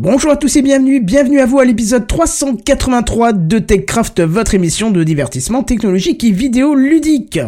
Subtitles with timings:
[0.00, 4.92] Bonjour à tous et bienvenue, bienvenue à vous à l'épisode 383 de TechCraft, votre émission
[4.92, 7.40] de divertissement technologique et vidéo ludique.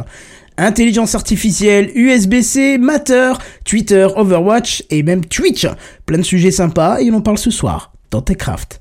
[0.56, 3.34] Intelligence artificielle, USB-C, Matter,
[3.64, 5.64] Twitter, Overwatch et même Twitch.
[6.06, 8.80] Plein de sujets sympas et on en parle ce soir dans TechCraft.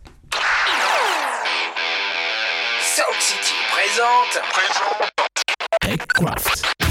[3.72, 4.42] Présente.
[5.82, 6.89] TechCraft.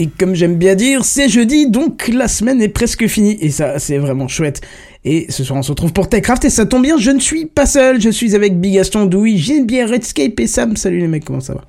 [0.00, 3.36] Et comme j'aime bien dire, c'est jeudi, donc la semaine est presque finie.
[3.42, 4.62] Et ça, c'est vraiment chouette.
[5.04, 6.46] Et ce soir, on se retrouve pour TechCraft.
[6.46, 8.00] Et ça tombe bien, je ne suis pas seul.
[8.00, 10.74] Je suis avec Bigaston, Douy, bien Redscape et Sam.
[10.76, 11.66] Salut les mecs, comment ça va?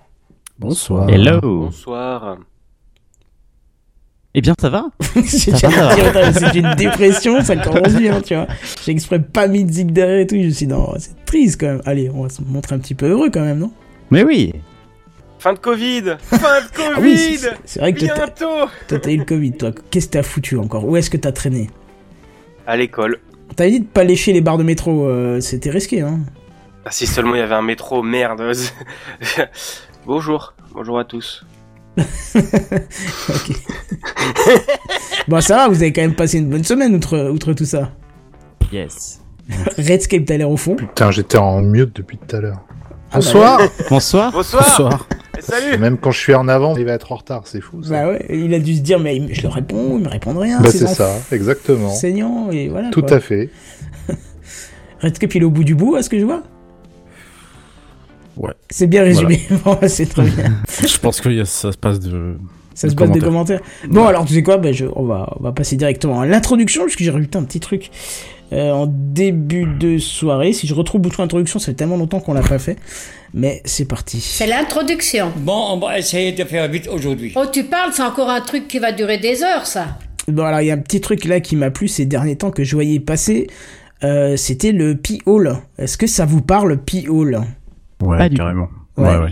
[0.57, 1.09] Bonsoir.
[1.09, 1.41] Hello.
[1.41, 2.37] Bonsoir.
[4.33, 4.85] Eh bien, ça va?
[5.25, 8.47] C'est une dépression, ça commence bien, tu vois.
[8.85, 10.35] J'ai exprès pas mis de zig derrière et tout.
[10.35, 11.81] Je me suis dit, non, c'est triste quand même.
[11.83, 13.73] Allez, on va se montrer un petit peu heureux quand même, non?
[14.09, 14.53] Mais oui.
[15.41, 18.45] Fin de Covid Fin de Covid Ah oui, c'est- vrai que Bientôt
[18.87, 19.71] toi, t'as eu le Covid, toi.
[19.89, 20.85] Qu'est-ce que t'as foutu encore?
[20.87, 21.67] Où est-ce que t'as traîné?
[22.67, 23.17] À l'école.
[23.55, 26.19] T'avais dit de pas lécher les barres de métro, euh, c'était risqué, hein
[26.85, 28.39] Ah, si seulement il y avait un métro, merde.
[30.05, 30.53] Bonjour.
[30.75, 31.43] Bonjour à tous.
[33.29, 33.51] Ok.
[35.27, 37.91] bon, ça va, vous avez quand même passé une bonne semaine outre, outre tout ça.
[38.71, 39.21] Yes.
[39.77, 40.75] Redscape, t'as l'air au fond.
[40.75, 42.57] Putain, j'étais en mute depuis tout à l'heure.
[43.13, 43.59] Ah bah Bonsoir
[43.89, 44.31] Bonsoir.
[44.31, 45.07] Bonsoir
[45.41, 47.89] Salut Même quand je suis en avant, il va être en retard, c'est fou ça.
[47.89, 50.61] Bah ouais, il a dû se dire, mais je le réponds, il me répond rien.
[50.61, 51.93] Bah, ces c'est ça, exactement.
[52.51, 52.89] Et voilà.
[52.91, 53.17] Tout quoi.
[53.17, 53.49] à fait.
[55.01, 56.43] Redscape, il est au bout du bout, à ce que je vois
[58.37, 58.53] Ouais.
[58.69, 59.41] C'est bien résumé.
[59.87, 60.53] C'est très bien.
[60.87, 62.37] Je pense que ça se passe de.
[62.73, 63.59] Ça se passe des commentaires.
[63.89, 64.57] Bon, alors tu sais quoi?
[64.57, 67.59] Ben, je, on, va, on va passer directement à l'introduction, puisque j'ai rajouté un petit
[67.59, 67.91] truc
[68.53, 70.53] euh, en début de soirée.
[70.53, 72.77] Si je retrouve le bouton introduction, ça fait tellement longtemps qu'on l'a pas fait.
[73.33, 74.19] Mais c'est parti.
[74.19, 75.31] C'est l'introduction.
[75.37, 77.33] Bon, on va essayer de faire vite aujourd'hui.
[77.35, 79.97] Oh, tu parles, c'est encore un truc qui va durer des heures, ça.
[80.27, 82.51] Bon, alors il y a un petit truc là qui m'a plu ces derniers temps
[82.51, 83.47] que je voyais passer.
[84.03, 85.57] Euh, C'était le P-Hall.
[85.77, 87.41] Est-ce que ça vous parle, P-Hall
[88.01, 88.67] Ouais, Pas carrément.
[88.97, 89.07] Ouais.
[89.09, 89.31] Ouais, ouais.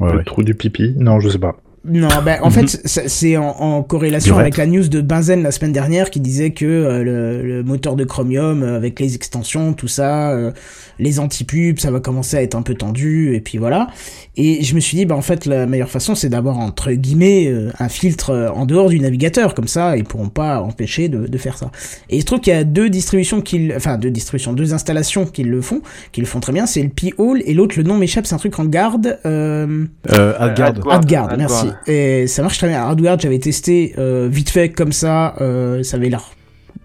[0.00, 0.24] ouais, Le ouais.
[0.24, 0.94] trou du pipi?
[0.96, 1.56] Non, je sais pas.
[1.90, 5.50] Non, ben en fait, ça- c'est en, en corrélation avec la news de Benzen la
[5.50, 9.72] semaine dernière qui disait que euh, le, le moteur de Chromium, euh, avec les extensions,
[9.72, 10.52] tout ça, euh,
[10.98, 13.88] les anti-pubs, ça va commencer à être un peu tendu, et puis voilà.
[14.36, 17.46] Et je me suis dit, bah en fait, la meilleure façon, c'est d'avoir entre guillemets
[17.48, 21.38] euh, un filtre en dehors du navigateur, comme ça, ils pourront pas empêcher de, de
[21.38, 21.70] faire ça.
[22.10, 24.74] Et il se trouve qu'il y a deux distributions qui, le- enfin deux distributions, deux
[24.74, 25.80] installations qui le font,
[26.12, 26.66] qui le font très bien.
[26.66, 29.18] C'est le P-Hall et l'autre, le nom m'échappe, c'est un truc en garde.
[29.26, 30.68] Euh, Euh, Adgard.
[30.68, 30.92] Adgard.
[30.92, 31.38] Hardguard, Hardguard.
[31.38, 31.66] merci.
[31.86, 32.80] Et ça marche très bien.
[32.80, 36.30] Hardguard, j'avais testé euh, vite fait comme ça, euh, ça avait l'air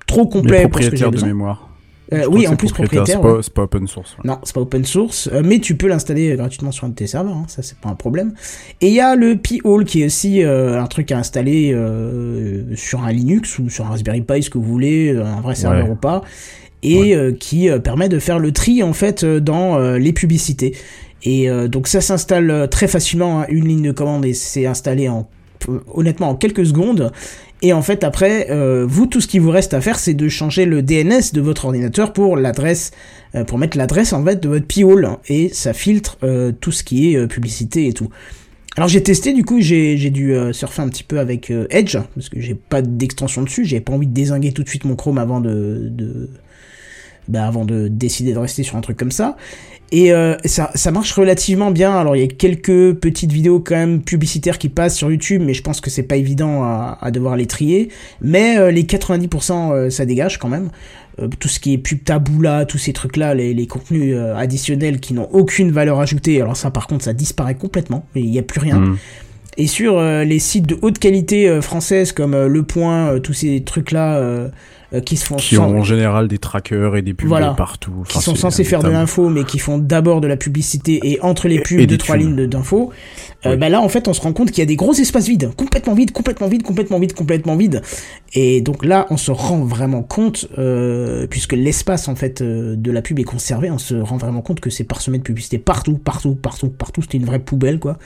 [0.08, 1.70] trop complet pour ce que j'avais propriétaires de mémoire.
[2.12, 3.20] Euh, oui, en plus propriétaire.
[3.42, 4.12] C'est pas, open source.
[4.18, 4.22] ouais.
[4.26, 7.08] Non, c'est pas open source, euh, mais tu peux l'installer gratuitement sur un de tes
[7.08, 8.34] serveurs, hein, ça c'est pas un problème.
[8.82, 12.76] Et il y a le P-Hall qui est aussi euh, un truc à installer euh,
[12.76, 15.86] sur un Linux ou sur un Raspberry Pi, ce que vous voulez, un vrai serveur
[15.86, 15.92] Ouais.
[15.92, 16.22] ou pas,
[16.84, 20.76] et qui permet de faire le tri en fait dans les publicités.
[21.24, 24.66] Et euh, donc ça s'installe euh, très facilement, hein, une ligne de commande et c'est
[24.66, 25.28] installé en
[25.70, 27.12] euh, honnêtement en quelques secondes.
[27.62, 30.28] Et en fait après, euh, vous tout ce qui vous reste à faire, c'est de
[30.28, 32.92] changer le DNS de votre ordinateur pour l'adresse,
[33.36, 36.84] euh, pour mettre l'adresse en fait de votre P-Hall et ça filtre euh, tout ce
[36.84, 38.10] qui est publicité et tout.
[38.76, 42.42] Alors j'ai testé, du coup j'ai dû surfer un petit peu avec Edge parce que
[42.42, 45.40] j'ai pas d'extension dessus, j'ai pas envie de désinguer tout de suite mon Chrome avant
[45.40, 46.32] de de,
[47.28, 49.38] bah, avant de décider de rester sur un truc comme ça.
[49.94, 51.96] Et euh, ça, ça marche relativement bien.
[51.96, 55.54] Alors il y a quelques petites vidéos quand même publicitaires qui passent sur YouTube, mais
[55.54, 57.90] je pense que c'est pas évident à, à devoir les trier.
[58.20, 60.70] Mais euh, les 90% euh, ça dégage quand même.
[61.40, 65.30] Tout ce qui est pub taboula, tous ces trucs-là, les, les contenus additionnels qui n'ont
[65.32, 66.42] aucune valeur ajoutée.
[66.42, 68.80] Alors ça par contre ça disparaît complètement, il n'y a plus rien.
[68.80, 68.98] Mm.
[69.58, 74.50] Et sur les sites de haute qualité française comme Le Point, tous ces trucs-là
[75.02, 77.54] qui se font Qui sans- ont en général des trackers et des pubs Voilà.
[77.54, 78.04] partout.
[78.08, 81.48] qui sont censés faire de l'info, mais qui font d'abord de la publicité et entre
[81.48, 82.92] les Et- pubs et deux des trois lignes d'infos.
[83.46, 85.28] Euh, bah là, en fait, on se rend compte qu'il y a des gros espaces
[85.28, 87.82] vides, complètement vides, complètement vides, complètement vides, complètement vides.
[88.34, 92.92] Et donc là, on se rend vraiment compte, euh, puisque l'espace en fait euh, de
[92.92, 95.98] la pub est conservé, on se rend vraiment compte que c'est parsemé de publicité partout,
[95.98, 97.02] partout, partout, partout.
[97.02, 97.98] C'était une vraie poubelle, quoi.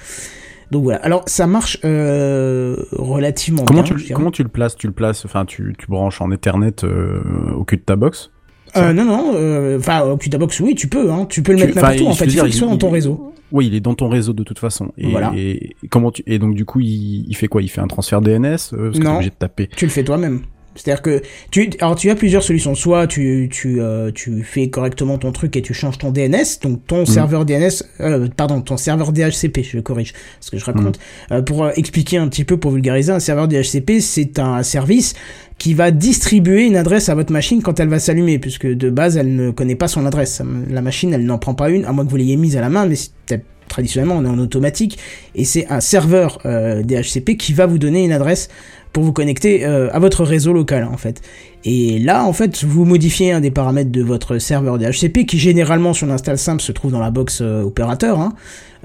[0.72, 1.00] Donc voilà.
[1.00, 3.96] Alors ça marche euh, relativement Comment bien.
[3.96, 4.76] tu, comment tu le places?
[4.76, 7.22] Tu le places, enfin, tu, tu branches en Ethernet euh,
[7.56, 8.32] au cul de ta box?
[8.76, 9.32] Euh, non, non.
[9.36, 11.10] euh, Enfin, au Qtabox, oui, tu peux.
[11.10, 12.08] Hein, tu peux le Tu- mettre n'importe où.
[12.08, 13.34] En fait, il faut qu'il soit dans ton il- réseau.
[13.54, 14.92] Oui, il est dans ton réseau de toute façon.
[14.98, 15.32] Et, Voilà.
[15.36, 17.62] et comment tu et donc du coup, il, il fait quoi?
[17.62, 18.58] Il fait un transfert DNS euh,
[18.92, 19.16] Parce que Non.
[19.16, 19.70] obligé de taper.
[19.76, 20.42] tu le fais toi-même.
[20.78, 21.22] C'est-à-dire que
[21.52, 22.76] tu, alors tu as plusieurs solutions.
[22.76, 26.86] Soit tu tu euh, tu fais correctement ton truc et tu changes ton DNS, donc
[26.88, 31.00] ton serveur DNS, euh, pardon, ton serveur DHCP, je corrige ce que je raconte.
[31.32, 35.14] Euh, pour euh, expliquer un petit peu, pour vulgariser, un serveur DHCP, c'est un service
[35.58, 39.18] qui va distribuer une adresse à votre machine quand elle va s'allumer, puisque de base
[39.18, 40.42] elle ne connaît pas son adresse.
[40.70, 42.70] La machine, elle n'en prend pas une, à moins que vous l'ayez mise à la
[42.70, 44.98] main, mais c'est- traditionnellement on est en automatique
[45.36, 48.48] et c'est un serveur euh, DHCP qui va vous donner une adresse
[48.94, 51.22] pour vous connecter euh, à votre réseau local en fait.
[51.66, 55.94] Et là en fait vous modifiez un des paramètres de votre serveur DHCP qui généralement
[55.94, 58.34] sur l'install simple se trouve dans la box euh, opérateur hein,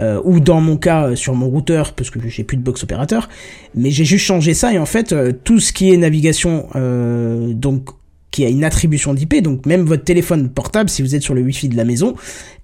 [0.01, 3.29] euh, ou dans mon cas sur mon routeur parce que j'ai plus de box opérateur.
[3.75, 5.15] Mais j'ai juste changé ça et en fait
[5.45, 7.91] tout ce qui est navigation donc
[8.33, 11.43] qui a une attribution d'IP, donc même votre téléphone portable, si vous êtes sur le
[11.43, 12.15] Wi-Fi de la maison,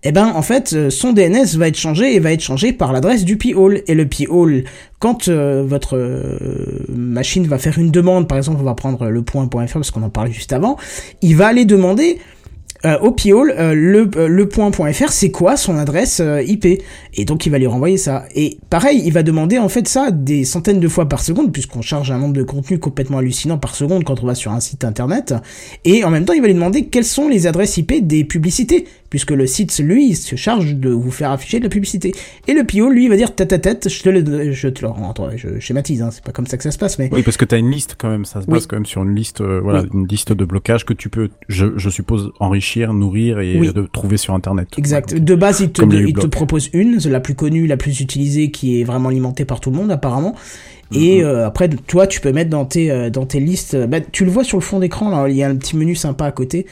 [0.02, 2.92] eh ben en fait euh, son DNS va être changé et va être changé par
[2.92, 3.82] l'adresse du P-hole.
[3.86, 4.64] Et le P-hole,
[4.98, 6.38] quand euh, votre euh,
[6.88, 10.10] machine va faire une demande, par exemple on va prendre le point.fr parce qu'on en
[10.10, 10.78] parlait juste avant,
[11.22, 12.18] il va aller demander
[12.84, 17.44] euh, au P-hole euh, le, euh, point.fr c'est quoi son adresse euh, IP et donc
[17.44, 18.24] il va lui renvoyer ça.
[18.34, 21.82] Et pareil il va demander en fait ça des centaines de fois par seconde puisqu'on
[21.82, 24.84] charge un nombre de contenus complètement hallucinant par seconde quand on va sur un site
[24.84, 25.34] internet.
[25.84, 28.86] Et en même temps il va lui demander quelles sont les adresses IP des publicités
[29.10, 32.12] puisque le site lui il se charge de vous faire afficher de la publicité
[32.46, 34.90] et le PO lui va dire tête à tête je te le je te le
[35.08, 37.36] attends, je schématise hein, c'est pas comme ça que ça se passe mais Oui, parce
[37.36, 38.24] que t'as une liste quand même.
[38.24, 38.54] Ça se Oui.
[38.54, 39.88] base quand même sur une liste, euh, voilà, Oui.
[39.94, 43.72] une liste de blocage que tu peux, je, je suppose, enrichir, nourrir et Oui.
[43.72, 44.68] de trouver sur Internet.
[44.76, 45.12] Exact.
[45.12, 45.20] Ouais.
[45.20, 48.80] De base, il te, il te propose une, la plus connue, la plus utilisée, qui
[48.80, 50.34] est vraiment alimentée par tout le monde apparemment.
[50.92, 51.26] Et Mhm.
[51.26, 53.76] euh, après, toi, tu peux mettre dans tes euh, dans tes listes.
[53.88, 55.10] Bah, tu le vois sur le fond d'écran.
[55.10, 56.66] Là, il y a un petit menu sympa à côté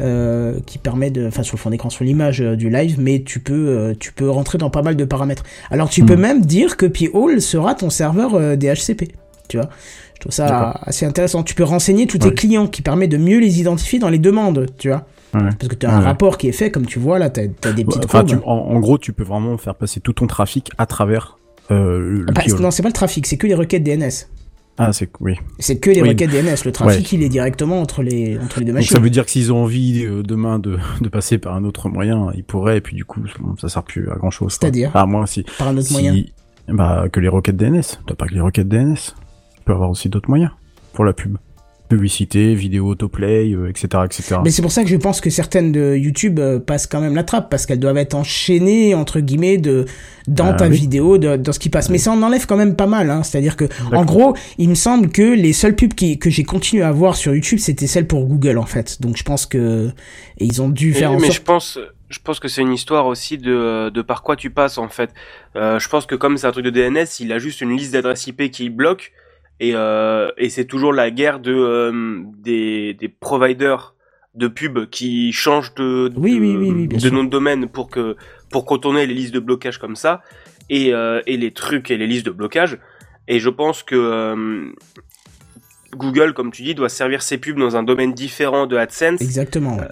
[0.00, 3.22] euh, qui permet de, enfin sur le fond d'écran, sur l'image euh, du live, mais
[3.22, 5.42] tu peux euh, tu peux rentrer dans pas mal de paramètres.
[5.70, 6.20] Alors, tu peux Mhm.
[6.20, 9.12] même dire que P-Hole sera ton serveur DHCP.
[9.48, 9.68] Tu vois.
[10.14, 11.42] Je trouve ça assez intéressant.
[11.42, 14.66] Tu peux renseigner tous tes clients, qui permet de mieux les identifier dans les demandes.
[14.78, 15.04] Tu vois.
[15.34, 15.40] Ouais.
[15.58, 17.72] Parce que tu as un rapport qui est fait, comme tu vois là, t'as as
[17.72, 20.70] des petites Enfin, tu, en, en gros, tu peux vraiment faire passer tout ton trafic
[20.78, 21.38] à travers
[21.70, 24.28] euh, le, Ah, bah, non, c'est pas le trafic, c'est que les requêtes DNS.
[24.78, 25.34] Ah, c'est oui.
[25.58, 26.08] C'est que les Oui.
[26.10, 26.56] requêtes DNS.
[26.64, 28.96] Le trafic, il est directement entre les, entre les deux Donc machines.
[28.96, 31.88] ça veut dire que s'ils ont envie euh, demain de, de passer par un autre
[31.90, 33.20] moyen, ils pourraient, et puis du coup,
[33.60, 34.56] ça sert plus à grand chose.
[34.58, 35.26] C'est-à-dire Ah, moi.
[35.58, 36.22] Par un autre Si- moyen.
[36.68, 37.82] Bah, que les requêtes DNS.
[38.06, 38.94] T'as pas que les requêtes DNS.
[38.96, 40.52] Tu peux avoir aussi d'autres moyens
[40.94, 41.36] pour la pub.
[41.96, 44.36] Publicité, vidéo autoplay, euh, etc., etc.
[44.42, 47.14] Mais c'est pour ça que je pense que certaines de YouTube euh, passent quand même
[47.14, 49.84] la trappe, parce qu'elles doivent être enchaînées, entre guillemets, de,
[50.26, 50.76] dans Ah ta oui.
[50.76, 51.90] vidéo, de, dans ce qui passe.
[51.90, 53.22] Mais ça en enlève quand même pas mal, hein.
[53.22, 56.82] C'est-à-dire que, en gros, il me semble que les seules pubs qui, que j'ai continué
[56.82, 59.02] à voir sur YouTube, c'était celles pour Google, en fait.
[59.02, 59.90] Donc je pense que,
[60.38, 61.34] et ils ont dû faire en mais sorte.
[61.34, 64.78] je pense, je pense que c'est une histoire aussi de, de par quoi tu passes
[64.78, 65.10] en fait.
[65.56, 67.92] Euh, je pense que comme c'est un truc de DNS, il a juste une liste
[67.92, 69.12] d'adresses IP qui bloque
[69.60, 73.94] et, euh, et c'est toujours la guerre de euh, des, des providers
[74.34, 77.12] de pub qui changent de, de, Oui, oui, oui, oui, bien de sûr.
[77.12, 78.16] nom de domaine pour que
[78.50, 80.22] pour contourner les listes de blocage comme ça
[80.70, 82.78] et, euh, et les trucs et les listes de blocage.
[83.28, 84.72] Et je pense que euh,
[85.94, 89.20] Google, comme tu dis, doit servir ses pubs dans un domaine différent de AdSense.
[89.20, 89.76] Exactement.
[89.76, 89.88] ouais.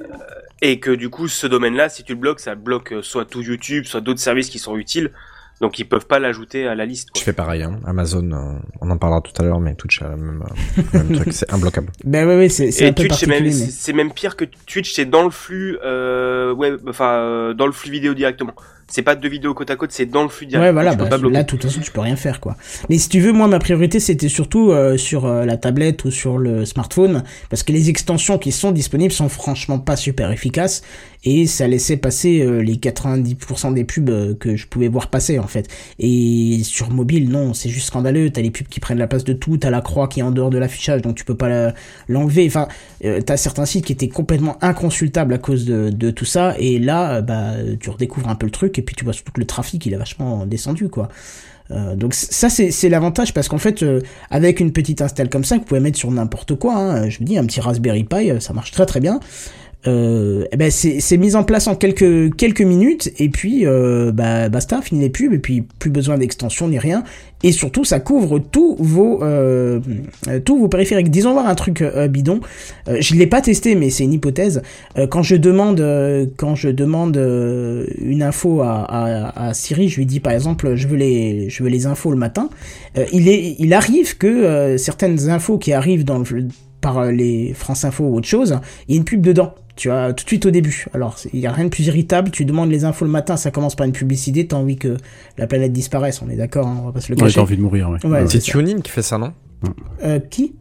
[0.62, 3.42] Et que du coup, ce domaine-là, si tu le bloques, ça bloque euh, soit tout
[3.42, 5.12] YouTube, soit d'autres services qui sont utiles.
[5.60, 7.08] Donc ils peuvent pas l'ajouter à la liste.
[7.14, 7.24] Je Quoi.
[7.24, 7.80] fais pareil, hein.
[7.86, 10.42] Amazon, euh, on en parlera tout à l'heure, mais Twitch a le même,
[10.78, 11.88] euh, le même truc, c'est imbloquable.
[12.04, 15.22] Ben ouais, ouais, c'est c'est Twitch, c'est même, mais- même pire que Twitch, c'est dans
[15.22, 18.54] le flux, euh, ouais, enfin, euh, dans le flux vidéo directement.
[18.90, 20.66] C'est pas deux vidéos côte à côte, c'est dans le flux direct.
[20.66, 22.56] Ouais, voilà, bah, là, de toute façon, tu peux rien faire, quoi.
[22.88, 26.10] Mais si tu veux, moi, ma priorité, c'était surtout euh, sur euh, la tablette ou
[26.10, 30.82] sur le smartphone, parce que les extensions qui sont disponibles sont franchement pas super efficaces,
[31.22, 35.46] et ça laissait passer euh, les 90% des pubs que je pouvais voir passer, en
[35.46, 35.68] fait.
[36.00, 39.34] Et sur mobile, non, c'est juste scandaleux, t'as les pubs qui prennent la place de
[39.34, 41.72] tout, t'as la croix qui est en dehors de l'affichage, donc tu peux pas
[42.08, 42.66] l'enlever, enfin,
[43.24, 47.20] t'as certains sites qui étaient complètement inconsultables à cause de, de tout ça, et là,
[47.22, 49.84] bah, tu redécouvres un peu le truc, et puis tu vois surtout que le trafic,
[49.86, 51.08] il est vachement descendu, quoi.
[51.70, 55.56] Euh, donc ça c'est l'avantage parce qu'en fait euh, avec une petite install comme ça
[55.56, 58.40] vous pouvez mettre sur n'importe quoi hein, je me dis un petit Raspberry Pi euh,
[58.40, 59.20] ça marche très très bien
[59.86, 63.10] euh, eh ben c'est mis en place en quelques quelques minutes.
[63.18, 65.32] Et puis euh, bah basta fini les pubs.
[65.32, 67.02] Et puis plus besoin d'extension ni rien.
[67.42, 69.80] Et surtout ça couvre tous vos euh,
[70.28, 71.10] euh, tous vos périphériques.
[71.10, 72.40] Disons voir un truc euh, bidon.
[72.88, 74.62] Euh, je l'ai pas testé mais c'est une hypothèse.
[75.08, 75.80] Quand je demande
[76.36, 80.88] quand je demande une info à, à, à Siri je lui dis par exemple je
[80.88, 82.50] veux les je veux les infos le matin.
[83.12, 86.48] Il est il arrive que certaines infos qui arrivent dans le,
[86.80, 88.58] par les France Info ou autre chose
[88.88, 90.84] il y a une pub dedans tu vois, tout de suite au début.
[90.92, 92.30] Alors, il y a rien de plus irritable.
[92.30, 94.98] Tu demandes les infos le matin, ça commence par une publicité, t'as envie que
[95.38, 96.20] la planète disparaisse.
[96.20, 97.34] On est d'accord, hein, on va pas se le Ouais, cacher.
[97.36, 98.06] j'ai envie de mourir, ouais.
[98.06, 98.52] Ouais, C'est ça.
[98.52, 99.32] TuneIn qui fait ça, non
[100.04, 100.54] Euh, qui?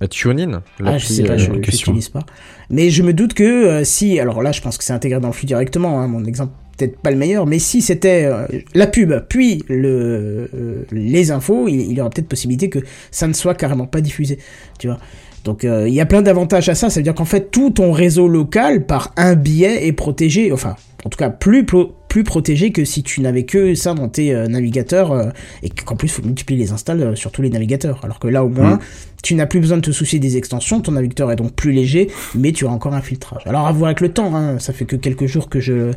[0.00, 1.92] Euh, TuneIn Ah, je sais pas, je euh, je question.
[1.92, 2.24] l'utilise pas.
[2.70, 5.26] Mais je me doute que euh, si, alors là, je pense que c'est intégré dans
[5.28, 6.00] le flux directement.
[6.00, 10.48] Hein, mon exemple peut-être pas le meilleur, mais si c'était euh, la pub puis le
[10.54, 12.78] euh, les infos, il, il y aura peut-être possibilité que
[13.10, 14.38] ça ne soit carrément pas diffusé.
[14.78, 14.98] Tu vois.
[15.44, 16.88] Donc euh, il y a plein d'avantages à ça.
[16.90, 20.52] Ça veut dire qu'en fait tout ton réseau local par un biais est protégé.
[20.52, 24.08] Enfin, en tout cas plus pro- plus protégé que si tu n'avais que ça dans
[24.08, 25.30] tes euh, navigateurs euh,
[25.62, 28.00] et qu'en plus faut multiplier les installs sur tous les navigateurs.
[28.04, 28.80] Alors que là au moins Mm.
[29.22, 32.08] tu n'as plus besoin de te soucier des extensions, ton navigateur est donc plus léger,
[32.34, 33.42] mais tu as encore un filtrage.
[33.46, 35.92] Alors à voir avec le temps, hein, ça fait que quelques jours que je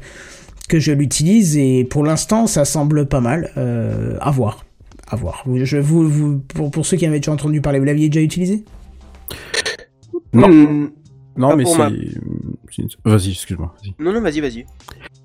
[0.69, 3.51] que je l'utilise et pour l'instant ça semble pas mal.
[4.21, 4.65] À voir,
[5.07, 5.43] à voir.
[5.53, 8.63] Je vous, vous pour, pour ceux qui avaient déjà entendu parler, vous l'aviez déjà utilisé?
[10.33, 10.89] Non.
[11.37, 11.77] Non, Pas mais c'est.
[11.77, 13.73] ma- une- Vas-y, excuse-moi.
[13.81, 13.93] vas-y.
[14.03, 14.65] Non, non, vas-y, vas-y.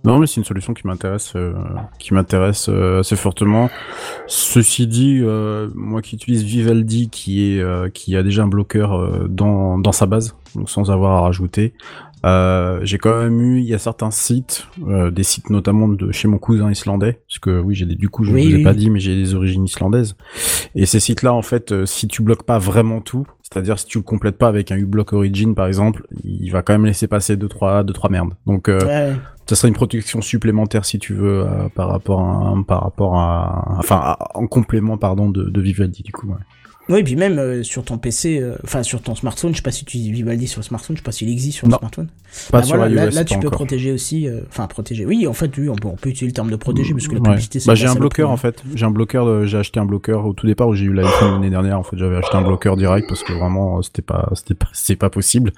[0.04, 1.52] Non, mais c'est une solution qui m'intéresse, euh,
[1.98, 3.68] qui m'intéresse euh, assez fortement.
[4.26, 9.78] Ceci dit, euh, moi qui utilise Vivaldi, qui est, qui a déjà un bloqueur dans
[9.78, 11.74] dans sa base, donc sans avoir à rajouter.
[12.24, 16.12] Euh, j'ai quand même eu, il y a certains sites, euh, des sites notamment de
[16.12, 18.56] chez mon cousin islandais, parce que oui, j'ai des, du coup, je Oui, vous ai
[18.58, 20.16] oui, pas dit, mais j'ai des origines islandaises.
[20.74, 23.98] Et ces sites-là, en fait, euh, si tu bloques pas vraiment tout, c'est-à-dire si tu
[23.98, 27.36] le complètes pas avec un uBlock Origin, par exemple, il va quand même laisser passer
[27.36, 28.34] deux trois, deux trois merdes.
[28.46, 29.12] Donc euh, Ouais.
[29.48, 33.76] ça serait une protection supplémentaire si tu veux euh, par rapport à par rapport à
[33.78, 36.36] enfin à- en complément pardon de, de Vivaldi du coup ouais.
[36.90, 39.62] Oui, et puis même euh, sur ton PC, euh, enfin sur ton smartphone, je sais
[39.62, 41.72] pas si tu utilises Vivaldi sur le smartphone, je sais pas s'il existe sur le
[41.72, 41.78] Non.
[41.78, 42.08] smartphone.
[42.50, 43.52] pas Bah sur voilà, là, tu peux encore.
[43.52, 45.04] protéger aussi, euh, enfin protéger.
[45.06, 47.14] Oui, en fait, oui, on peut, on peut utiliser le terme de protéger parce que
[47.14, 47.28] la Ouais.
[47.30, 47.60] publicité.
[47.60, 50.32] c'est bah j'ai un bloqueur en fait j'ai un bloqueur j'ai acheté un bloqueur au
[50.32, 53.08] tout départ où j'ai eu l'iPhone l'année dernière en fait j'avais acheté un bloqueur direct
[53.08, 55.52] parce que vraiment c'était pas c'était pas c'est pas possible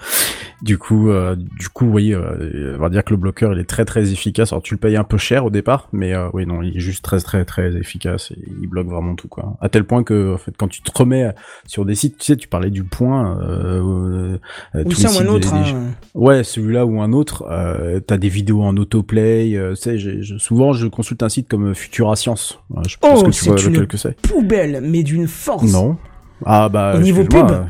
[0.62, 1.10] du coup
[1.58, 4.62] du coup euh, on va dire que le bloqueur il est très très efficace alors
[4.62, 7.20] tu le payes un peu cher au départ mais oui non il est juste très
[7.20, 10.52] très très efficace et il bloque vraiment tout quoi à tel point que en fait
[10.56, 11.21] quand tu te remets
[11.66, 14.36] sur des sites tu sais tu parlais du point euh,
[14.74, 15.52] euh, Ou ça ou un autre.
[15.52, 15.82] des- des- hein.
[16.14, 20.36] Ouais, celui-là ou un autre, euh, t'as des vidéos en autoplay, euh, tu sais, je-
[20.38, 22.58] souvent je consulte un site comme Futura Science.
[22.88, 24.20] Je pense Oh, que tu c'est vois une lequel que c'est.
[24.20, 25.72] Poubelle, mais d'une force.
[25.72, 25.96] Non.
[26.44, 27.62] Ah bah Au niveau pub euh,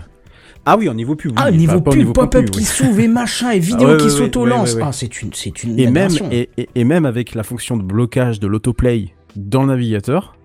[0.64, 1.32] Ah oui, au niveau pub.
[1.36, 2.64] Ah, oui, niveau pas- pub, pop-up qui oui.
[2.64, 4.70] s'ouvre et machin, et vidéo ouais, qui s'auto-lance.
[4.70, 4.88] ouais, ouais, ouais.
[4.88, 7.82] Ah, c'est une, c'est une Et même et, et, et même avec la fonction de
[7.82, 10.36] blocage de l'autoplay dans le navigateur,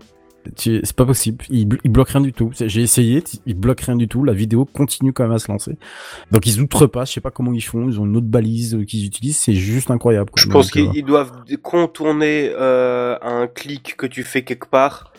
[0.55, 1.43] c'est pas possible.
[1.49, 2.51] Il, il bloque rien du tout.
[2.53, 4.23] J'ai essayé, il bloque rien du tout.
[4.23, 5.77] La vidéo continue quand même à se lancer.
[6.31, 7.09] Donc ils outrepassent.
[7.09, 7.87] Je sais pas comment ils font.
[7.89, 9.37] Ils ont une autre balise euh, qu'ils utilisent.
[9.37, 10.31] C'est juste incroyable.
[10.35, 15.11] Je pense euh, qu'ils ils doivent contourner euh, un clic que tu fais quelque part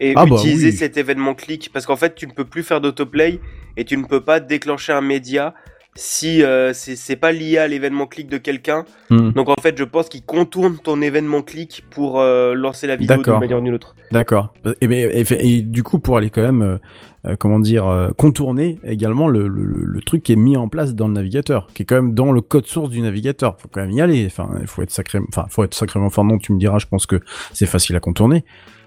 [0.00, 0.76] et Ah bah utiliser oui.
[0.76, 3.40] cet événement clic parce qu'en fait tu ne peux plus faire d'autoplay
[3.76, 5.54] et tu ne peux pas déclencher un média
[5.96, 8.84] si euh, c'est pas lié à l'événement clic de quelqu'un.
[9.10, 9.30] hmm.
[9.32, 13.16] Donc en fait je pense qu'ils contournent ton événement clic pour euh, lancer la vidéo
[13.16, 13.40] d'une D'accord.
[13.40, 13.96] manière ou d'une autre.
[14.12, 14.54] D'accord.
[14.80, 16.78] Et, et, et- et du coup, pour aller quand même,
[17.26, 21.08] euh, comment dire, euh, contourner également le, le, truc qui est mis en place dans
[21.08, 23.56] le navigateur, qui est quand même dans le code source du navigateur.
[23.58, 24.24] Faut quand même y aller.
[24.26, 26.24] Enfin, il faut être sacré, enfin, faut être sacrément fort.
[26.24, 26.78] Non, tu me diras.
[26.78, 27.20] Je pense que
[27.52, 28.44] c'est facile à contourner.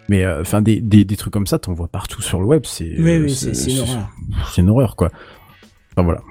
[0.08, 2.62] Mais euh, enfin, des, des, des trucs comme ça, t'en vois partout sur le web.
[2.66, 4.10] C'est Oui, euh, oui, c'est c'est une horreur.
[4.54, 5.10] C'est une horreur, quoi.
[5.92, 6.22] Enfin voilà.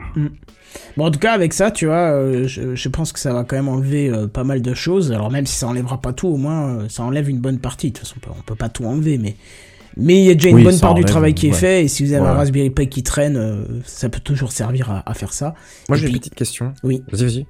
[0.97, 3.45] Bon, en tout cas, avec ça, tu vois, euh, je, je pense que ça va
[3.45, 5.13] quand même enlever euh, pas mal de choses.
[5.13, 7.91] Alors, même si ça enlèvera pas tout, au moins, euh, ça enlève une bonne partie.
[7.91, 9.37] De toute façon, on peut, on peut pas tout enlever, mais.
[9.97, 11.89] Mais il y a déjà une Oui, bonne part du travail qui est fait, et
[11.89, 12.35] si vous avez un.
[12.35, 15.55] Raspberry Pi qui traîne, euh, ça peut toujours servir à, à faire ça.
[15.89, 16.73] Moi j'ai une petite question.
[16.85, 17.03] Oui.
[17.11, 17.47] Vas-y, vas-y.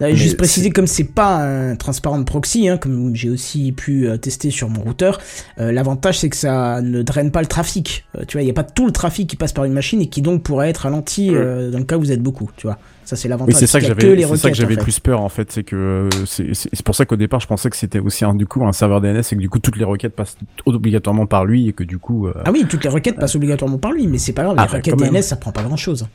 [0.00, 4.16] Là, juste préciser, comme c'est pas un transparent proxy, hein, comme j'ai aussi pu euh,
[4.16, 5.20] tester sur mon routeur,
[5.60, 8.04] euh, l'avantage c'est que ça ne draine pas le trafic.
[8.16, 10.00] Euh, tu vois, il n'y a pas tout le trafic qui passe par une machine
[10.00, 12.50] et qui donc pourrait être ralenti euh, dans le cas où vous êtes beaucoup.
[12.56, 13.54] Tu vois, ça c'est l'avantage.
[13.54, 14.82] Oui, c'est ça que j'avais, c'est ça que j'avais en fait.
[14.82, 18.00] plus peur en fait, c'est que c'est, pour ça qu'au départ je pensais que c'était
[18.00, 20.36] aussi un du coup un serveur DNS et que du coup toutes les requêtes passent
[20.66, 23.78] obligatoirement par lui et que du coup euh, Ah oui, toutes les requêtes passent obligatoirement
[23.78, 25.12] par lui, mais c'est pas grave, Ah les bah, requêtes.
[25.12, 26.06] DNS ça prend pas grand chose.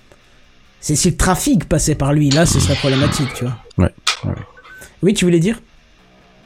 [0.80, 3.58] C'est si le trafic passait par lui, là ce serait problématique, tu vois.
[3.78, 3.94] Ouais,
[4.26, 4.36] ouais.
[5.04, 5.60] Oui, tu voulais dire?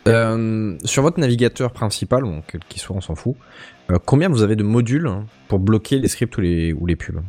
[0.08, 3.36] Euh, sur votre navigateur principal, bon, quel qu'il soit, on s'en fout,
[3.92, 6.96] euh, combien vous avez de modules hein, pour bloquer les scripts ou les, ou les
[6.96, 7.22] pubs?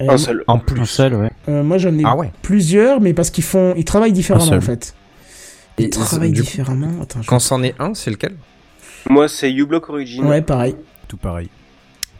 [0.00, 0.44] Euh, Un seul.
[0.46, 0.80] En plus.
[0.80, 1.30] Un seul, ouais.
[1.48, 2.30] euh, Moi j'en ai Ah ouais.
[2.42, 4.94] plusieurs, mais parce qu'ils font, ils travaillent différemment en fait.
[5.78, 6.90] Ils Et travaillent du coup, différemment.
[7.02, 8.34] Attends, Quand c'en est un, c'est lequel?
[9.08, 10.24] Moi, c'est uBlock Origin.
[10.26, 10.74] Ouais, pareil.
[11.06, 11.48] tout pareil.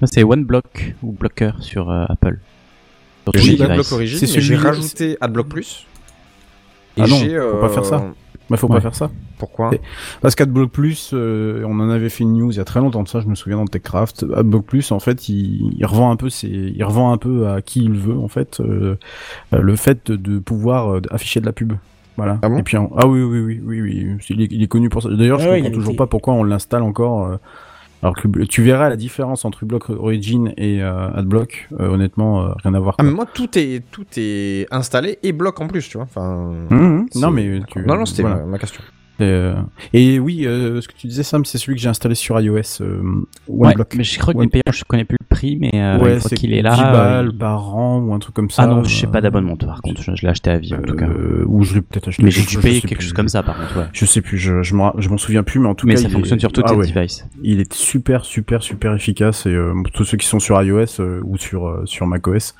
[0.00, 2.38] Moi, c'est OneBlock ou Blocker sur euh, Apple.
[3.30, 3.92] Sur tous J'ai AdBlock.
[3.92, 5.86] Origin, mais j'ai rajouté AdBlock Plus.
[6.96, 8.04] Et Ah non, faut pas faire ça.
[8.50, 8.76] Bah faut Ouais.
[8.76, 9.10] pas faire ça.
[9.36, 9.70] Pourquoi
[10.22, 13.02] Parce qu'AdBlock Plus, euh, on en avait fait une news il y a très longtemps
[13.02, 14.24] de ça, je me souviens dans TechCraft.
[14.34, 17.60] AdBlock Plus, en fait, il, il revend un peu, ses, il revend un peu à
[17.60, 18.96] qui il veut, en fait, euh,
[19.52, 21.74] euh, le fait de, pouvoir euh, afficher de la pub.
[22.16, 22.38] Voilà.
[22.42, 24.66] Ah bon Et puis, en- ah oui, oui, oui, oui, oui, il est, il est
[24.66, 25.08] connu pour ça.
[25.10, 27.26] D'ailleurs, je Ah ouais, comprends toujours été- pas pourquoi on l'installe encore.
[27.26, 27.36] euh,
[28.02, 31.68] alors que tu verras la différence entre uBlock Origin et euh, AdBlock.
[31.80, 32.94] euh, honnêtement, euh, rien à voir.
[32.98, 36.04] Ah, mais moi, tout est, tout est installé et bloc en plus, tu vois.
[36.04, 37.06] Enfin, Mhm.
[37.10, 38.36] c'est- Non, mais tu, non, non, c'était voilà.
[38.38, 38.82] ma, ma question.
[39.20, 39.54] Et, euh,
[39.92, 42.80] et oui, euh, ce que tu disais, Sam, c'est celui que j'ai installé sur iOS.
[42.82, 43.02] Euh,
[43.48, 43.94] Ouais, OneBlock.
[43.96, 46.30] mais je crois qu'il One- payant, je connais plus le prix, mais ouais, une fois
[46.30, 46.74] qu'il est là.
[46.74, 48.62] 10 euh, balles par an ou un truc comme ça.
[48.62, 50.82] Ah non, je sais pas d'abonnement, par contre, je, je l'ai acheté à vie en
[50.82, 51.08] tout cas.
[51.46, 52.22] ou je l'ai peut-être acheté.
[52.22, 53.04] Mais j'ai dû payer quelque plus.
[53.06, 53.86] chose comme ça, par contre, ouais.
[53.92, 56.02] Je sais plus, je, je m'en souviens plus, mais en tout Mais cas.
[56.02, 56.86] ça il fonctionne est- sur toutes ah les ouais.
[56.92, 57.26] devices.
[57.42, 59.56] Il est super, super, super efficace et
[59.94, 62.54] tous ceux qui sont sur iOS ou sur sur macOS,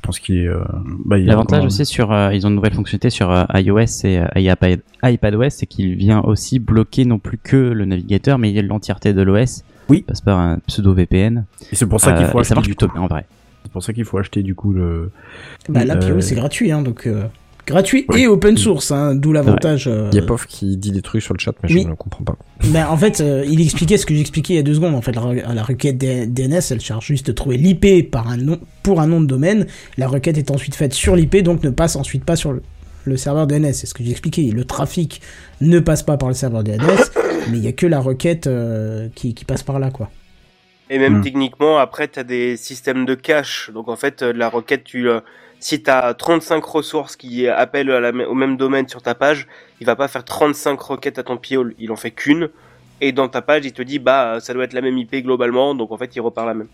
[0.00, 0.46] je pense qu'il est.
[0.48, 0.62] euh,
[1.04, 4.26] bah, L'avantage aussi sur, euh, ils ont une nouvelle fonctionnalité sur euh, iOS et, euh,
[4.36, 9.20] iPad, iPadOS, c'est qu'il vient aussi bloquer non plus que le navigateur, mais l'entièreté de
[9.22, 9.62] l'OS.
[9.90, 9.98] Oui.
[9.98, 11.44] Il passe par un pseudo VPN.
[11.70, 12.48] Et c'est pour ça qu'il Euh, faut et acheter.
[12.48, 12.94] ça marche du plutôt coup.
[12.94, 13.26] bien en vrai.
[13.64, 15.10] C'est pour ça qu'il faut acheter du coup le.
[15.68, 17.24] Bah là, Euh, Pyro, c'est gratuit, hein, donc euh,
[17.70, 18.20] gratuit Ouais.
[18.22, 19.86] et open source, hein, d'où l'avantage.
[19.88, 21.82] euh, Yapov qui dit des trucs sur le chat, mais Oui.
[21.84, 22.36] je ne comprends pas.
[22.64, 24.94] Ben, en fait, euh, il expliquait ce que j'expliquais il y a deux secondes.
[24.94, 28.36] En fait, la, re- la requête DNS, elle cherche juste de trouver l'IP par un
[28.36, 29.66] nom, pour un nom de domaine.
[29.96, 32.62] La requête est ensuite faite sur l'IP, donc ne passe ensuite pas sur le,
[33.04, 33.72] le serveur DNS.
[33.72, 34.50] C'est ce que j'expliquais.
[34.52, 35.22] Le trafic
[35.62, 36.78] ne passe pas par le serveur DNS,
[37.50, 40.10] mais il y a que la requête euh, qui, qui passe par là, quoi.
[40.92, 41.22] Et même Hmm.
[41.22, 43.70] techniquement, après, tu as des systèmes de cache.
[43.72, 45.20] Donc en fait, euh, la requête, tu, euh,
[45.60, 49.14] si tu as 35 ressources qui appellent à la m- au même domaine sur ta
[49.14, 49.46] page,
[49.80, 51.74] il va pas faire 35 requêtes à ton piole.
[51.78, 52.48] Il en fait qu'une.
[53.02, 55.74] Et dans ta page, il te dit, bah, ça doit être la même IP globalement.
[55.74, 56.66] Donc en fait, il repart la même.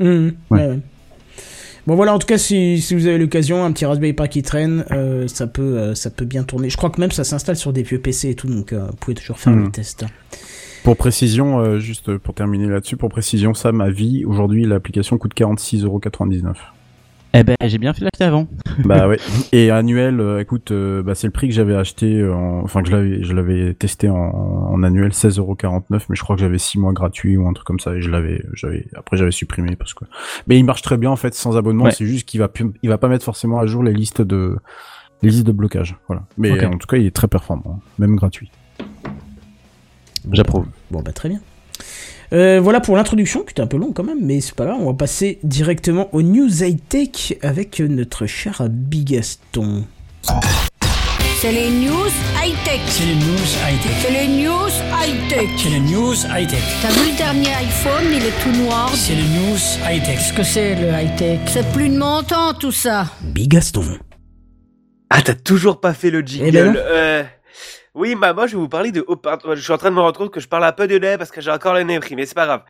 [0.00, 0.32] Ouais.
[0.50, 0.78] ouais, ouais.
[1.86, 4.42] Bon voilà, en tout cas, si, si vous avez l'occasion, un petit Raspberry Pi qui
[4.42, 6.68] traîne, euh, ça peut euh, ça peut bien tourner.
[6.68, 8.96] Je crois que même ça s'installe sur des vieux PC et tout, donc euh, vous
[8.96, 9.64] pouvez toujours faire Mhm.
[9.66, 10.04] le test.
[10.84, 15.32] Pour précision, euh, juste pour terminer là-dessus, pour précision, Sam, à vie, aujourd'hui, l'application coûte
[15.34, 16.54] 46,99€.
[17.38, 18.48] Eh ben, j'ai bien fait l'acheter avant.
[18.84, 19.18] bah ouais.
[19.52, 22.62] Et annuel, euh, écoute, euh, bah, c'est le prix que j'avais acheté, en...
[22.64, 26.40] enfin que je l'avais, je l'avais testé en, en annuel, 16,49€, mais je crois que
[26.40, 29.30] j'avais 6 mois gratuits ou un truc comme ça, et je l'avais, j'avais, après j'avais
[29.30, 30.04] supprimé parce que.
[30.48, 31.90] Mais il marche très bien en fait sans abonnement, Ouais.
[31.92, 34.56] c'est juste qu'il va, pu- il va pas mettre forcément à jour les listes de,
[35.22, 36.24] les listes de blocage, voilà.
[36.38, 38.50] Mais en tout cas, il est très performant, même gratuit.
[40.32, 40.66] J'approuve.
[40.90, 41.40] Bon bah très bien.
[42.32, 44.78] Euh, voilà pour l'introduction, qui était un peu long quand même, mais c'est pas grave,
[44.80, 49.84] on va passer directement aux news high-tech avec notre cher Bigaston.
[51.40, 52.10] C'est les news
[52.42, 52.80] high-tech.
[52.88, 53.92] C'est les news high-tech.
[54.02, 55.48] C'est les news high-tech.
[55.56, 56.62] C'est les news high-tech.
[56.82, 58.90] T'as vu le dernier iPhone, il est tout noir.
[58.92, 59.56] C'est les news
[59.88, 60.16] high-tech.
[60.16, 63.06] Qu'est-ce que c'est le high-tech C'est plus de mon temps tout ça.
[63.22, 63.84] Bigaston.
[65.10, 66.48] Ah, t'as toujours pas fait le jingle.
[66.48, 66.76] Eh ben.
[66.76, 67.22] Euh,
[67.94, 69.04] Oui, bah moi je vais vous parler de.
[69.54, 71.18] Je suis en train de me rendre compte que je parle un peu de lait
[71.18, 72.62] parce que j'ai encore le nez pris, mais c'est pas grave.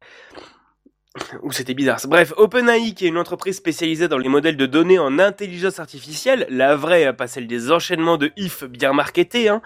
[1.42, 1.98] Ou c'était bizarre.
[2.07, 6.46] Bref, OpenAI, qui est une entreprise spécialisée dans les modèles de données en intelligence artificielle,
[6.48, 9.61] la vraie, pas celle des enchaînements de if bien marketés, hein,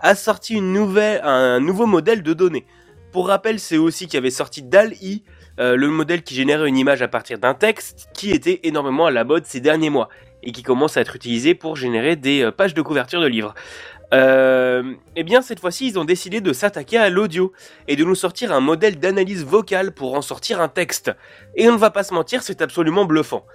[0.00, 2.66] a sorti une nouvelle, un nouveau modèle de données.
[3.10, 5.24] Pour rappel, c'est aussi qui avait sorti DAL-I,
[5.60, 9.10] euh, le modèle qui générait une image à partir d'un texte, qui était énormément à
[9.10, 10.08] la mode ces derniers mois
[10.42, 13.54] et qui commence à être utilisé pour générer des euh, pages de couverture de livres.
[14.12, 17.52] Euh, eh bien, cette fois-ci, ils ont décidé de s'attaquer à l'audio
[17.88, 21.10] et de nous sortir un modèle d'analyse vocale pour en sortir un texte.
[21.56, 23.46] Et on ne va pas se mentir, c'est absolument bluffant.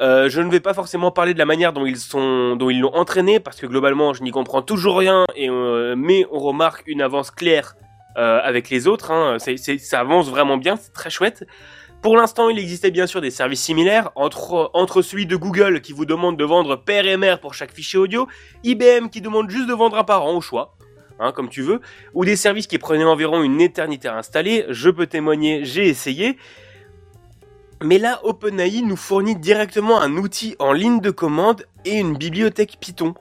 [0.00, 2.80] Euh, je ne vais pas forcément parler de la manière dont ils sont, dont ils
[2.80, 5.24] l'ont entraîné, parce que globalement, je n'y comprends toujours rien.
[5.38, 7.76] Euh, mais on remarque une avance claire
[8.16, 9.10] euh, avec les autres.
[9.10, 9.36] Hein.
[9.38, 11.44] Ça avance vraiment bien, c'est très chouette.
[12.06, 16.04] Pour l'instant, il existait bien sûr des services similaires entre, celui de Google qui vous
[16.04, 18.28] demande de vendre père et mère pour chaque fichier audio,
[18.62, 20.76] IBM qui demande juste de vendre un parent au choix,
[21.18, 21.80] hein, comme tu veux,
[22.14, 24.66] ou des services qui prenaient environ une éternité à installer.
[24.68, 26.38] Je peux témoigner, j'ai essayé.
[27.82, 32.76] Mais là, OpenAI nous fournit directement un outil en ligne de commande et une bibliothèque
[32.78, 33.14] Python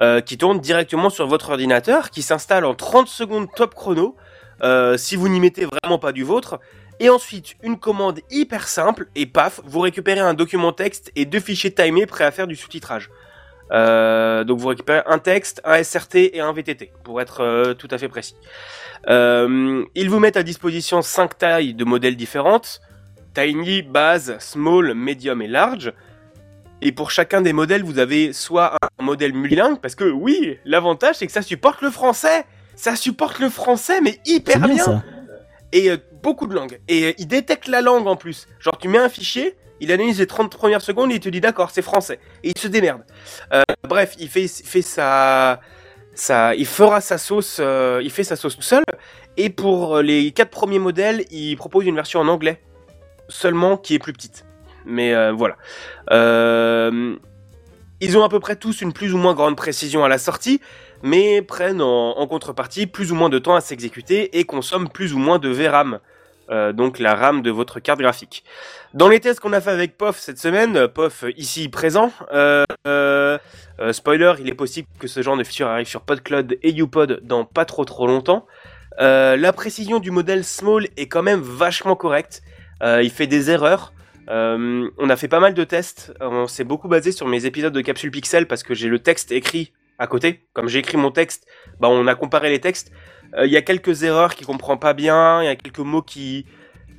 [0.00, 4.14] euh, qui tourne directement sur votre ordinateur, qui s'installe en 30 secondes top chrono,
[4.62, 6.60] euh, si vous n'y mettez vraiment pas du vôtre.
[7.00, 11.40] Et ensuite, une commande hyper simple, et paf, vous récupérez un document texte et deux
[11.40, 13.10] fichiers timés prêts à faire du sous-titrage.
[13.70, 17.88] Euh, donc vous récupérez un texte, un SRT et un VTT, pour être euh, tout
[17.90, 18.34] à fait précis.
[19.08, 22.80] Euh, ils vous mettent à disposition 5 tailles de modèles différentes,
[23.34, 25.92] Tiny, Base, Small, Medium et Large.
[26.80, 31.16] Et pour chacun des modèles, vous avez soit un modèle multilingue, parce que oui, l'avantage
[31.16, 32.44] c'est que ça supporte le français
[32.76, 35.02] Ça supporte le français, mais hyper bien, bien, ça.
[35.72, 35.90] Et
[36.22, 36.80] beaucoup de langues.
[36.88, 38.46] Et euh, il détecte la langue en plus.
[38.60, 41.40] Genre tu mets un fichier, il analyse les 30 premières secondes et il te dit
[41.40, 42.18] d'accord, c'est français.
[42.42, 43.02] Et il se démerde.
[43.52, 45.60] Euh, bref, il fait, fait sa,
[46.14, 48.84] sa, il fera sa sauce, euh, il fait sa sauce tout seul.
[49.36, 52.60] Et pour les quatre premiers modèles, il propose une version en anglais
[53.28, 54.44] seulement qui est plus petite.
[54.84, 55.56] Mais euh, voilà.
[58.00, 60.60] Ils ont à peu près tous une plus ou moins grande précision à la sortie,
[61.02, 65.18] mais prennent en, contrepartie plus ou moins de temps à s'exécuter et consomment plus ou
[65.18, 65.98] moins de VRAM.
[66.50, 68.42] Euh, donc la RAM de votre carte graphique.
[68.94, 72.64] Dans les tests qu'on a fait avec POF cette semaine, euh, POF ici présent, euh,
[73.92, 77.44] spoiler, il est possible que ce genre de feature arrive sur PodCloud et UPod dans
[77.44, 78.46] pas trop trop longtemps.
[78.98, 82.42] La précision du modèle Small est quand même vachement correcte.
[82.82, 83.92] Il fait des erreurs.
[84.28, 86.12] Euh, on a fait pas mal de tests.
[86.20, 89.32] On s'est beaucoup basé sur mes épisodes de Capsule Pixel parce que j'ai le texte
[89.32, 90.46] écrit à côté.
[90.52, 91.46] Comme j'ai écrit mon texte,
[91.80, 92.92] bah on a comparé les textes.
[93.36, 95.42] Euh, Il y a quelques erreurs qu'il comprend pas bien.
[95.42, 96.46] Il y a quelques mots qui,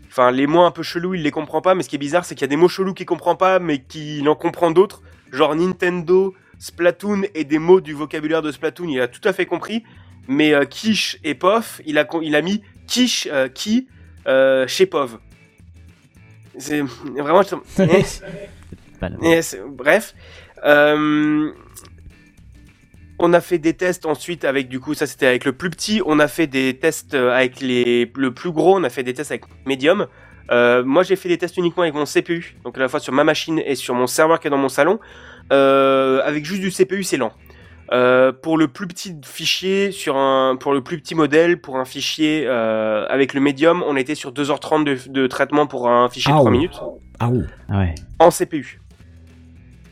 [0.07, 1.75] enfin les mots un peu chelous, il les comprend pas.
[1.75, 3.59] Mais ce qui est bizarre, c'est qu'il y a des mots chelous qu'il comprend pas,
[3.59, 5.01] mais qu'il en comprend d'autres.
[5.31, 9.45] Genre Nintendo, Splatoon et des mots du vocabulaire de Splatoon, il a tout à fait
[9.45, 9.83] compris.
[10.27, 13.87] Mais euh, quiche et pof, il a il a mis quiche euh, qui
[14.67, 15.19] chez pov.
[16.59, 16.81] C'est
[17.17, 17.41] vraiment.
[19.69, 20.13] Bref.
[20.65, 21.51] Euh,
[23.19, 26.01] on a fait des tests ensuite avec, du coup, ça c'était avec le plus petit.
[26.05, 28.77] On a fait des tests euh, avec les, le plus gros.
[28.77, 30.07] On a fait des tests avec Medium.
[30.51, 32.55] Euh, moi j'ai fait des tests uniquement avec mon CPU.
[32.63, 34.69] Donc à la fois sur ma machine et sur mon serveur qui est dans mon
[34.69, 34.99] salon.
[35.51, 37.33] Euh, avec juste du CPU, c'est lent.
[37.91, 41.85] Euh, pour le plus petit fichier, sur un, pour le plus petit modèle, pour un
[41.85, 46.31] fichier euh, avec le Medium, on était sur 2h30 de, de traitement pour un fichier
[46.31, 46.57] de Ah 3 ouais.
[46.57, 46.79] minutes
[47.19, 47.43] Ah ouais.
[47.69, 47.95] Ah ouais.
[48.19, 48.79] en CPU.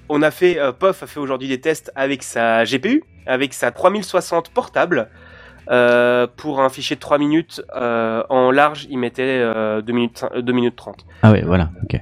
[0.09, 3.71] On a fait, euh, POF a fait aujourd'hui des tests avec sa GPU, avec sa
[3.71, 5.09] 3060 portable.
[5.69, 10.23] Euh, pour un fichier de 3 minutes, euh, en large, il mettait euh, 2, minutes,
[10.39, 11.05] 2 minutes 30.
[11.23, 11.99] Ah ouais, voilà, ok.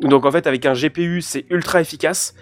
[0.00, 2.34] Donc en fait, avec un GPU, c'est ultra efficace.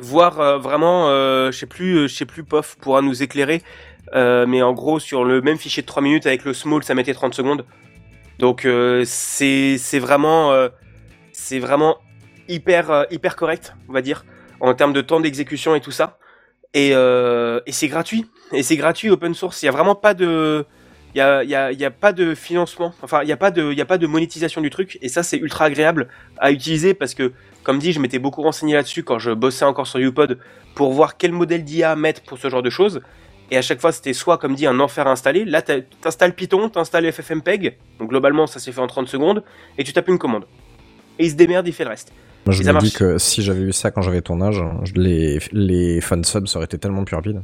[0.00, 3.62] Voire euh, vraiment, euh, je sais plus, euh, je sais plus, POF pourra nous éclairer.
[4.14, 7.14] Mais en gros, sur le même fichier de 3 minutes avec le small, ça mettait
[7.14, 7.64] 30 secondes.
[8.38, 10.68] Donc euh, c'est vraiment euh,
[11.32, 11.98] c'est vraiment
[12.48, 14.24] hyper hyper correct, on va dire,
[14.60, 16.18] en termes de temps d'exécution et tout ça.
[16.72, 18.26] Et, et c'est gratuit.
[18.52, 19.62] Et c'est gratuit open source.
[19.62, 20.64] Il y a vraiment pas de
[21.18, 23.32] il y a, il y, a, il y a pas de financement, enfin il y
[23.32, 24.98] a pas de y a pas de monétisation du truc.
[25.02, 26.06] Et ça c'est ultra agréable
[26.38, 27.32] à utiliser parce que
[27.64, 30.38] comme dit je m'étais beaucoup renseigné là-dessus quand je bossais encore sur UPod
[30.76, 33.00] pour voir quel modèle d'IA mettre pour ce genre de choses.
[33.50, 36.68] Et à chaque fois c'était soit comme dit un enfer à installer là t'installes Python
[36.68, 39.42] t'installes FFmpeg donc globalement ça s'est fait en 30 secondes.
[39.76, 40.44] Et tu tapes une commande.
[41.18, 42.12] Et il se démerde il fait le reste.
[42.46, 44.62] Moi, je ça me dis que si j'avais eu ça quand j'avais ton âge,
[44.94, 47.42] les, les fun subs auraient été tellement plus rapides.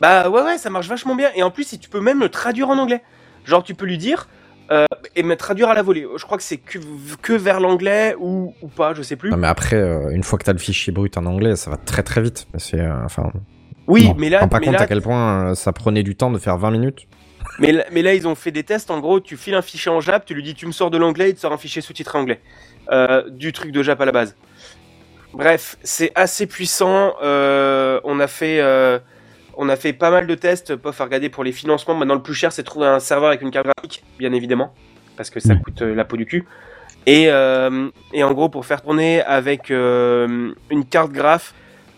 [0.00, 2.28] Bah ouais ouais ça marche vachement bien et en plus si tu peux même le
[2.28, 3.02] traduire en anglais
[3.44, 4.28] genre tu peux lui dire
[4.70, 6.78] euh, et me traduire à la volée je crois que c'est que,
[7.22, 10.38] que vers l'anglais ou, ou pas je sais plus Non, mais après, euh, une fois
[10.38, 12.46] que t'as le fichier brut en anglais, ça va très très vite.
[12.58, 13.30] C'est, euh, enfin,
[13.86, 16.16] oui non, mais là pas mais compte là, à quel point euh, ça prenait du
[16.16, 17.06] temps de faire 20 minutes.
[17.60, 18.90] Mais là, mais là, ils ont fait des tests.
[18.90, 20.98] En gros, tu files un fichier en Jap, tu lui dis tu me sors de
[20.98, 22.40] l'anglais, il te sort un fichier sous-titré anglais.
[23.30, 24.36] Du truc de Jap à la base.
[25.32, 27.14] Bref, c'est assez puissant.
[27.22, 28.60] On a fait,
[29.56, 30.76] on a fait pas mal de tests.
[30.76, 31.94] Pof à regarder pour les financements.
[31.94, 34.74] Maintenant, le plus cher, c'est de trouver un serveur avec une carte graphique, bien évidemment,
[35.16, 35.62] parce que ça Mm.
[35.62, 36.46] coûte euh, la peau du cul.
[37.06, 41.54] Et, euh, et en gros, pour faire tourner avec euh, une carte graphe,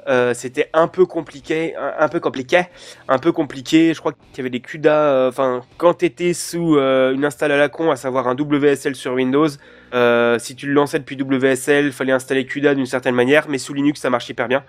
[0.06, 2.62] euh, c'était un peu compliqué, un, un peu compliqué,
[3.08, 3.92] un peu compliqué.
[3.94, 5.26] Je crois qu'il y avait des CUDA.
[5.28, 9.48] Enfin, quand t'étais sous une install à la con, à savoir un WSL sur Windows,
[9.48, 14.00] si tu le lançais depuis WSL, fallait installer CUDA d'une certaine manière, mais sous Linux,
[14.00, 14.62] ça marche hyper bien.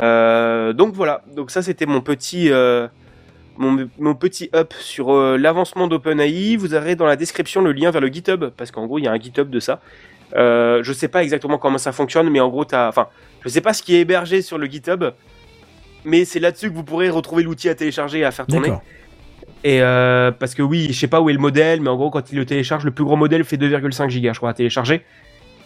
[0.00, 1.22] Euh, donc voilà.
[1.34, 2.88] Donc ça, c'était mon petit, euh,
[3.56, 6.56] mon, mon petit up sur euh, l'avancement d'OpenAI.
[6.56, 9.08] Vous aurez dans la description le lien vers le GitHub, parce qu'en gros, il y
[9.08, 9.80] a un GitHub de ça.
[10.36, 13.08] Euh, je sais pas exactement comment ça fonctionne, mais en gros, t'as, enfin,
[13.42, 15.04] je sais pas ce qui est hébergé sur le GitHub,
[16.04, 18.72] mais c'est là-dessus que vous pourrez retrouver l'outil à télécharger et à faire tourner.
[19.62, 22.10] Et euh, parce que oui, je sais pas où est le modèle, mais en gros,
[22.10, 25.04] quand il le télécharge, le plus gros modèle fait 2,5 gigas, je crois, à télécharger.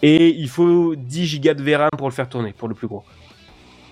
[0.01, 3.03] Et il faut 10 gigas de VRAM pour le faire tourner, pour le plus gros.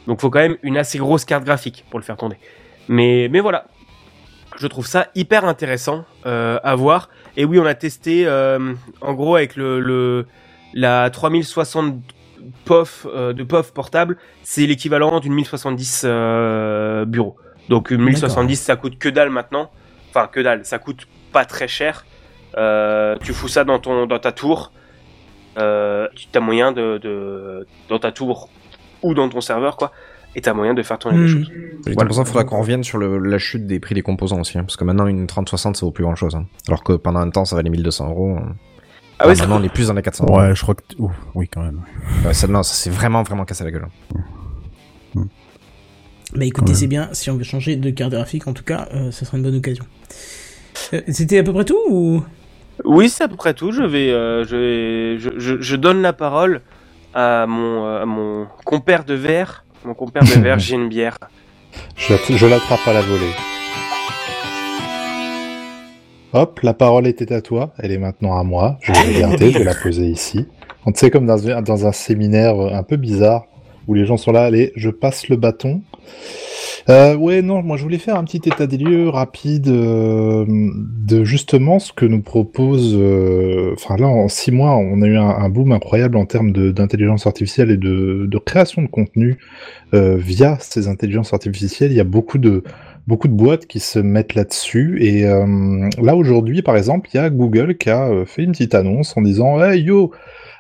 [0.07, 2.37] Donc, faut quand même une assez grosse carte graphique pour le faire tourner.
[2.87, 3.65] Mais, mais voilà.
[4.57, 7.09] Je trouve ça hyper intéressant euh, à voir.
[7.37, 10.27] Et oui, on a testé, euh, en gros, avec le, le
[10.73, 11.95] la 3060
[12.65, 17.37] POF euh, de POF portable, c'est l'équivalent d'une 1070 euh, bureau.
[17.69, 19.71] Donc une 1070, ça coûte que dalle maintenant.
[20.09, 22.05] Enfin, que dalle, ça coûte pas très cher.
[23.21, 24.71] Tu fous ça dans ton dans ta tour.
[25.55, 28.49] Tu as moyen de, de dans ta tour
[29.03, 29.91] ou dans ton serveur quoi.
[30.35, 31.29] Et t'as moyen de faire tourner des Mhm.
[31.29, 31.51] choses.
[31.85, 34.63] Ça qu'il faudra qu'on revienne sur le- la chute des prix des composants aussi, hein,
[34.63, 36.35] parce que maintenant une 3060 ça vaut plus grand chose.
[36.67, 38.37] Alors que pendant un temps ça valait 1200 euros.
[38.37, 38.55] hein.
[39.19, 40.39] Ah ouais, maintenant on est plus dans les 400 euros.
[40.39, 40.81] Ouais, je crois que.
[41.35, 41.81] Oui, quand même.
[42.25, 43.87] Ouais, ça, non, ça s'est vraiment vraiment cassé la gueule.
[46.35, 46.75] Bah écoutez, Ouais.
[46.75, 47.09] c'est bien.
[47.11, 49.55] Si on veut changer de carte graphique, en tout cas, euh, ça sera une bonne
[49.57, 49.85] occasion.
[50.93, 52.23] Euh, C'était à peu près tout ou?
[52.85, 53.71] Oui, c'est à peu près tout.
[53.71, 56.61] Je vais, euh, je, vais je, je, je donne la parole
[57.13, 59.65] à mon, euh, à mon compère de verre.
[59.85, 61.17] Mon compère de verre, j'ai une bière.
[61.97, 63.31] Je, je l'attrape à la volée.
[66.35, 68.77] Hop, la parole était à toi, elle est maintenant à moi.
[68.81, 70.47] Je vais la garder, je vais la poser ici.
[70.85, 73.43] On sait comme dans, un- dans un séminaire un peu bizarre
[73.87, 75.81] où les gens sont là, allez, je passe le bâton.
[76.89, 81.23] Euh, ouais, non, moi je voulais faire un petit état des lieux rapide euh, de
[81.23, 82.95] justement ce que nous propose.
[82.95, 87.27] euh, Enfin là, en six mois, on a eu un, boom incroyable en termes d'intelligence
[87.27, 89.37] artificielle et de, de création de contenu
[89.93, 91.91] euh, via ces intelligences artificielles.
[91.91, 92.63] Il y a beaucoup de
[93.07, 94.97] beaucoup de boîtes qui se mettent là-dessus.
[95.01, 98.75] Et euh, là aujourd'hui, par exemple, il y a Google qui a fait une petite
[98.75, 100.11] annonce en disant Hey yo,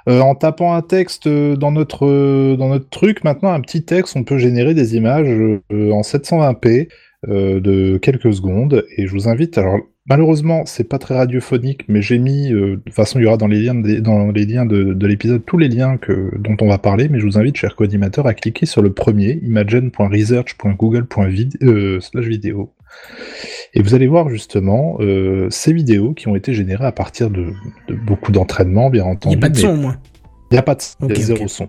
[0.09, 3.85] euh, en tapant un texte euh, dans notre euh, dans notre truc, maintenant un petit
[3.85, 5.29] texte, on peut générer des images
[5.71, 6.89] en 720p
[7.29, 8.85] euh, de quelques secondes.
[8.97, 9.57] Et je vous invite.
[9.57, 13.37] Alors malheureusement, c'est pas très radiophonique, mais j'ai mis de toute façon, il y aura
[13.37, 15.97] dans les liens de, l'épisode tous les liens
[16.37, 17.07] dont on va parler.
[17.07, 22.73] Mais je vous invite, chers co-animateurs, à cliquer sur le premier imagen.research.google.vid slash vidéo.
[23.73, 27.53] Et vous allez voir justement euh, ces vidéos qui ont été générées à partir de,
[27.87, 29.35] de beaucoup d'entraînement, bien il entendu.
[29.35, 29.97] n'y a pas de son au moins
[30.51, 31.67] il n'y a pas de son, il zéro son.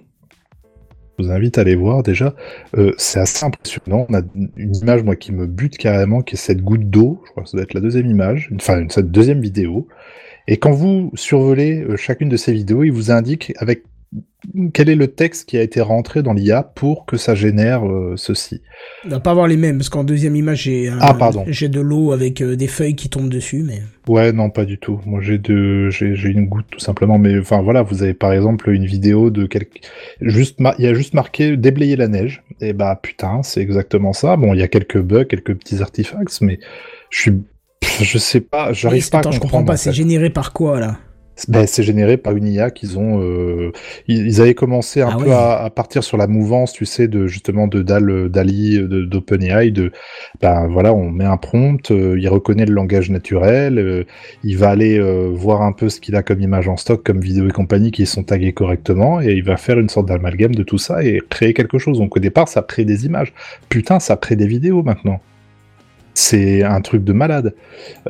[1.18, 2.34] Je vous invite à aller voir déjà.
[2.76, 4.04] Euh, c'est assez impressionnant.
[4.10, 4.20] On a
[4.58, 7.22] une image moi qui me bute carrément, qui est cette goutte d'eau.
[7.24, 9.88] Je crois que ça doit être la deuxième image, enfin cette deuxième vidéo.
[10.48, 13.84] Et quand vous survolez euh, chacune de ces vidéos, il vous indique avec
[14.74, 18.14] quel est le texte qui a été rentré dans l'IA pour que ça génère euh,
[18.16, 18.60] ceci?
[19.06, 21.80] On va pas avoir les mêmes, parce qu'en deuxième image, j'ai un- Ah, j'ai de
[21.80, 23.82] l'eau avec euh, des feuilles qui tombent dessus, mais...
[24.06, 25.00] Ouais, non, pas du tout.
[25.06, 27.18] Moi, j'ai de, j'ai, une goutte tout simplement.
[27.18, 29.78] Mais enfin, voilà, vous avez par exemple une vidéo de quelque,
[30.20, 32.42] juste, mar- il y a juste marqué déblayer la neige.
[32.60, 34.36] Et bah putain, c'est exactement ça.
[34.36, 36.58] Bon, il y a quelques bugs, quelques petits artefacts, mais
[37.10, 37.32] je suis,
[38.00, 39.62] je sais pas, j'arrive pas attends, à je comprendre.
[39.62, 40.98] comprends pas, en c'est généré par quoi, là?
[41.48, 43.20] Ben, c'est généré par une IA qu'ils ont.
[43.20, 43.72] euh,
[44.06, 47.08] ils, ils avaient commencé un Ah peu à, à partir sur la mouvance, tu sais,
[47.08, 49.70] de justement de Dal, Dali, de- d'OpenAI.
[49.72, 49.90] De,
[50.40, 54.04] ben voilà, on met un prompt, euh, il reconnaît le langage naturel, euh,
[54.44, 55.00] il va aller
[55.32, 58.06] voir un peu ce qu'il a comme image en stock, comme vidéo et compagnie qui
[58.06, 61.52] sont taguées correctement, et il va faire une sorte d'amalgame de tout ça et créer
[61.52, 61.98] quelque chose.
[61.98, 63.32] Donc au départ, ça crée des images.
[63.68, 65.20] Putain, ça crée des vidéos maintenant.
[66.16, 67.54] C'est un truc de malade.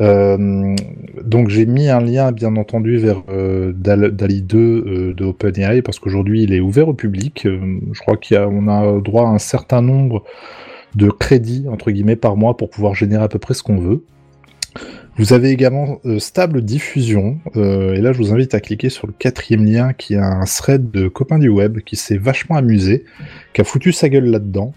[0.02, 0.76] Euh,
[1.24, 5.80] donc j'ai mis un lien bien entendu vers euh, Dal- Dali 2 euh, de OpenAI
[5.80, 7.44] parce qu'aujourd'hui il est ouvert au public.
[7.44, 10.22] Je crois qu'on a, droit à un certain nombre
[10.94, 14.04] de crédits entre guillemets par mois pour pouvoir générer à peu près ce qu'on veut.
[15.16, 19.64] Vous avez également stable diffusion et là je vous invite à cliquer sur le quatrième
[19.64, 23.04] lien qui a un thread de copain du web qui s'est vachement amusé,
[23.54, 24.74] qui a foutu sa gueule là-dedans.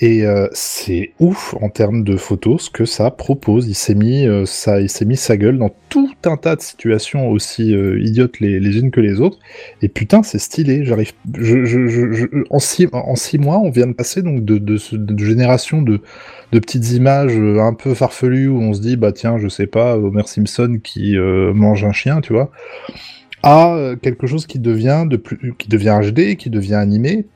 [0.00, 3.68] Et euh, c'est ouf en termes de photos ce que ça propose.
[3.68, 4.44] Il s'est mis, euh,
[5.06, 9.00] mis sa gueule dans tout un tas de situations aussi euh, idiotes les, unes que
[9.00, 9.38] les autres.
[9.82, 10.84] Et putain, c'est stylé.
[10.84, 11.12] J'arrive,
[12.50, 14.76] en six, mois, on vient de passer donc de,
[15.24, 16.00] génération de,
[16.50, 20.26] petites images un peu farfelues où on se dit bah tiens, je sais pas, Homer
[20.26, 22.50] Simpson qui mange un chien, tu vois,
[23.42, 25.04] à quelque chose qui devient
[25.58, 27.26] qui devient HD, qui devient animé.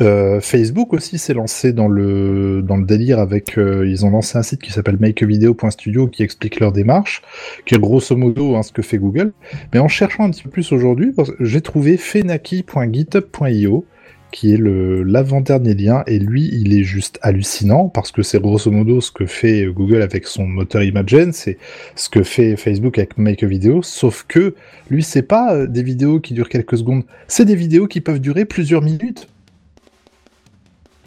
[0.00, 4.36] Euh, Facebook aussi s'est lancé dans le dans le délire avec euh, ils ont lancé
[4.36, 7.22] un site qui s'appelle makeavideo.studio qui explique leur démarche
[7.64, 9.32] qui est grosso modo hein, ce que fait Google
[9.72, 13.86] mais en cherchant un petit peu plus aujourd'hui j'ai trouvé fenaki.github.io
[14.32, 19.00] qui est l'avant-dernier lien, et lui, il est juste hallucinant, parce que c'est grosso modo
[19.00, 21.56] ce que fait Google avec son moteur Imagen, c'est
[21.94, 24.54] ce que fait Facebook avec Make a Video, sauf que
[24.90, 28.20] lui, c'est pas euh, des vidéos qui durent quelques secondes, c'est des vidéos qui peuvent
[28.20, 29.28] durer plusieurs minutes.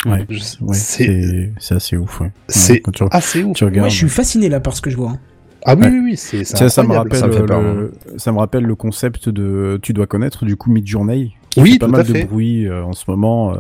[0.06, 2.22] Ouais, ouais, c'est- assez ouf.
[2.22, 2.32] Ouais.
[2.48, 3.56] C'est Ouais, quand tu, assez ouf.
[3.58, 3.80] tu regardes.
[3.82, 5.12] Moi, je suis fasciné là par ce que je vois.
[5.12, 5.20] hein.
[5.66, 5.90] Ah oui, Ouais.
[5.90, 8.64] oui, oui, c'est Tiens, ça me rappelle ça me fait peur, le, ça me rappelle
[8.64, 12.02] le concept de tu dois connaître du coup Midjourney qui Oui, fait pas tout mal
[12.02, 12.24] à de fait.
[12.24, 13.58] bruit euh, en ce moment euh,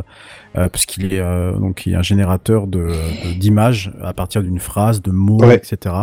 [0.57, 2.87] euh, parce qu'il est euh, donc il y a un générateur de
[3.37, 5.55] d'images à partir d'une phrase, de mots, Ouais.
[5.55, 5.95] etc.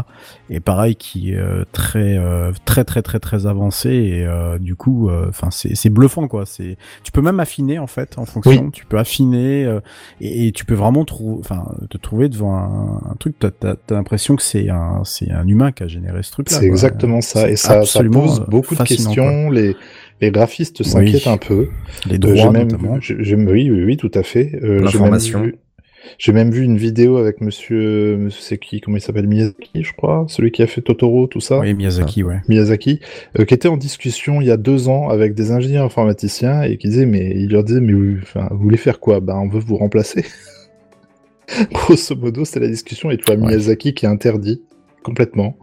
[0.51, 4.77] Et pareil qui est euh, très euh, très très très très avancé et euh, du
[4.77, 6.47] coup enfin c'est c'est bluffant quoi.
[6.47, 8.71] C'est tu peux même affiner en fait en fonction.
[8.71, 9.81] Tu peux affiner euh,
[10.21, 13.35] et, et tu peux vraiment trouver enfin te trouver devant un, un truc.
[13.39, 16.51] T'as t'as t'as l'impression que c'est un c'est un humain qui a généré ce truc
[16.51, 16.59] là.
[16.59, 19.51] C'est exactement ça, et ça, ça pose beaucoup de questions.
[19.51, 19.77] Les,
[20.21, 21.69] les graphistes s'inquiètent un peu.
[22.07, 22.99] Les droits même notamment.
[23.01, 24.36] j'ai- oui, oui, oui, tout à fait.
[24.55, 25.42] Euh, j'ai même L'information.
[25.42, 25.55] vu-
[26.18, 29.92] J'ai même vu une vidéo avec monsieur, monsieur c'est qui, comment il s'appelle, Miyazaki, je
[29.92, 31.59] crois, celui qui a fait Totoro, tout ça.
[31.59, 32.40] Oui, Miyazaki, ouais.
[32.49, 33.01] Miyazaki,
[33.38, 36.77] euh, qui était en discussion il y a deux ans avec des ingénieurs informaticiens et
[36.79, 39.18] qui disait, mais il leur disait, mais vous, enfin, vous voulez faire quoi?
[39.20, 40.25] Ben, on veut vous remplacer.
[41.72, 43.49] Grosso modo, c'est la discussion et tu vois Ouais.
[43.49, 44.62] Miyazaki qui est interdit
[45.03, 45.57] complètement.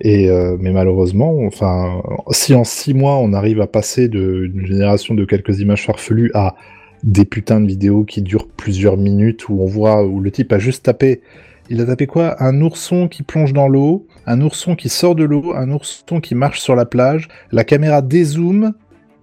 [0.00, 5.14] Et euh, mais malheureusement, enfin, si en six mois on arrive à passer d'une génération
[5.14, 6.56] de quelques images farfelues à
[7.04, 10.58] des putains de vidéos qui durent plusieurs minutes où on voit où le type a
[10.58, 11.20] juste tapé,
[11.68, 12.42] il a tapé quoi?
[12.42, 16.34] Un ourson qui plonge dans l'eau, un ourson qui sort de l'eau, un ourson qui
[16.34, 18.72] marche sur la plage, la caméra dézoome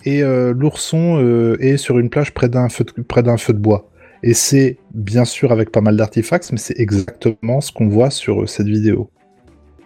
[0.05, 3.53] et euh, l'ourson euh, est sur une plage près d'un feu de, près d'un feu
[3.53, 3.89] de bois.
[4.23, 8.43] Et c'est bien sûr avec pas mal d'artefacts, mais c'est exactement ce qu'on voit sur
[8.43, 9.09] euh, cette vidéo.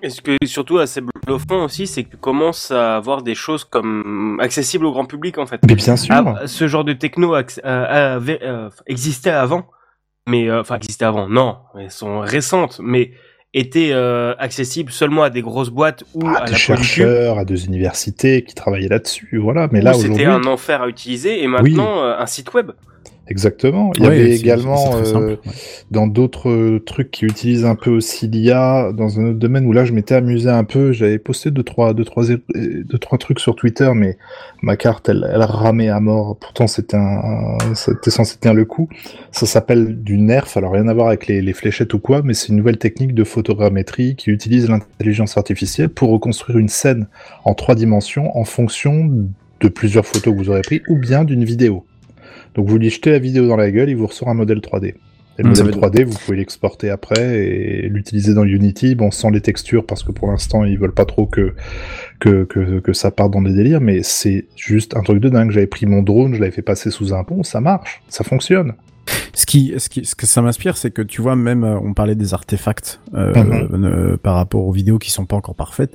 [0.05, 3.63] Et ce que surtout assez bluffant aussi, c'est que tu commences à avoir des choses
[3.63, 5.59] comme accessibles au grand public en fait.
[5.67, 6.13] Mais bien sûr.
[6.13, 9.65] Ah, ce genre de techno euh, existait avant,
[10.29, 11.27] mais euh, enfin existait avant.
[11.27, 13.13] Non, elles sont récentes, mais
[13.55, 17.45] étaient euh, accessibles seulement à des grosses boîtes ou à à des la chercheurs, à
[17.45, 19.69] des universités qui travaillaient là-dessus, voilà.
[19.71, 22.71] Mais où là c'était un enfer à utiliser et maintenant euh, un site web.
[23.27, 23.91] Exactement.
[23.97, 25.37] Il y Ouais, avait également euh, ouais.
[25.91, 29.71] dans d'autres euh, trucs qui utilisent un peu aussi l'IA dans un autre domaine où
[29.73, 30.91] là je m'étais amusé un peu.
[30.91, 34.17] J'avais posté deux trois deux trois é- deux trois trucs sur Twitter, mais
[34.61, 36.37] ma carte elle, elle ramait à mort.
[36.39, 38.89] Pourtant c'était un, un- c'était censé tenir le coup.
[39.31, 40.55] Ça s'appelle du nerf.
[40.55, 43.13] Alors rien à voir avec les, les fléchettes ou quoi, mais c'est une nouvelle technique
[43.13, 47.07] de photogrammétrie qui utilise l'intelligence artificielle pour reconstruire une scène
[47.43, 49.09] en trois dimensions en fonction
[49.61, 51.85] de plusieurs photos que vous aurez pris ou bien d'une vidéo.
[52.55, 54.95] Donc vous lui jetez la vidéo dans la gueule, il vous ressort un modèle 3D.
[55.37, 55.51] Et le Mmh.
[55.51, 60.01] modèle 3D, vous pouvez l'exporter après et l'utiliser dans Unity, bon sans les textures parce
[60.01, 61.53] que pour l'instant ils veulent pas trop que
[62.19, 65.51] que, que que ça parte dans des délires, mais c'est juste un truc de dingue.
[65.51, 68.73] J'avais pris mon drone, je l'avais fait passer sous un pont, ça marche, ça fonctionne.
[69.33, 71.93] Ce qui, ce qui, ce que ça m'inspire, c'est que tu vois, même, euh, on
[71.93, 73.85] parlait des artefacts euh, Mhm.
[73.85, 75.93] euh, par rapport aux vidéos qui sont pas encore parfaites.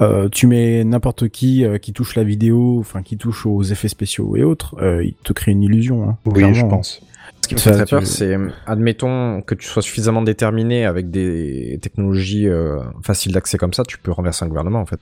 [0.00, 3.88] Euh, tu mets n'importe qui euh, qui touche la vidéo, enfin qui touche aux effets
[3.88, 6.08] spéciaux et autres, euh, il te crée une illusion.
[6.08, 7.02] Hein, Oui, je pense.
[7.42, 8.36] Ce qui me fait très tu- peur, c'est,
[8.66, 13.98] admettons que tu sois suffisamment déterminé avec des technologies euh, faciles d'accès comme ça, tu
[13.98, 15.00] peux renverser un gouvernement en fait.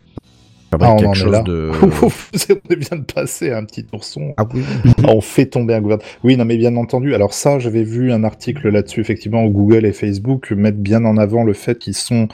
[0.71, 1.43] Fabrique Ah, quelque chose là.
[1.43, 1.71] de.
[2.03, 4.35] on vient de passer un petit ourson.
[4.37, 4.63] ah oui.
[5.09, 6.09] on fait tomber un gouvernement.
[6.25, 7.15] Oui, non, mais bien entendu.
[7.15, 11.17] Alors ça, j'avais vu un article là-dessus, effectivement, où Google et Facebook mettent bien en
[11.17, 12.29] avant le fait qu'ils sont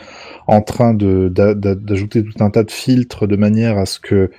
[0.46, 4.30] en train d'ajouter tout un tas de filtres de manière à ce que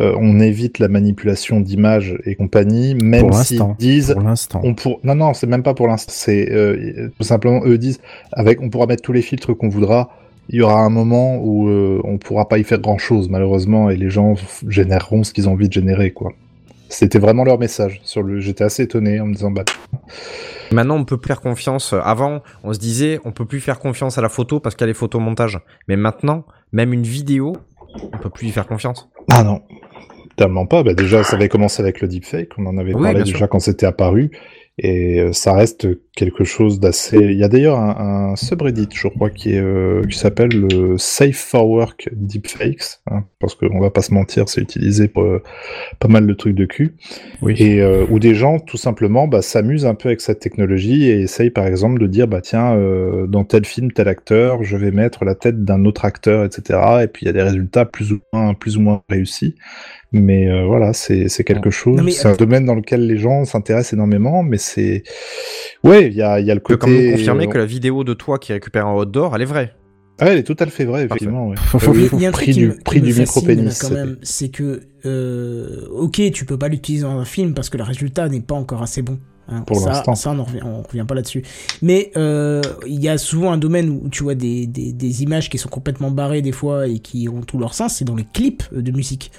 [0.00, 4.60] euh, on évite la manipulation d'images et compagnie, même s'ils disent Pour l'instant.
[4.62, 5.00] on pour...
[5.02, 6.12] Non, non, c'est même pas pour l'instant.
[6.14, 8.00] C'est euh, tout simplement eux disent
[8.32, 10.10] avec on pourra mettre tous les filtres qu'on voudra.
[10.50, 13.90] Il y aura un moment où euh, on pourra pas y faire grand chose malheureusement
[13.90, 14.34] et les gens
[14.66, 16.32] généreront ce qu'ils ont envie de générer quoi.
[16.88, 18.00] C'était vraiment leur message.
[18.02, 19.64] Sur le, j'étais assez étonné en me disant bah
[20.72, 21.94] Maintenant, on peut plus faire confiance.
[22.02, 24.94] Avant, on se disait, on peut plus faire confiance à la photo parce a les
[24.94, 25.60] photomontages.
[25.86, 27.54] Mais maintenant, même une vidéo,
[28.12, 29.08] on peut plus y faire confiance.
[29.30, 29.60] ah non,
[30.36, 30.82] tellement pas.
[30.82, 33.48] Bah déjà ça avait commencé avec le deepfake, on en avait Oui, parlé déjà sûr.
[33.48, 34.30] quand c'était apparu.
[34.78, 35.86] Et euh, ça reste
[36.18, 37.16] quelque chose d'assez.
[37.16, 40.98] Il y a d'ailleurs un, un subreddit, je crois, qui est euh, qui s'appelle le
[40.98, 45.42] Safe for Work Deepfakes, hein, parce qu'on va pas se mentir, c'est utilisé pour euh,
[46.00, 46.96] pas mal de trucs de cul.
[47.40, 47.54] Oui.
[47.58, 51.20] Et euh, où des gens tout simplement bah, s'amusent un peu avec cette technologie et
[51.20, 52.76] essayent par exemple de dire bah tiens
[53.28, 56.80] dans tel film tel acteur je vais mettre la tête d'un autre acteur etc.
[57.02, 59.54] Et puis il y a des résultats plus ou moins plus ou moins réussis.
[60.10, 62.00] Mais euh, voilà, c'est c'est quelque chose.
[62.12, 65.02] C'est un domaine dans lequel les gens s'intéressent énormément, mais c'est
[65.84, 66.92] ouais, il y a il y a le Tu peux côté.
[66.92, 69.46] quand même confirmer que la vidéo de toi qui récupère un hot d'or, elle est
[69.46, 69.74] vraie.
[70.20, 71.48] Ah, elle est tout à fait vraie effectivement.
[71.48, 71.56] Ouais.
[71.58, 73.82] Faut- Oui, Il y a un truc prix qui du prix du fascine, micro pénis.
[73.82, 77.68] là, quand même, c'est que euh, ok, tu peux pas l'utiliser dans un film parce
[77.70, 79.18] que le résultat n'est pas encore assez bon.
[79.48, 79.60] hein.
[79.66, 80.14] Pour ça, l'instant.
[80.14, 81.42] ça on, en revient, on revient pas là-dessus.
[81.82, 85.50] Mais euh, il y a souvent un domaine où tu vois des, des, des images
[85.50, 88.26] qui sont complètement barrées des fois et qui ont tout leur sens, c'est dans les
[88.32, 89.30] clips de musique.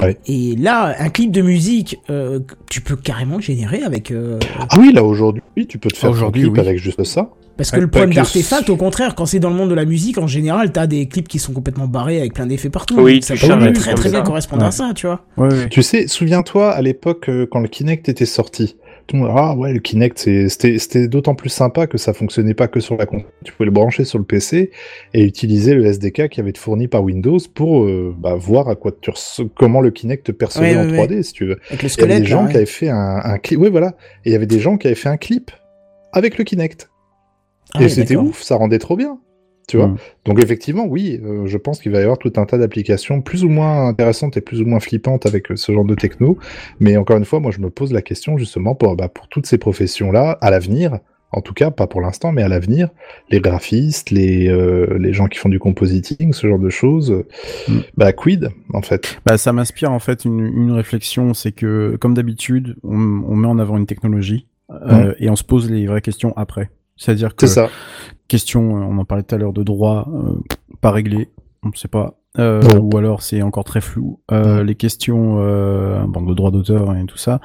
[0.00, 0.16] Ouais.
[0.26, 2.40] Et là, un clip de musique, euh,
[2.70, 4.10] tu peux carrément le générer avec.
[4.10, 4.38] euh,
[4.70, 6.60] Ah oui, là aujourd'hui, tu peux te faire Aujourd'hui, clip oui.
[6.60, 7.30] avec juste ça.
[7.56, 9.84] Parce que Ouais, le problème d'artefact, au contraire, quand c'est dans le monde de la
[9.84, 12.96] musique, en général, t'as des clips qui sont complètement barrés avec plein d'effets partout.
[12.98, 14.68] Oui, ça peut très très bien correspondre Ouais.
[14.68, 15.20] à ça, tu vois.
[15.36, 15.68] Ouais, ouais.
[15.68, 18.74] Tu sais, souviens-toi à l'époque euh, quand le Kinect était sorti.
[19.06, 20.16] Tout le monde, ah ouais, le Kinect,
[20.48, 23.26] c'était d'autant plus sympa que ça fonctionnait pas que sur la console.
[23.44, 24.70] Tu pouvais le brancher sur le PC
[25.12, 28.76] et utiliser le SDK qui avait été fourni par Windows pour euh, bah, voir à
[28.76, 29.10] quoi tu
[29.54, 31.58] comment le Kinect te percevait Ouais, en ouais, 3D, si tu veux.
[31.68, 32.20] Avec le Il y avait squelette.
[32.22, 33.60] des gens là, qui avaient fait un, un clip.
[33.60, 33.88] Oui, voilà.
[34.24, 35.50] Et il y avait des gens qui avaient fait un clip
[36.12, 36.88] avec le Kinect.
[37.74, 39.18] Ah et c'était ouf, ça rendait trop bien.
[39.68, 39.96] Tu vois Mm.
[40.26, 43.44] Donc effectivement, oui, euh, je pense qu'il va y avoir tout un tas d'applications plus
[43.44, 46.38] ou moins intéressantes et plus ou moins flippantes avec euh, ce genre de techno.
[46.80, 49.46] Mais encore une fois, moi, je me pose la question justement pour, bah, pour toutes
[49.46, 50.98] ces professions-là, à l'avenir,
[51.32, 52.88] en tout cas, pas pour l'instant, mais à l'avenir,
[53.30, 57.24] les graphistes, les, euh, les gens qui font du compositing, ce genre de choses,
[57.68, 57.78] Mm.
[57.96, 59.18] bah, quid, en fait?
[59.26, 62.96] Bah, ça m'inspire en fait une, une réflexion, c'est que comme d'habitude, on,
[63.26, 66.70] on met en avant une technologie euh, et on se pose les vraies questions après.
[66.96, 67.68] C'est-à-dire que C'est ça.
[68.28, 70.40] Question, euh, on en parlait tout à l'heure de droit, euh,
[70.80, 71.30] pas réglé,
[71.62, 72.14] on ne sait pas.
[72.40, 74.18] Euh, ou alors c'est encore très flou.
[74.32, 77.40] Euh, Les questions euh, bon, de droit d'auteur et tout ça.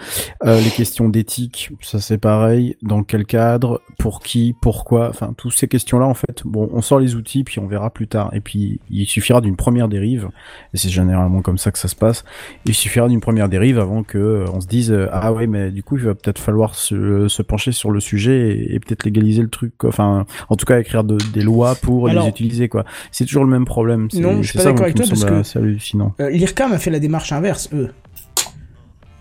[0.45, 2.75] Euh, les questions d'éthique, ça c'est pareil.
[2.81, 3.81] Dans quel cadre?
[3.99, 4.55] Pour qui?
[4.61, 5.09] Pourquoi?
[5.09, 8.07] Enfin, toutes ces questions-là, en fait, bon, on sort les outils, puis on verra plus
[8.07, 8.31] tard.
[8.33, 10.29] Et puis, il suffira d'une première dérive,
[10.73, 12.23] et c'est généralement comme ça que ça se passe.
[12.65, 15.69] Il suffira d'une première dérive avant que euh, on se dise euh, ah ouais, mais
[15.69, 19.03] du coup, il va peut-être falloir se, se pencher sur le sujet et, et peut-être
[19.03, 19.73] légaliser le truc.
[19.77, 19.89] quoi.
[19.89, 22.85] Enfin, en tout cas, écrire de- des lois pour Alors- les utiliser, quoi.
[23.11, 24.07] C'est toujours le même problème.
[24.09, 26.13] C'est- Non, je suis c'est pas ça, d'accord avec toi, parce que- hallucinant.
[26.19, 27.91] Euh, L'IRCAM a fait la démarche inverse, eux.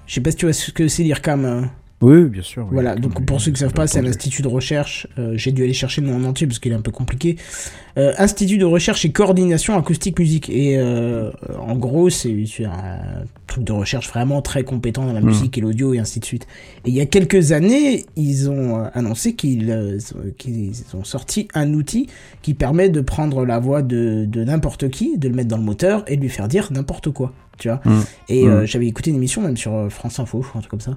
[0.07, 1.71] Je sais pas si tu vois ce que c'est l'IRCAM.
[2.01, 2.63] Oui, bien sûr.
[2.65, 2.75] oui.
[2.75, 4.11] Voilà, donc pour ceux qui ne savent pas, c'est un Entendu.
[4.17, 5.09] institut de recherche.
[5.19, 7.35] euh, J'ai dû aller chercher le nom en entier parce qu'il est un peu compliqué.
[7.97, 10.49] Euh, institut de recherche et coordination acoustique musique.
[10.49, 12.31] Et euh, en gros, c'est
[12.65, 15.25] un truc de recherche vraiment très compétent dans la Mm.
[15.27, 16.47] musique et l'audio et ainsi de suite.
[16.85, 19.99] Et il y a quelques années, ils ont annoncé qu'ils
[20.39, 22.07] qu'ils ont sorti un outil
[22.43, 25.65] qui permet de prendre la voix de, de n'importe qui, de le mettre dans le
[25.65, 27.33] moteur et de lui faire dire n'importe quoi.
[27.59, 28.01] Tu vois Mm.
[28.29, 28.49] Et Mm.
[28.51, 30.97] euh, j'avais écouté une émission même sur euh, France Info, un truc comme ça,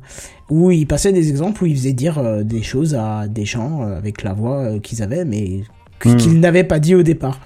[0.49, 3.81] où il passait des exemples où il faisait dire euh, des choses à des gens
[3.83, 5.61] euh, avec la voix qu'ils avaient, mais
[6.05, 6.15] Mm.
[6.15, 7.39] qu'ils n'avaient pas dit au départ.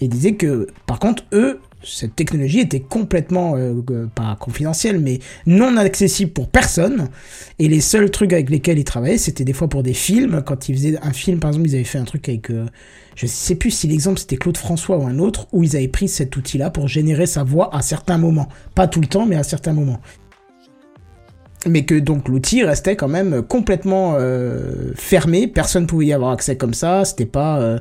[0.00, 4.98] Et il disait que, par contre, eux, cette technologie était complètement, euh, euh, pas confidentielle,
[5.00, 7.08] mais non accessible pour personne.
[7.58, 10.42] Et les seuls trucs avec lesquels ils travaillaient, c'était des fois pour des films.
[10.44, 12.66] Quand ils faisaient un film, par exemple, ils avaient fait un truc avec, euh,
[13.16, 16.08] je sais plus si l'exemple c'était Claude François ou un autre, où ils avaient pris
[16.08, 18.48] cet outil-là pour générer sa voix à certains moments.
[18.74, 20.00] Pas tout le temps, mais à certains moments.
[21.66, 26.56] Mais que donc l'outil restait quand même complètement euh, fermé, personne pouvait y avoir accès
[26.56, 27.78] comme ça, c'était pas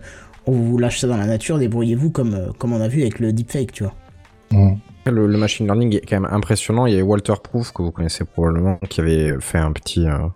[0.52, 3.20] on vous lâche ça dans la nature, débrouillez-vous comme, euh, comme on a vu avec
[3.20, 3.94] le deepfake, tu vois.
[5.06, 6.86] Le, le machine learning est quand même impressionnant.
[6.86, 10.28] Il y a Walter Proof que vous connaissez probablement qui avait fait un petit euh,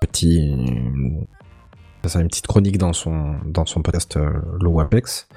[0.00, 0.54] petit
[2.08, 5.28] c'est une petite chronique dans son dans son podcast euh, Low Apex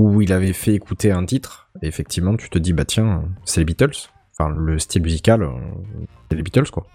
[0.00, 3.60] où il avait fait écouter un titre et effectivement tu te dis bah tiens c'est
[3.60, 4.08] les Beatles.
[4.38, 5.50] Enfin le style musical euh,
[6.30, 6.86] c'est les Beatles quoi.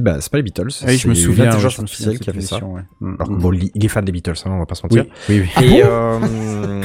[0.00, 0.68] Bah c'est pas les Beatles.
[0.82, 1.50] Ah oui, je me c'est souviens.
[1.52, 2.64] Souviens artificielle de qui a fait ça.
[2.64, 2.82] ouais.
[3.00, 3.38] Mm, Alors que mm.
[3.38, 5.12] bon, il est fan des Beatles, hein, on va pas se Oui, mentir.
[5.28, 5.64] oui, oui.
[5.64, 6.82] Et, euh,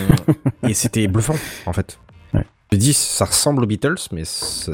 [0.67, 1.35] et c'était bluffant,
[1.65, 1.99] en fait.
[2.33, 2.45] Ouais.
[2.71, 4.71] Je dis, ça ressemble aux Beatles, mais c'est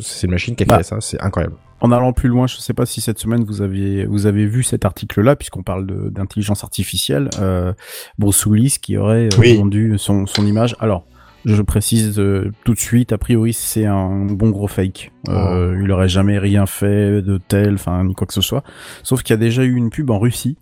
[0.00, 0.76] c'est une machine qui a Bah.
[0.76, 1.56] créé ça, c'est incroyable.
[1.80, 4.62] En allant plus loin, je sais pas si cette semaine vous avez vous avez vu
[4.62, 7.28] cet article-là, puisqu'on parle de- d'intelligence artificielle.
[7.40, 7.72] Euh,
[8.18, 9.56] Bruce Willis qui aurait euh, Oui.
[9.56, 10.76] vendu son, son image.
[10.78, 11.06] Alors,
[11.44, 15.12] je précise euh, tout de suite, a priori c'est un bon gros fake.
[15.28, 18.64] Euh, Il aurait jamais rien fait de tel, enfin ni quoi que ce soit.
[19.02, 20.56] Sauf qu'il y a déjà eu une pub en Russie.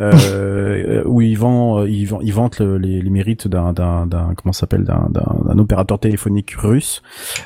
[0.00, 4.34] Euh, où il vend, euh, il vend, il vante le- les, mérites d'un, d'un, d'un,
[4.36, 7.02] comment s'appelle, d'un, d'un, opérateur téléphonique russe.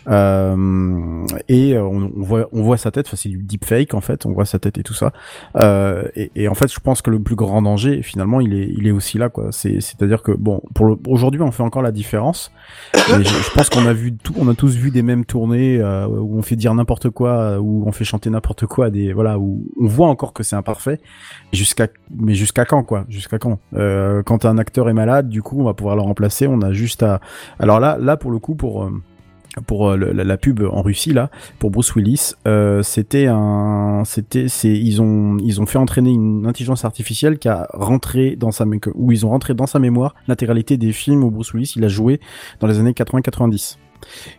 [0.08, 3.06] Euh, et on, on voit, on voit sa tête.
[3.06, 4.26] Enfin, c'est du deepfake en fait.
[4.26, 5.12] On voit sa tête et tout ça.
[5.56, 8.68] Euh, et, et en fait, je pense que le plus grand danger, finalement, il est,
[8.76, 9.48] il est aussi là, quoi.
[9.50, 12.50] C'est, c'est-à-dire que bon, pour le, aujourd'hui, on fait encore la différence.
[12.94, 15.78] Mais je, je pense qu'on a vu tout, on a tous vu des mêmes tournées
[15.80, 19.38] euh, où on fait dire n'importe quoi, où on fait chanter n'importe quoi, des voilà,
[19.38, 21.00] où on voit encore que c'est imparfait.
[21.52, 23.58] Jusqu'à, mais jusqu'à quand, quoi Jusqu'à quand?
[23.74, 26.46] Euh, Quand un acteur est malade, du coup, on va pouvoir le remplacer.
[26.46, 27.20] On a juste à.
[27.58, 28.90] Alors là, là pour le coup, pour euh,
[29.66, 32.34] pour euh, la, pub en Russie là pour Bruce Willis
[32.82, 37.66] c'était un c'était c'est ils ont ils ont fait entraîner une intelligence artificielle qui a
[37.72, 38.64] rentré dans sa
[38.94, 41.88] où ils ont rentré dans sa mémoire l'intégralité des films où Bruce Willis il a
[41.88, 42.20] joué
[42.60, 43.78] dans les années 80 90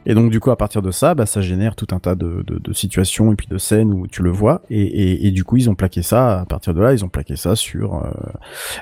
[0.05, 2.43] Et donc du coup à partir de ça, bah, ça génère tout un tas de,
[2.47, 4.62] de, de situations et puis de scènes où tu le vois.
[4.70, 6.39] Et, et, et du coup ils ont plaqué ça.
[6.41, 8.10] À partir de là, ils ont plaqué ça sur, euh,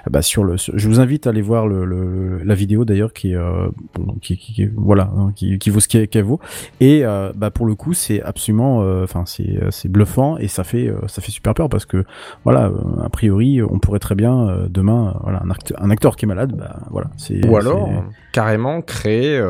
[0.10, 0.58] bah, sur le.
[0.58, 4.14] sur- Je vous invite à aller voir le, le la vidéo d'ailleurs qui, euh, bon,
[4.22, 6.40] qui, qui, qui- voilà, hein, qui, qui vaut ce qu'elle vaut.
[6.80, 10.92] Et euh, bah pour le coup c'est absolument, enfin c'est c'est bluffant et ça fait
[11.08, 12.04] ça fait super peur parce que
[12.44, 12.72] voilà,
[13.04, 16.54] a priori on pourrait très bien demain, voilà un acteur, un acteur qui est malade,
[16.58, 17.46] bah voilà c'est.
[17.48, 17.90] Ou alors,
[18.34, 19.42] carrément, créer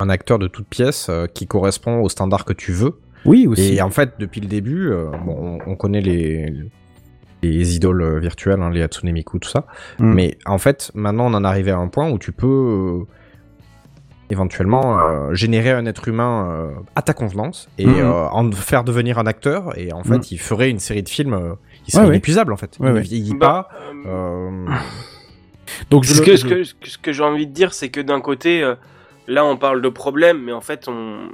[0.00, 2.98] un acteur de toute pièce euh, qui correspond au standard que tu veux.
[3.24, 3.74] Oui aussi.
[3.74, 6.52] Et en fait, depuis le début, euh, bon, on, on connaît les,
[7.42, 9.66] les idoles virtuelles, hein, les Hatsune Miku, tout ça.
[9.98, 10.12] Mm.
[10.14, 13.04] Mais en fait, maintenant, on en est arrivé à un point où tu peux euh,
[14.30, 19.18] éventuellement euh, générer un être humain euh, à ta convenance et euh, en faire devenir
[19.18, 19.76] un acteur.
[19.78, 20.22] Et en fait, Mhm.
[20.32, 21.34] il ferait une série de films.
[21.34, 21.54] euh,
[21.88, 22.14] il serait Ouais, ouais.
[22.16, 22.76] inépuisable, en fait.
[22.80, 23.68] Ouais, il ne vieillit Bah,
[24.04, 24.68] pas.
[25.90, 27.52] Donc je Ce le- que, je- ce que, ce que- ce que j'ai envie de
[27.52, 28.74] dire, c'est que d'un côté, euh,
[29.26, 31.28] là, on parle de problème, mais en fait, on...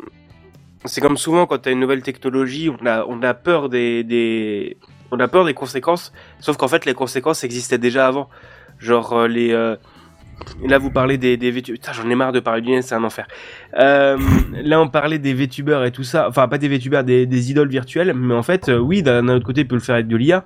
[0.84, 4.76] c'est comme souvent quand tu as une nouvelle technologie, on a, peur des,
[5.11, 8.28] on a peur des conséquences, sauf qu'en fait, les conséquences existaient déjà avant.
[8.78, 9.76] Genre, euh, les, euh,
[10.64, 11.53] là, vous parlez des, des
[11.93, 13.28] j'en ai marre de parler du c'est un enfer.
[13.78, 14.16] Euh,
[14.53, 18.12] là, on parlait des VTubers et tout ça, enfin, pas des VTubers, des, idoles virtuelles,
[18.14, 20.45] mais en fait, oui, d'un autre côté, tu peux le faire avec de l'IA,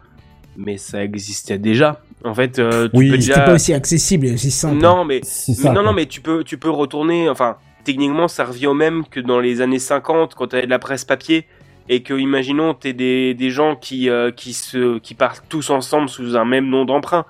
[0.56, 2.00] mais ça existait déjà.
[2.24, 3.40] En fait, euh, tu Oui, peux déjà...
[3.40, 4.80] pas aussi accessible et aussi simple.
[4.80, 7.28] Non, mais c'est mais ça, non, non, mais tu peux, tu peux retourner.
[7.28, 10.78] Enfin, techniquement, ça revient au même que dans les années 50, quand t'avais de la
[10.78, 11.46] presse papier,
[11.88, 16.08] et que, imaginons, t'es des, des gens qui, euh, qui se, qui partent tous ensemble
[16.08, 17.24] sous un même nom d'emprunt.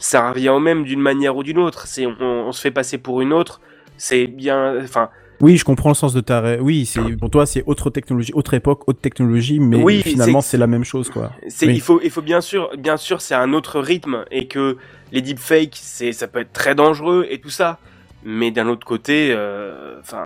[0.00, 1.86] Ça revient au même d'une manière ou d'une autre.
[1.86, 3.60] C'est, on, on se fait passer pour une autre.
[3.96, 5.10] C'est bien, enfin,
[5.40, 6.40] Oui, je comprends le sens de ta.
[6.40, 10.40] ré- Oui, c'est pour toi c'est autre technologie, autre époque, autre technologie, mais Oui, finalement
[10.40, 11.32] c'est- la même chose quoi.
[11.48, 11.74] c'est, Oui.
[11.74, 14.76] il faut, il faut bien sûr, bien sûr, c'est un autre rythme et que
[15.12, 17.78] les deepfakes, c'est, ça peut être très dangereux et tout ça.
[18.24, 20.24] Mais d'un autre côté, euh, enfin,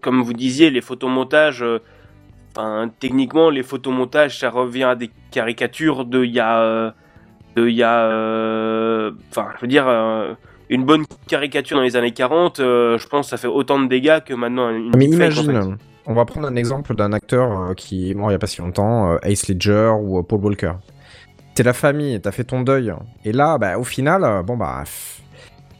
[0.00, 6.24] comme vous disiez, les photomontages, euh, techniquement, les photomontages, ça revient à des caricatures de
[6.24, 6.90] il y a, euh,
[7.56, 8.06] de il y a,
[9.30, 9.86] enfin, je veux dire,
[10.70, 13.88] une bonne caricature dans les années 40, euh, je pense, que ça fait autant de
[13.88, 15.84] dégâts que maintenant une Mais deepfake, en imagine, fait.
[16.06, 18.46] on va prendre un exemple d'un acteur euh, qui est mort il y a pas
[18.46, 20.72] si longtemps, euh, Ace Ledger ou Paul Walker.
[21.54, 22.94] T'es la famille, t'as fait ton deuil,
[23.24, 24.84] et là, bah, au final, bon bah,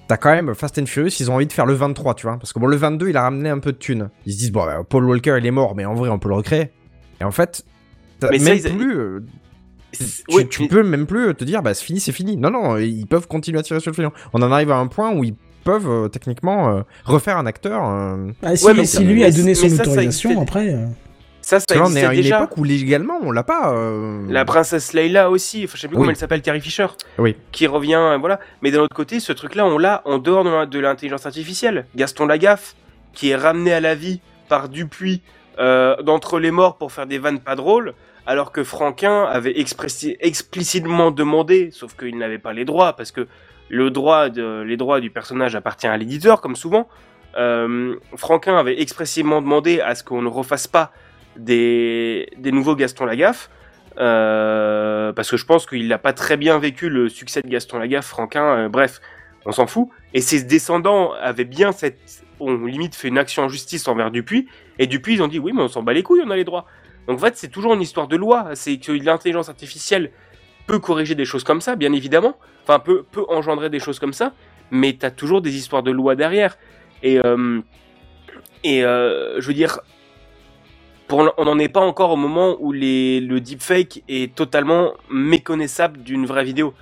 [0.08, 2.36] t'as quand même Fast and Furious, ils ont envie de faire le 23, tu vois,
[2.36, 4.10] parce que bon, le 22, il a ramené un peu de thunes.
[4.26, 6.28] Ils se disent, bon, bah, Paul Walker, il est mort, mais en vrai, on peut
[6.28, 6.72] le recréer.
[7.20, 7.64] Et en fait,
[8.18, 9.22] t'as Mais ça, même ils- plus,
[10.00, 12.36] euh, tu, oui, tu mais- peux même plus te dire, bah, c'est fini, c'est fini.
[12.36, 14.12] Non, non, ils peuvent continuer à tirer sur le filon.
[14.32, 15.34] On en arrive à un point où ils
[15.64, 17.82] peuvent euh, techniquement euh, refaire un acteur.
[17.84, 20.72] euh, Ah, si, Ouais, mais si lui mais- a donné son ça, ça autorisation, après.
[20.74, 20.86] euh,
[21.42, 23.42] ça, ça Parce que là, on est existait à une époque où légalement on l'a
[23.42, 23.74] pas.
[23.74, 26.00] euh, La princesse Leila aussi, enfin, je sais plus Oui.
[26.02, 26.86] comment elle s'appelle, Carrie Fisher,
[27.18, 27.36] Oui.
[27.52, 28.40] qui revient, euh, voilà.
[28.62, 31.86] Mais d'un autre côté, ce truc-là, on l'a en dehors de l'intelligence artificielle.
[31.96, 32.74] Gaston Lagaffe,
[33.12, 35.20] qui est ramené à la vie par Dupuis
[35.58, 37.92] euh, d'entre les morts pour faire des vannes pas drôles,
[38.26, 43.26] alors que Franquin avait explicitement demandé, sauf qu'il n'avait pas les droits, parce que
[43.68, 46.88] le droit de, les droits du personnage appartient à l'éditeur, comme souvent.
[47.36, 50.92] Euh, Franquin avait expressément demandé à ce qu'on ne refasse pas
[51.36, 53.50] des, nouveaux Gaston Lagaffe,
[53.98, 57.78] euh, parce que je pense qu'il n'a pas très bien vécu le succès de Gaston
[57.78, 59.00] Lagaffe, Franquin, euh, bref,
[59.46, 59.88] on s'en fout.
[60.12, 61.98] Et ses descendants avaient bien cette...
[62.40, 64.48] Limite fait une action en justice envers Dupuis,
[64.78, 66.44] et Dupuis ils ont dit oui mais on s'en bat les couilles, on a les
[66.44, 66.64] droits.
[67.06, 70.10] Donc en fait c'est toujours une histoire de loi, c'est que l'intelligence artificielle
[70.66, 74.12] peut corriger des choses comme ça, bien évidemment, enfin peut, peut engendrer des choses comme
[74.12, 74.32] ça,
[74.70, 76.56] mais t'as toujours des histoires de loi derrière.
[77.02, 77.60] Et, euh,
[78.62, 79.80] et euh, je veux dire,
[81.08, 86.02] pour, on n'en est pas encore au moment où les, le deepfake est totalement méconnaissable
[86.02, 86.72] d'une vraie vidéo.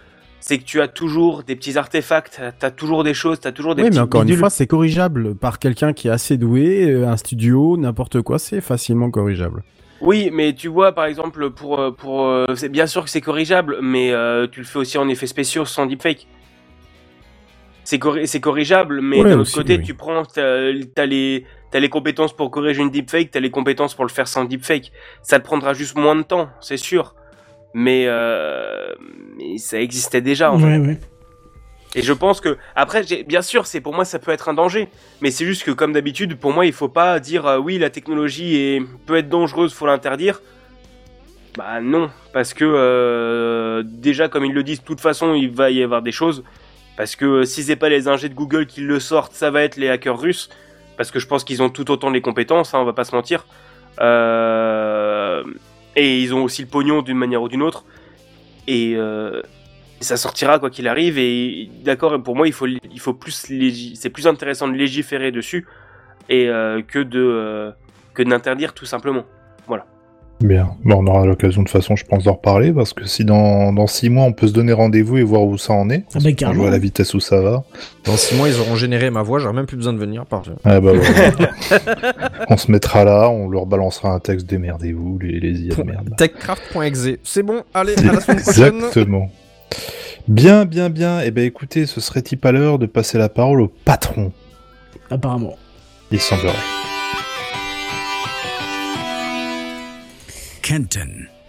[0.41, 3.75] C'est que tu as toujours des petits artefacts, t'as as toujours des choses, t'as toujours
[3.75, 7.09] des Oui, mais encore une fois, c'est corrigeable par quelqu'un qui est assez doué, euh,
[7.09, 9.65] un studio, n'importe quoi, c'est facilement corrigeable.
[10.01, 13.21] Oui, mais tu vois, par exemple, pour, euh, pour, euh, c'est bien sûr que c'est
[13.21, 16.27] corrigeable, mais euh, tu le fais aussi en effets spéciaux sans deepfake.
[17.85, 19.83] C'est corri- c'est corrigeable, mais Ouais, d'un autre côté, oui.
[19.83, 23.95] tu prends, t'as t'as les, t'as les compétences pour corriger une deepfake, t'as les compétences
[23.95, 24.93] pour le faire sans deepfake.
[25.23, 27.15] Ça te prendra juste moins de temps, c'est sûr.
[27.75, 28.95] Mais, euh,
[29.37, 30.79] mais ça existait déjà, en fait.
[30.79, 30.99] Ouais.
[31.95, 34.89] Et je pense que après, bien sûr, c'est pour moi ça peut être un danger,
[35.21, 37.91] mais c'est juste que comme d'habitude, pour moi, il faut pas dire euh, oui, la
[37.91, 40.41] technologie peut être dangereuse, faut l'interdire.
[41.59, 45.71] Bah non, parce que euh, déjà comme ils le disent, de toute façon, il va
[45.71, 46.45] y avoir des choses.
[46.97, 49.63] Parce que euh, si c'est pas les ingés de Google qui le sortent, ça va
[49.63, 50.51] être les hackers russes.
[50.97, 53.15] Parce que je pense qu'ils ont tout autant les compétences, hein, on va pas se
[53.15, 53.45] mentir.
[54.01, 55.43] Euh,
[55.97, 57.85] et ils ont aussi le pognon d'une manière ou d'une autre.
[58.69, 58.97] Et,
[60.01, 63.47] ça sortira quoi qu'il arrive et d'accord pour moi il faut il faut plus
[63.95, 65.67] c'est plus intéressant de légiférer dessus
[66.29, 67.71] et euh, que de euh,
[68.15, 69.25] que d'interdire tout simplement.
[70.41, 70.77] Bien.
[70.85, 73.73] Bon, on aura l'occasion de toute façon, je pense, d'en reparler parce que si dans,
[73.73, 76.19] dans six mois on peut se donner rendez-vous et voir où ça en est, Ah
[76.23, 77.65] bah, on voit à la vitesse où ça va.
[78.05, 80.27] Dans 6 mois, ils auront généré ma voix, j'aurai même plus besoin de venir.
[80.27, 80.43] Par...
[80.65, 81.51] Ah bah, voilà.
[82.49, 86.15] on se mettra là, on leur balancera un texte démerdez-vous, les, les IA de merde.
[86.17, 87.19] Techcraft.exe.
[87.25, 88.77] C'est bon, allez, à la semaine prochaine.
[88.77, 89.31] Exactement.
[90.29, 91.21] Bien, bien, bien.
[91.21, 94.33] Eh ben écoutez, ce serait-il pas l'heure de passer la parole au patron?
[95.11, 95.57] Apparemment.
[96.11, 96.55] Il semblerait.
[100.63, 101.09] Kenton.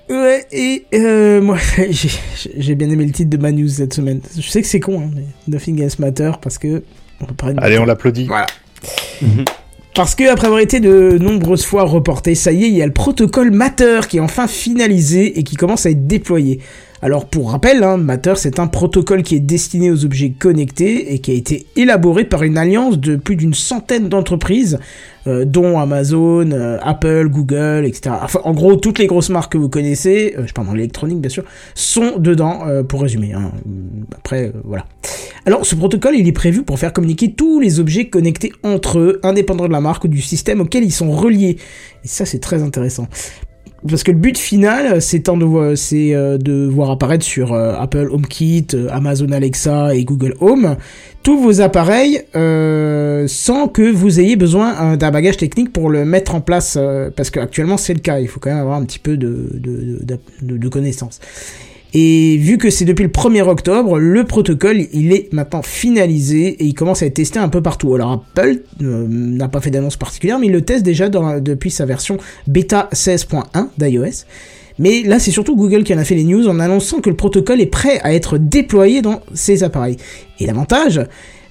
[0.10, 1.58] Ouais, et euh, moi,
[2.58, 4.22] j'ai bien aimé le titre de ma news cette semaine.
[4.36, 6.84] Je sais que c'est con, hein, mais Nothing Else Matter, parce que...
[7.22, 8.26] On peut parler de Allez, on l'applaudit.
[8.26, 8.48] Voilà.
[9.94, 12.86] Parce que après avoir été de nombreuses fois reporté, ça y est, il y a
[12.86, 16.62] le protocole Matter qui est enfin finalisé et qui commence à être déployé.
[17.02, 21.20] Alors pour rappel, hein, Matter c'est un protocole qui est destiné aux objets connectés et
[21.20, 24.80] qui a été élaboré par une alliance de plus d'une centaine d'entreprises,
[25.26, 28.16] euh, dont Amazon, euh, Apple, Google, etc.
[28.22, 31.20] Enfin en gros toutes les grosses marques que vous connaissez, euh, je parle dans l'électronique
[31.20, 33.32] bien sûr, sont dedans pour résumer.
[33.32, 33.52] hein.
[34.18, 34.86] Après voilà.
[35.46, 39.20] Alors ce protocole il est prévu pour faire communiquer tous les objets connectés entre eux,
[39.24, 41.56] indépendants de la marque ou du système auquel ils sont reliés.
[42.04, 43.08] Et ça c'est très intéressant.
[43.88, 48.68] Parce que le but final, c'est de, euh, de voir apparaître sur euh, Apple HomeKit,
[48.74, 50.76] euh, Amazon Alexa et Google Home
[51.22, 52.22] tous vos appareils
[53.28, 56.78] sans que vous ayez besoin d'un bagage technique pour le mettre en place.
[57.16, 60.00] parce qu'actuellement c'est le cas, il faut quand même avoir un petit peu de, de-
[60.58, 61.20] de connaissances.
[61.94, 66.66] Et vu que c'est depuis le 1er octobre, le protocole il est maintenant finalisé et
[66.66, 67.96] il commence à être testé un peu partout.
[67.96, 71.86] Alors Apple euh, n'a pas fait d'annonce particulière, mais il le teste déjà depuis sa
[71.86, 72.18] version
[72.48, 74.26] bêta 16.1 d'iOS.
[74.78, 77.16] Mais là, c'est surtout Google qui en a fait les news en annonçant que le
[77.16, 79.98] protocole est prêt à être déployé dans ses appareils.
[80.40, 81.02] Et l'avantage,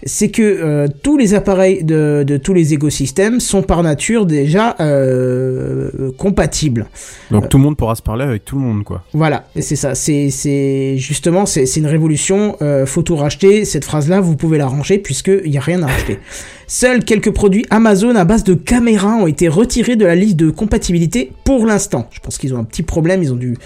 [0.04, 4.76] c'est que euh, tous les appareils de, de tous les écosystèmes sont par nature déjà
[4.80, 6.86] euh, compatibles.
[7.30, 9.02] Donc tout le monde pourra se parler avec tout le monde, quoi.
[9.12, 9.94] Voilà, et c'est ça.
[9.94, 12.56] C'est, c'est justement, c'est, c'est une révolution.
[12.62, 13.64] Euh, faut tout racheter.
[13.64, 16.18] Cette phrase-là, vous pouvez la ranger puisque il y a rien à racheter.
[16.66, 20.50] Seuls quelques produits Amazon à base de caméras ont été retirés de la liste de
[20.50, 22.08] compatibilité pour l'instant.
[22.10, 23.22] Je pense qu'ils ont un petit problème.
[23.22, 23.56] Ils ont dû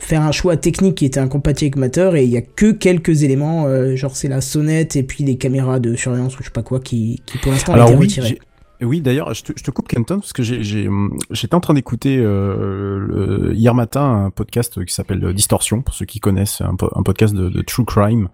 [0.00, 3.22] faire un choix technique qui était incompatible avec Matter et il y a que quelques
[3.22, 6.50] éléments, euh, genre c'est la sonnette et puis les caméras de surveillance ou je sais
[6.50, 8.38] pas quoi qui, qui pour l'instant ont été oui, retirés.
[8.84, 13.52] Oui d'ailleurs, je te, je te coupe Kenton parce que j'étais en train d'écouter euh,
[13.54, 17.34] hier matin un podcast qui s'appelle euh, Distorsion, pour ceux qui connaissent, un, un podcast
[17.34, 18.28] de, de true crime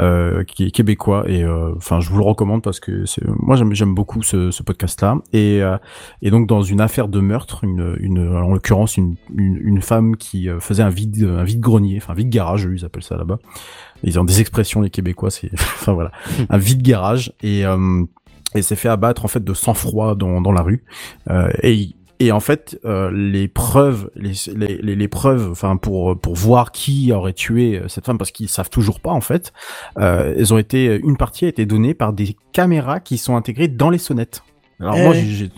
[0.00, 3.04] euh, qui est québécois et euh, enfin je vous le recommande parce que
[3.40, 5.18] moi j'aime, beaucoup ce, ce podcast-là.
[5.32, 5.76] Et, euh,
[6.22, 10.16] et donc dans une affaire de meurtre, une, une en l'occurrence une, une, une femme
[10.16, 13.38] qui faisait un vide un vide grenier, enfin vide garage, ils appellent ça là-bas.
[14.02, 16.12] Ils ont des expressions les Québécois, c'est enfin voilà,
[16.50, 18.04] un vide garage et euh,
[18.54, 20.84] et s'est fait abattre en fait de sang-froid dans, dans la rue.
[21.30, 21.90] Euh, et,
[22.20, 26.70] et en fait, euh, les preuves, les, les, les, les preuves, enfin pour pour voir
[26.72, 29.52] qui aurait tué euh, cette femme, parce qu'ils savent toujours pas en fait,
[29.98, 33.68] euh, elles ont été, une partie a été donnée par des caméras qui sont intégrées
[33.68, 34.42] dans les sonnettes.
[34.80, 35.24] Alors Eh moi, ouais.
[35.24, 35.50] j'ai-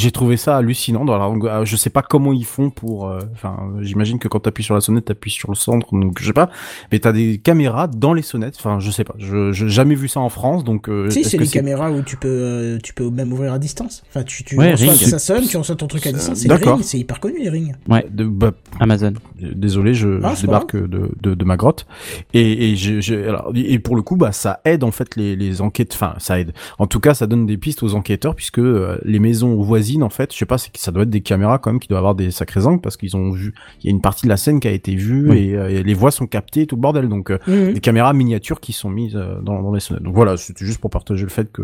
[0.00, 1.04] j'ai trouvé ça hallucinant.
[1.04, 1.26] Dans la,
[1.60, 3.08] euh, je sais pas comment ils font pour.
[3.08, 6.26] euh, Enfin, j'imagine que quand t'appuies sur la sonnette, t'appuies sur le centre, donc je
[6.26, 6.50] sais pas.
[6.92, 8.54] Mais t'as des caméras dans les sonnettes.
[8.58, 9.14] Enfin, je sais pas.
[9.18, 10.88] Je j'ai jamais vu ça en France, donc.
[10.88, 14.02] euh, Si, c'est les caméras où tu peux, euh, tu peux même ouvrir à distance.
[14.08, 15.00] Enfin, tu, tu Ouais, reçois, Ring.
[15.08, 16.38] ça sonne, tu reçois ton truc à distance.
[16.38, 16.80] C'est D'accord.
[16.94, 17.74] hyper connu les rings.
[17.88, 19.12] Ouais, de, bah, Amazon.
[19.40, 21.86] Désolé, je, Ah, je débarque de, de, de ma grotte.
[22.34, 25.36] Et, et, j'ai- j'ai- alors, et pour le coup, bah, ça aide en fait les,
[25.36, 25.92] les enquêtes.
[25.94, 26.52] Enfin, ça aide.
[26.78, 30.10] En tout cas, ça donne des pistes aux enquêteurs puisque euh, les maisons voisines, en
[30.10, 31.98] fait, je sais pas, c'est que ça doit être des caméras quand même qui doivent
[32.00, 33.54] avoir des sacrés angles parce qu'ils ont vu.
[33.82, 35.38] Il y a une partie de la scène qui a été vue Oui.
[35.50, 37.08] et, euh, et les voix sont captées, tout le bordel.
[37.08, 37.72] Donc, euh, Mhm.
[37.74, 40.02] des caméras miniatures qui sont mises euh, dans, dans les sonnettes.
[40.02, 41.62] Donc voilà, c'était juste pour partager le fait que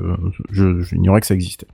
[0.51, 1.66] je j'ignorais que ça existait.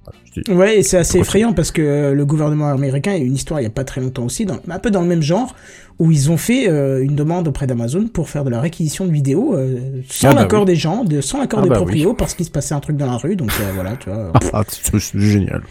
[0.47, 3.61] Voilà, Ouais, et c'est assez effrayant parce que le gouvernement américain, a eu une histoire
[3.61, 5.55] il y a pas très longtemps aussi, dans, un peu dans le même genre,
[5.99, 9.13] où ils ont fait euh, une demande auprès d'Amazon pour faire de la réquisition de
[9.13, 10.67] vidéos euh, sans Ah bah l'accord oui.
[10.67, 12.97] des gens, de, sans l'accord Ah des bah proprios, parce qu'il se passait un truc
[12.97, 14.33] dans la rue, donc euh, voilà, tu vois.
[14.55, 15.63] Ah, c'est c'est génial.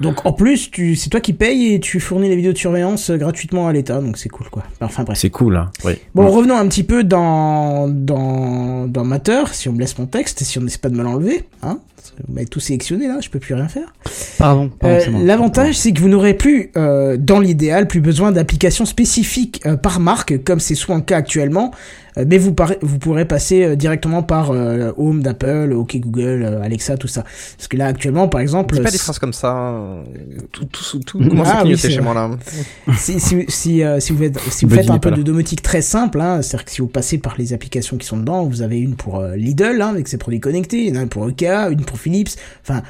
[0.00, 3.10] Donc en plus, tu, c'est toi qui payes et tu fournis les vidéos de surveillance
[3.10, 4.62] euh, gratuitement à l'État, donc c'est cool quoi.
[4.80, 5.18] Enfin bref.
[5.18, 5.70] C'est cool, hein.
[5.84, 5.92] Oui.
[6.14, 10.42] Bon, revenons un petit peu dans, dans, dans Matter, si on me laisse mon texte,
[10.42, 11.78] et si on n'essaie pas de me l'enlever, hein.
[12.26, 13.92] Vous m'avez tout sélectionné là, je peux plus rien faire.
[14.38, 14.68] Pardon.
[14.78, 15.24] pardon, Euh.
[15.24, 20.00] L'avantage, c'est que vous n'aurez plus, euh, dans l'idéal, plus besoin d'applications spécifiques euh, par
[20.00, 21.70] marque, comme c'est souvent le cas actuellement,
[22.16, 26.62] euh, mais vous, vous pourrez passer euh, directement par euh, Home d'Apple, OK Google, euh,
[26.62, 27.24] Alexa, tout ça.
[27.56, 29.56] Parce que là, actuellement, par exemple, Dis pas des phrases comme ça.
[29.56, 30.02] euh,
[30.52, 32.30] Tout, tout, tout commence Ah à oui, chez moi là.
[32.96, 35.62] si, si, si, euh, si vous faites, si vous Buddy faites un peu de domotique
[35.62, 38.62] très simple, hein, c'est-à-dire que si vous passez par les applications qui sont dedans, vous
[38.62, 41.93] avez une pour euh, Lidl, hein, avec ses produits connectés, une pour Ikea, une pour
[41.96, 42.82] Philips, enfin,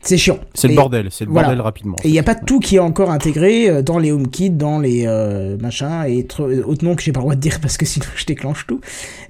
[0.00, 0.38] C'est chiant.
[0.54, 1.48] C'est le bordel, c'est le voilà.
[1.48, 1.96] bordel rapidement.
[2.04, 4.78] Et il n'y a pas tout qui est encore intégré euh, dans les HomeKit, dans
[4.78, 7.76] les euh, machins et tr- autres noms que j'ai pas le droit de dire parce
[7.76, 8.80] que sinon je déclenche tout.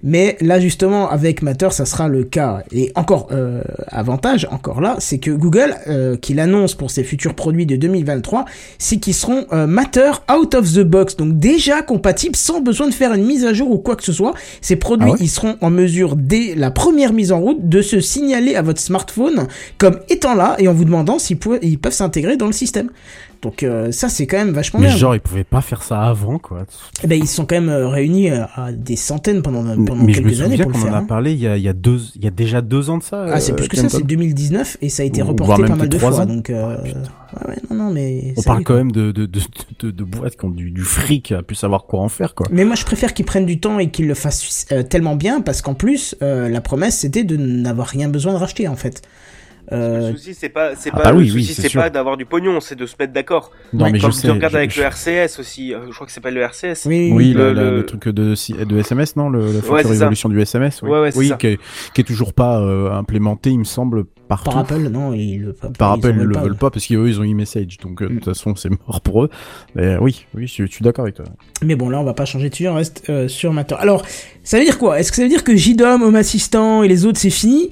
[0.03, 2.63] Mais là justement avec Matter ça sera le cas.
[2.71, 7.35] Et encore euh, avantage encore là, c'est que Google euh, qui l'annonce pour ses futurs
[7.35, 8.45] produits de 2023,
[8.79, 12.95] c'est qu'ils seront euh, Matter out of the box, donc déjà compatibles sans besoin de
[12.95, 14.35] faire une mise à jour ou quoi que ce soit.
[14.61, 17.83] Ces produits Ah ouais ils seront en mesure dès la première mise en route de
[17.83, 19.47] se signaler à votre smartphone
[19.79, 22.91] comme étant là et en vous demandant s'ils ils peuvent s'intégrer dans le système.
[23.43, 24.97] Donc euh, ça c'est quand même vachement Mais bien.
[24.97, 26.65] genre, ils pouvaient pas faire ça avant, quoi.
[27.05, 30.13] Eh ben, ils sont quand même euh, réunis euh, à des centaines pendant, pendant mais
[30.13, 31.05] je me quelques années pour le qu'on en a hein.
[31.05, 33.03] parlé il y a, il y a deux, il y a déjà deux ans de
[33.05, 33.27] ça.
[33.33, 35.99] Ah c'est plus que ça, c'est 2019 et ça a été reporté pas mal de
[35.99, 36.21] fois.
[36.21, 36.27] ans.
[36.27, 36.77] Donc euh,
[37.33, 40.51] Ah, ouais, non non mais On parle quand même de, de, de, boîtes qui ont
[40.51, 42.47] du, du fric à plus savoir quoi en faire, quoi.
[42.51, 45.41] Mais moi je préfère qu'ils prennent du temps et qu'ils le fassent euh, tellement bien
[45.41, 49.03] parce qu'en plus la promesse c'était de n'avoir rien besoin de racheter en fait.
[49.73, 52.17] Euh, Le souci, c'est pas, c'est Ah pas, bah le oui, c'est c'est pas d'avoir
[52.17, 53.51] du pognon, c'est de se mettre d'accord.
[53.73, 54.31] Non, Ouais, mais Comme je tu sais.
[54.31, 56.87] regardes je- avec je- le RCS aussi, euh, je crois que ça s'appelle le RCS.
[56.87, 59.95] oui, Oui, Le- truc de, de SMS, non le, La Ouais, c'est ça.
[60.05, 60.91] évolution du SMS, oui.
[60.91, 61.37] Ouais, ouais, c'est oui ça.
[61.37, 61.59] qui, est,
[61.95, 64.51] qui est toujours pas euh, implémenté, il me semble, partout.
[64.51, 67.09] par Apple non ils le Par ils Apple, ils le pas, veulent pas parce qu'eux,
[67.09, 67.77] ils ont e-message.
[67.83, 68.17] Donc, euh, de Mm.
[68.17, 69.31] toute façon, c'est mort pour eux.
[69.75, 71.27] Mais oui, oui, je, je suis d'accord avec toi.
[71.63, 73.75] Mais bon, là, on va pas changer dessus, on reste euh, sur Matter.
[73.79, 74.03] Alors,
[74.45, 74.99] ça veut dire quoi?
[74.99, 77.71] Est-ce que ça veut dire que JDOM, Home Assistant et les autres, c'est fini?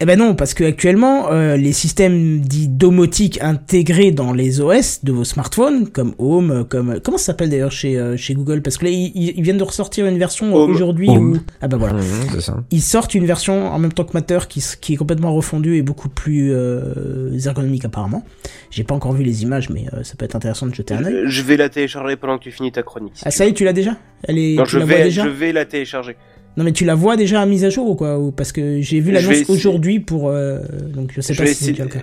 [0.00, 5.02] Eh ben non, parce que actuellement, euh, les systèmes dits domotiques intégrés dans les OS
[5.02, 7.00] de vos smartphones, comme Home, comme...
[7.02, 8.62] Comment ça s'appelle d'ailleurs chez, euh, chez Google?
[8.62, 11.38] Parce que là, ils, ils viennent de ressortir une version aujourd'hui où...
[11.60, 11.96] Ah bah voilà.
[12.32, 12.62] C'est ça.
[12.70, 15.82] Ils sortent une version en même temps que Matter qui, qui est complètement refondue et
[15.82, 18.24] beaucoup plus euh, ergonomique apparemment.
[18.70, 21.04] J'ai pas encore vu les images, mais euh, ça peut être intéressant de jeter un
[21.04, 21.22] œil.
[21.24, 23.14] Je, je vais la télécharger pendant que tu finis ta chronique.
[23.16, 23.96] si Ah ça y est, tu l'as déjà?
[24.22, 24.54] Elle est...
[24.54, 25.24] Non, je vais, déjà?
[25.24, 26.14] je vais la télécharger.
[26.58, 28.18] Non mais tu la vois déjà à mise à jour ou quoi?
[28.36, 30.58] Parce que j'ai vu l'annonce aujourd'hui pour euh,
[30.92, 32.00] donc je sais Je pas vais, si c'est le cas.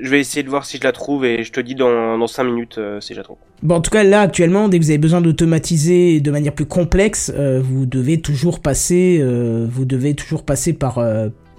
[0.00, 2.26] je vais essayer de voir si je la trouve et je te dis dans, dans
[2.28, 3.38] 5 minutes euh, si je la trouve.
[3.64, 6.66] Bon en tout cas là actuellement dès que vous avez besoin d'automatiser de manière plus
[6.66, 9.20] complexe, euh, vous devez toujours passer
[9.68, 10.98] vous devez toujours passer par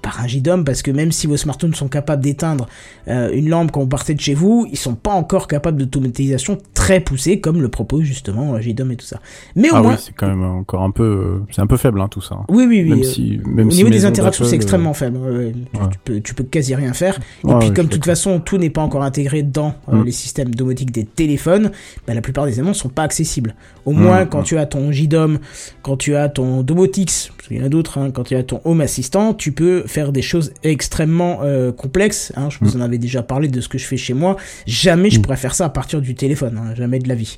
[0.08, 2.68] par un JDOM parce que même si vos smartphones sont capables d'éteindre
[3.10, 6.58] euh, une lampe quand vous partez de chez vous, ils sont pas encore capables d'automatisation
[6.74, 9.20] très poussée comme le propose justement euh, JDOM et tout ça.
[9.58, 12.00] Mais au Ah moins oui, c'est quand même encore un peu, c'est un peu faible,
[12.00, 12.38] hein, tout ça.
[12.48, 12.90] oui oui oui.
[12.90, 15.18] Même euh, si, Au si niveau des interactions, c'est extrêmement faible.
[15.18, 15.52] Ouais.
[15.74, 15.80] Tu-.
[15.92, 17.20] Tu, peux, tu peux quasi rien faire.
[17.46, 20.04] Et puis, comme de toute façon, tout n'est pas encore intégré dans Mm.
[20.04, 21.72] les systèmes domotiques des téléphones,
[22.08, 23.56] bah, la plupart des éléments sont pas accessibles.
[23.86, 24.46] Au moins, Mm, quand mm.
[24.46, 25.40] tu as ton JDOM,
[25.82, 28.44] quand tu as ton Domotix, parce qu'il y en a d'autres, hein, quand tu as
[28.44, 32.32] ton Home Assistant, tu peux faire des choses extrêmement euh, complexes.
[32.36, 34.38] Hein, je vous en avais déjà parlé de ce que je fais chez moi.
[34.66, 35.22] Jamais je Mm.
[35.24, 36.58] pourrais faire ça à partir du téléphone.
[36.62, 37.38] hein, jamais de la vie.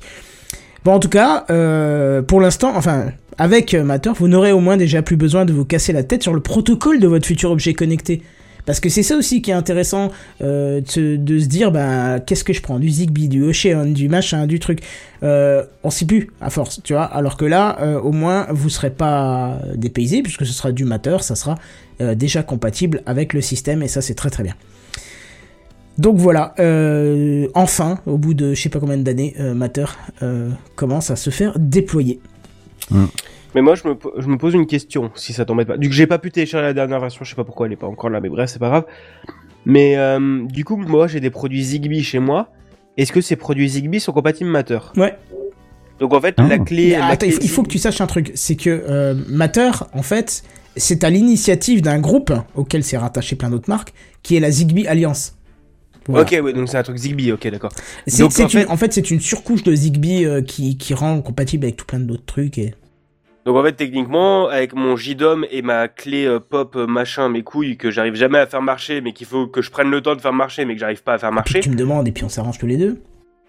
[0.84, 5.02] Bon, en tout cas, euh, pour l'instant, enfin, avec Matter, vous n'aurez au moins déjà
[5.02, 8.22] plus besoin de vous casser la tête sur le protocole de votre futur objet connecté.
[8.66, 10.10] Parce que c'est ça aussi qui est intéressant
[10.42, 12.78] euh, de, se, dire, bah, qu'est-ce que je prends?
[12.78, 14.80] Du Zigbee, du Ocean, du machin, du truc.
[15.22, 17.04] Euh, on sait plus, à force, tu vois.
[17.04, 21.18] Alors que là, euh, au moins, vous serez pas dépaysé, puisque ce sera du Matter,
[21.20, 21.56] ça sera
[22.00, 24.54] euh, déjà compatible avec le système, et ça, c'est très très bien.
[25.98, 26.54] Donc voilà,
[27.54, 29.84] enfin, au bout de je sais pas combien d'années, Matter
[30.74, 32.20] commence à se faire déployer.
[33.54, 35.76] Mais moi, je me, po- je me pose une question, si ça t'embête pas.
[35.76, 37.76] Du coup, j'ai pas pu télécharger la dernière version, je sais pas pourquoi elle est
[37.76, 38.84] pas encore là, mais bref, c'est pas grave.
[39.66, 42.48] Mais euh, du coup, moi, j'ai des produits Zigbee chez moi.
[42.96, 44.78] Est-ce que ces produits Zigbee sont compatibles Matter?
[44.96, 45.16] Ouais.
[45.98, 46.46] Donc en fait, Ah.
[46.48, 46.90] la clé.
[46.90, 50.02] La attends, clé il faut, que tu saches un truc, c'est que euh, Matter, en
[50.02, 50.42] fait,
[50.76, 53.92] c'est à l'initiative d'un groupe auquel s'est rattaché plein d'autres marques,
[54.22, 55.36] qui est la Zigbee Alliance.
[56.06, 56.22] Voilà.
[56.24, 57.72] Ok, ouais, donc c'est un truc Zigbee, ok, d'accord.
[57.72, 61.64] En une, fait- en fait, c'est une surcouche de Zigbee euh, qui, qui rend compatible
[61.66, 62.56] avec tout plein d'autres trucs.
[62.58, 62.74] Et...
[63.46, 67.42] Donc en fait, techniquement, avec mon JDOM et ma clé euh, pop euh, machin, mes
[67.42, 70.14] couilles, que j'arrive jamais à faire marcher, mais qu'il faut que je prenne le temps
[70.14, 71.60] de faire marcher, mais que j'arrive pas à faire marcher.
[71.60, 73.00] tu me demandes et puis on s'arrange tous les deux.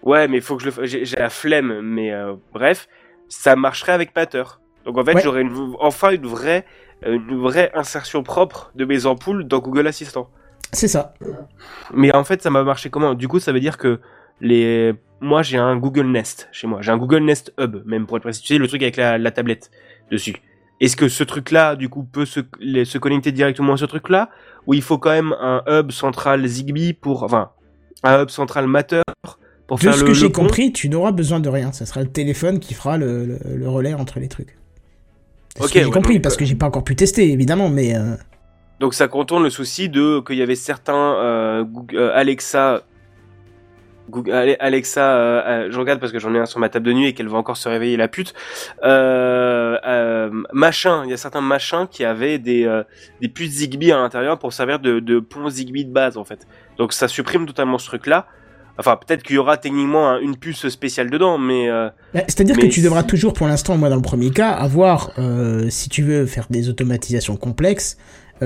[0.02, 2.88] Ouais, mais faut que je le j'ai j'ai la flemme, mais euh, bref,
[3.28, 4.42] ça marcherait avec Matter.
[4.86, 5.20] Donc en fait, Ouais.
[5.22, 6.64] j'aurais une- enfin une vraie,
[7.06, 10.28] une vraie insertion propre de mes ampoules dans Google Assistant.
[10.72, 11.12] C'est ça.
[11.92, 13.12] Mais en fait, ça m'a marché comment?
[13.14, 14.00] Du coup, ça veut dire que
[14.42, 16.82] les, moi, j'ai un Google Nest chez moi.
[16.82, 18.42] J'ai un Google Nest Hub, même pour être précis.
[18.42, 19.70] Tu sais, le truc avec la, la tablette
[20.10, 20.36] dessus.
[20.80, 24.28] Est-ce que ce truc-là, du coup, peut se, les- se connecter directement à ce truc-là?
[24.66, 27.50] Ou il faut quand même un hub central Zigbee pour, enfin,
[28.02, 29.02] un hub central Matter
[29.68, 31.70] pour De faire ce le que j'ai compris, tu n'auras besoin de rien.
[31.72, 34.58] Ça sera le téléphone qui fera le, le, le relais entre les trucs.
[35.56, 36.96] C'est Ok, ce que j'ai ouais, compris, donc, parce euh, que j'ai pas encore pu
[36.96, 37.94] tester, évidemment, mais...
[37.96, 38.16] euh,
[38.80, 41.64] Donc ça contourne le souci de qu'il y avait certains euh,
[42.14, 42.82] Alexa
[44.10, 46.92] Google, Alexa, euh, euh, je regarde parce que j'en ai un sur ma table de
[46.92, 48.34] nuit et qu'elle va encore se réveiller la pute.
[48.84, 52.68] Euh, euh, machins, il y a certains machins qui avaient des,
[53.20, 56.46] des puces Zigbee à l'intérieur pour servir de, de pont Zigbee de base en fait.
[56.78, 58.26] Donc ça supprime totalement ce truc-là.
[58.78, 62.56] Enfin, peut-être qu'il y aura techniquement un- une puce spéciale dedans, mais euh, Bah, C'est-à-dire
[62.56, 66.02] que tu devras toujours, pour l'instant, moi dans le premier cas, avoir, euh, si tu
[66.02, 67.98] veux faire des automatisations complexes,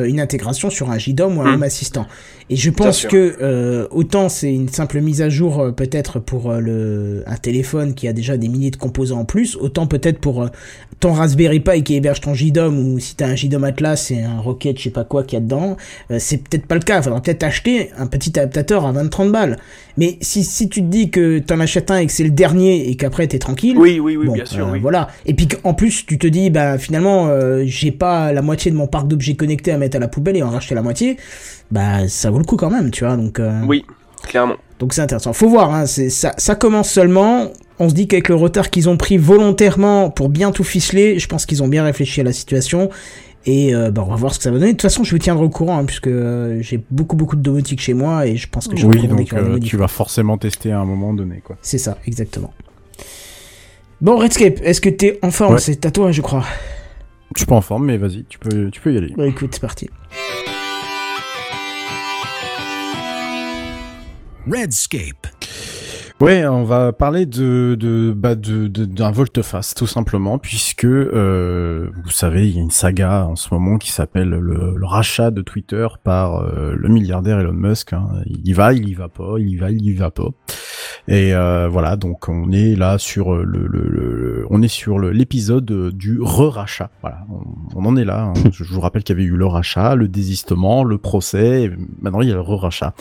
[0.04, 1.54] une intégration sur un JDOM ou un Hmm.
[1.54, 2.06] Home Assistant.
[2.48, 6.50] Et je pense que euh, autant c'est une simple mise à jour euh, peut-être pour
[6.50, 10.20] euh, le un téléphone qui a déjà des milliers de composants en plus, autant peut-être
[10.20, 10.48] pour euh,
[11.00, 14.38] ton Raspberry Pi qui héberge ton JDOM ou si t'as un JDOM Atlas et un
[14.38, 15.76] Rocket, je sais pas quoi qu'il y a dedans,
[16.10, 17.02] euh, c'est peut-être pas le cas.
[17.02, 19.58] Faudra peut-être acheter un petit adaptateur à 20-30 balles.
[19.98, 22.88] Mais si si tu te dis que t'en achètes un et que c'est le dernier
[22.90, 24.78] et qu'après t'es tranquille, oui, oui, oui, Bon, bien sûr, euh, oui.
[24.80, 25.08] Voilà.
[25.24, 28.76] Et puis qu'en plus, tu te dis, bah finalement, euh, j'ai pas la moitié de
[28.76, 31.16] mon parc d'objets connectés à mettre à la poubelle et en racheter la moitié.
[31.70, 33.16] Bah ça vaut le coup quand même, tu vois.
[33.16, 33.84] Donc euh, Oui,
[34.22, 34.56] clairement.
[34.78, 35.32] donc c'est intéressant.
[35.32, 35.74] Faut voir.
[35.74, 37.50] Hein, ça, ça commence seulement.
[37.78, 41.26] On se dit qu'avec le retard qu'ils ont pris volontairement pour bien tout ficeler, je
[41.28, 42.88] pense qu'ils ont bien réfléchi à la situation.
[43.46, 44.72] Et euh, bah, on va voir ce que ça va donner.
[44.72, 47.42] De toute façon, je vous tiendrai au courant, hein, puisque euh, j'ai beaucoup beaucoup de
[47.42, 50.72] domotique chez moi et je pense que je Oui, donc euh, tu vas forcément tester
[50.72, 51.56] à un moment donné, quoi.
[51.62, 52.52] C'est ça, exactement.
[54.00, 55.54] Bon, Redscape, est-ce que t'es en forme?
[55.54, 55.60] Ouais.
[55.60, 56.44] C'est à toi, je crois.
[57.34, 59.14] Je suis pas en forme, mais vas-y, tu peux, tu peux y aller.
[59.16, 59.88] Bah écoute, c'est parti.
[64.50, 65.26] Redscape.
[66.18, 72.10] Ouais, on va parler de de bah de d'un volte-face tout simplement puisque euh, vous
[72.10, 75.86] savez il y a une saga en ce moment qui s'appelle le, rachat de Twitter
[76.04, 77.92] par euh, le milliardaire Elon Musk.
[77.92, 78.08] hein.
[78.24, 80.28] Il y va, il y va pas, il y va, il y va pas.
[81.06, 86.18] Et euh, voilà, donc on est là sur le, le, on est sur l'épisode du
[86.22, 86.88] re-rachat.
[87.02, 87.26] Voilà,
[87.74, 88.32] on, en est là.
[88.34, 88.50] hein.
[88.52, 91.70] Je, vous rappelle qu'il y avait eu le rachat, le désistement, le procès.
[92.00, 92.94] Maintenant il y a le re-rachat.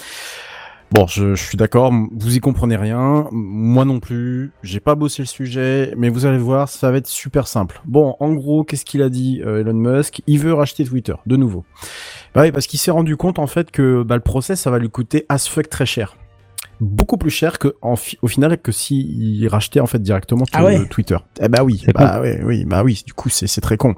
[0.95, 5.21] Bon, je, je suis d'accord, vous y comprenez rien, moi non plus, j'ai pas bossé
[5.23, 7.81] le sujet, mais vous allez voir, ça va être super simple.
[7.83, 10.21] Bon, en gros, qu'est-ce qu'il a dit euh, Elon Musk?
[10.25, 11.65] Il veut racheter Twitter, de nouveau.
[12.33, 14.79] Bah oui, parce qu'il s'est rendu compte en fait que bah, le procès, ça va
[14.79, 16.15] lui coûter as fuck très cher.
[16.79, 20.63] Beaucoup plus cher que en fi- au final que s'il rachetait en fait directement Ah
[20.63, 21.17] ouais euh, Twitter.
[21.41, 23.95] Eh bah oui, bah ouais, oui, bah oui, du coup c'est c'est très con.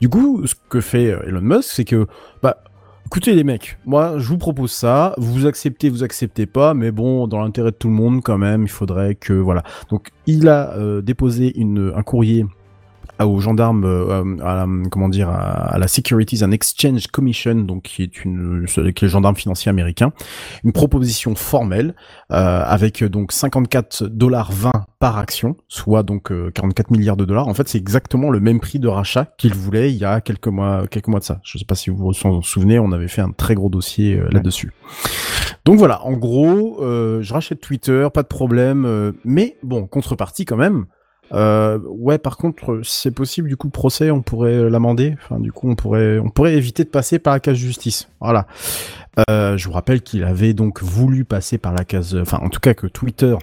[0.00, 2.06] Du coup, ce que fait euh, Elon Musk, c'est que
[2.40, 2.62] bah
[3.06, 7.26] Écoutez les mecs, moi je vous propose ça, vous acceptez, vous acceptez pas, mais bon,
[7.26, 9.64] dans l'intérêt de tout le monde quand même, il faudrait que voilà.
[9.90, 12.46] Donc il a euh, déposé une, un courrier
[13.26, 17.82] aux gendarmes, euh, à la, comment dire, à, à la Securities and Exchange Commission, donc
[17.82, 20.12] qui est une, qui est le gendarme financier américain,
[20.64, 21.94] une proposition formelle
[22.32, 27.24] euh, avec euh, donc 54 dollars 20 par action, soit donc euh, 44 milliards de
[27.24, 27.48] dollars.
[27.48, 30.48] En fait, c'est exactement le même prix de rachat qu'il voulait il y a quelques
[30.48, 31.40] mois, quelques mois de ça.
[31.42, 34.16] Je sais pas si vous vous en souvenez, on avait fait un très gros dossier
[34.16, 34.72] euh, là-dessus.
[35.64, 40.44] Donc voilà, en gros, euh, je rachète Twitter, pas de problème, euh, mais bon, contrepartie
[40.44, 40.86] quand même.
[41.32, 45.16] Euh, ouais, par contre, c'est possible du coup procès, on pourrait l'amender.
[45.22, 48.08] Enfin, du coup, on pourrait, on pourrait éviter de passer par la case justice.
[48.20, 48.46] Voilà.
[49.28, 52.60] Euh, je vous rappelle qu'il avait donc voulu passer par la case, enfin, en tout
[52.60, 53.36] cas que Twitter,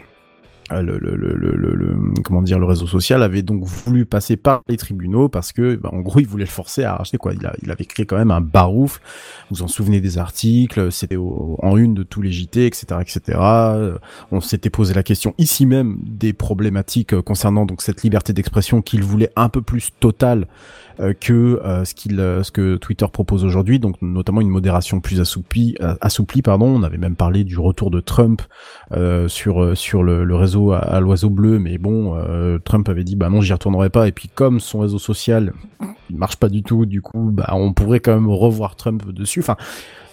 [0.71, 4.77] le, le, le, le, comment dire, le réseau social avait donc voulu passer par les
[4.77, 7.33] tribunaux parce que, bah, en gros, il voulait le forcer à racheter quoi.
[7.33, 9.01] Il, a, il avait créé quand même un barouf.
[9.49, 13.39] Vous en souvenez des articles, c'était en une de tous les JT, etc., etc.
[13.39, 13.97] Euh,
[14.31, 18.81] On s'était posé la question ici même des problématiques euh, concernant donc cette liberté d'expression
[18.81, 20.47] qu'il voulait un peu plus totale euh,
[21.19, 25.19] que euh, ce qu'il euh, ce que Twitter propose aujourd'hui donc notamment une modération plus
[25.21, 26.67] assouplie euh, assouplie pardon.
[26.67, 28.41] On avait même parlé du retour de Trump
[28.91, 32.89] euh, sur euh, sur le, le réseau à, à l'oiseau bleu mais bon euh, Trump
[32.89, 34.07] avait dit bah non j'y retournerai pas.
[34.07, 35.53] Et puis comme son réseau social
[36.09, 39.39] il marche pas du tout du coup bah on pourrait quand même revoir Trump dessus.
[39.41, 39.55] Enfin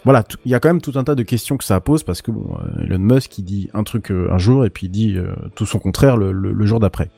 [0.04, 2.20] voilà, il y a quand même tout un tas de questions que ça pose parce
[2.20, 4.90] que bon, euh, Elon Musk il dit un truc euh, un jour et puis il
[4.90, 7.10] dit euh, tout son contraire le, le- le jour d'après.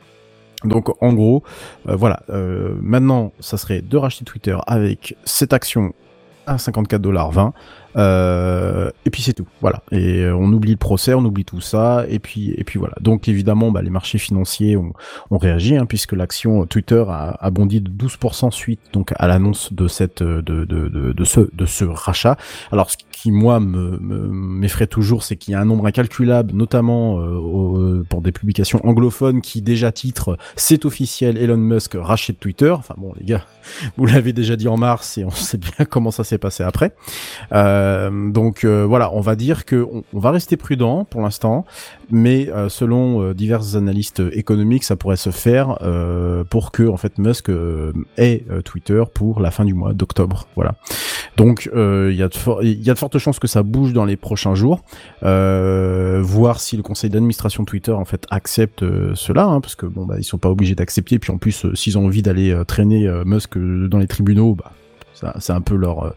[0.64, 1.42] Donc en gros,
[1.88, 5.92] euh, voilà, euh, maintenant ça serait de racheter Twitter avec cette action
[6.46, 7.52] à 54 dollars 20
[7.97, 9.47] euh, et puis c'est tout.
[9.61, 9.82] Voilà.
[9.90, 12.05] Et euh, on oublie le procès on oublie tout ça.
[12.09, 12.94] Et puis et puis voilà.
[13.01, 14.92] Donc évidemment bah, les marchés financiers ont,
[15.30, 19.72] ont réagi hein, puisque l'action Twitter a, a bondi de 12% suite donc à l'annonce
[19.72, 22.36] de cette de, de, de, de ce de ce rachat.
[22.72, 26.53] Alors ce qui moi me me- m'effraie toujours c'est qu'il y a un nombre incalculable
[26.55, 32.38] notamment euh, au- pour des publications anglophones qui déjà titrent c'est officiel Elon Musk rachète
[32.40, 32.70] Twitter.
[32.70, 33.44] Enfin bon les gars
[33.97, 36.92] vous l'avez déjà dit en mars et on sait bien comment ça s'est passé après.
[37.53, 41.20] Euh, Euh, donc euh, voilà, on va dire que on, on va rester prudent pour
[41.20, 41.64] l'instant,
[42.11, 46.97] mais euh, selon euh, divers analystes économiques, ça pourrait se faire euh, pour que en
[46.97, 47.51] fait Musk
[48.16, 50.47] ait Twitter pour la fin du mois d'octobre.
[50.57, 50.74] Voilà.
[51.37, 54.82] Donc il y y a de fortes chances que ça bouge dans les prochains jours.
[55.22, 58.84] Voir si le conseil d'administration Twitter en fait accepte
[59.14, 61.18] cela, hein, parce que bon bah ils sont pas obligés d'accepter.
[61.18, 64.72] Puis en plus, s'ils ont envie d'aller traîner Musk dans les tribunaux, bah
[65.38, 66.10] c'est un peu leur euh,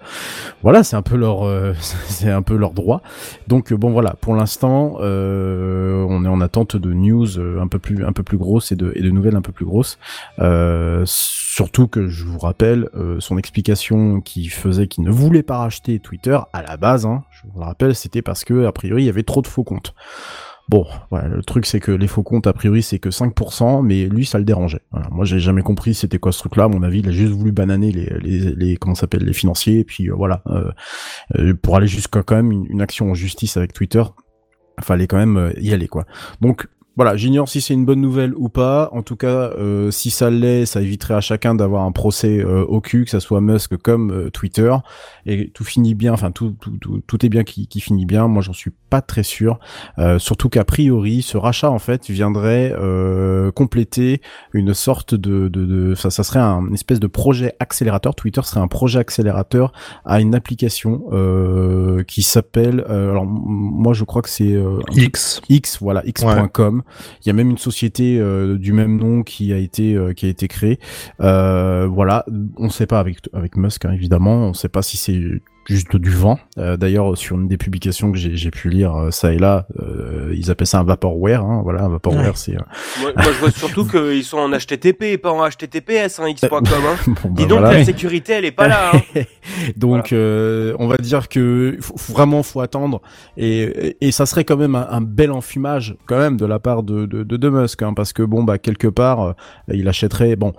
[0.62, 1.74] voilà c'est un peu leur euh,
[2.08, 3.02] c'est un peu leur droit.
[3.47, 7.68] Donc euh, bon voilà pour l'instant euh, on est en attente de news euh, un
[7.68, 9.97] peu plus un peu plus grosses et de et de nouvelles un peu plus grosses.
[10.39, 12.89] Euh, surtout que je vous rappelle
[13.20, 17.41] son explication qui faisait qu'il ne voulait pas racheter Twitter à la base hein, je
[17.52, 19.93] vous le rappelle c'était parce que a priori il y avait trop de faux comptes
[20.70, 24.06] Bon, voilà, le truc c'est que les faux comptes a priori c'est que 5%, mais
[24.06, 24.82] lui ça le dérangeait.
[24.92, 26.66] Voilà, moi j'ai jamais compris c'était quoi ce truc-là.
[26.66, 29.80] À mon avis, il a juste voulu bananer les les, les comment s'appelle les financiers,
[29.80, 30.70] et puis euh, voilà, euh,
[31.40, 34.04] euh, pour aller jusqu'à quand même une, action en justice avec Twitter,
[34.80, 36.06] fallait quand même y aller quoi.
[36.40, 36.68] Donc
[37.00, 38.89] voilà, j'ignore si c'est une bonne nouvelle ou pas.
[38.91, 42.66] En tout cas, euh, si ça l'est, ça éviterait à chacun d'avoir un procès euh,
[42.66, 44.76] au cul, que ça soit Musk comme euh, Twitter,
[45.26, 46.12] et tout finit bien.
[46.12, 48.28] Enfin, tout tout tout, tout est bien qui, qui finit bien.
[48.28, 49.60] Moi, j'en suis pas très sûr.
[49.97, 54.22] Euh, surtout qu'a priori, ce rachat en fait viendrait euh, compléter
[54.52, 58.14] une sorte de de, de ça, ça serait un une espèce de projet accélérateur.
[58.14, 59.72] Twitter serait un projet accélérateur
[60.04, 62.84] à une application euh, qui s'appelle.
[62.89, 65.39] euh, alors moi, je crois que c'est euh, X.
[65.47, 66.84] X, voilà, x.com.
[67.22, 70.80] Il y a même une société euh, du même nom qui a été euh, créée.
[71.22, 72.26] Euh, voilà,
[72.58, 75.22] on ne sait pas avec avec Musk hein, évidemment, on ne sait pas si c'est
[75.70, 76.40] juste du vent.
[76.58, 80.34] Euh, D'ailleurs, sur une des publications que j'ai pu lire euh, ça et là, euh,
[80.36, 81.44] ils appellent ça un vaporware.
[81.44, 82.32] Hein, voilà, un vaporware, Ouais.
[82.36, 82.56] c'est.
[82.56, 82.60] euh,
[83.02, 86.64] Moi, moi, je vois surtout qu'ils sont en HTTP et pas en HTTPS, hein, X.com.
[86.66, 86.96] Hein.
[87.08, 87.78] bon, bah, Dis donc, voilà.
[87.80, 88.92] la sécurité, elle est pas là.
[88.94, 89.22] Hein.
[89.78, 93.02] Donc, euh, on va dire que faut, vraiment faut attendre
[93.38, 96.60] et, et, et ça serait quand même un, un bel enfumage quand même de la
[96.60, 99.34] part de de, de, de Musk, hein, parce que bon bah quelque part euh,
[99.74, 100.54] il achèterait bon.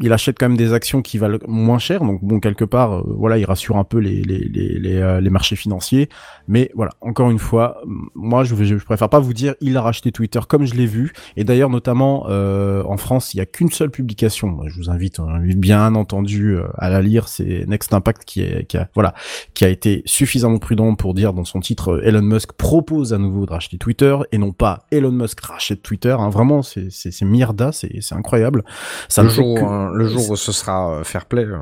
[0.00, 3.14] Il achète quand même des actions qui valent moins cher, donc bon quelque part, euh,
[3.18, 6.08] voilà, il rassure un peu les les les les, euh, les marchés financiers.
[6.48, 7.80] Mais voilà, encore une fois,
[8.14, 11.12] moi je, je préfère pas vous dire il a racheté Twitter comme je l'ai vu.
[11.36, 14.58] Et d'ailleurs notamment euh, en France, il y a qu'une seule publication.
[14.66, 17.28] Je vous invite, hein, bien entendu euh, à la lire.
[17.28, 19.14] C'est Next Impact qui est qui a voilà
[19.54, 23.46] qui a été suffisamment prudent pour dire dans son titre Elon Musk propose à nouveau
[23.46, 26.16] de racheter Twitter et non pas Elon Musk rachète Twitter.
[26.18, 28.64] Hein, vraiment, c'est c'est c'est mierda, c'est c'est incroyable.
[29.08, 31.44] Ça le, jour, que- le jour où ce sera euh, fair play.
[31.44, 31.58] euh,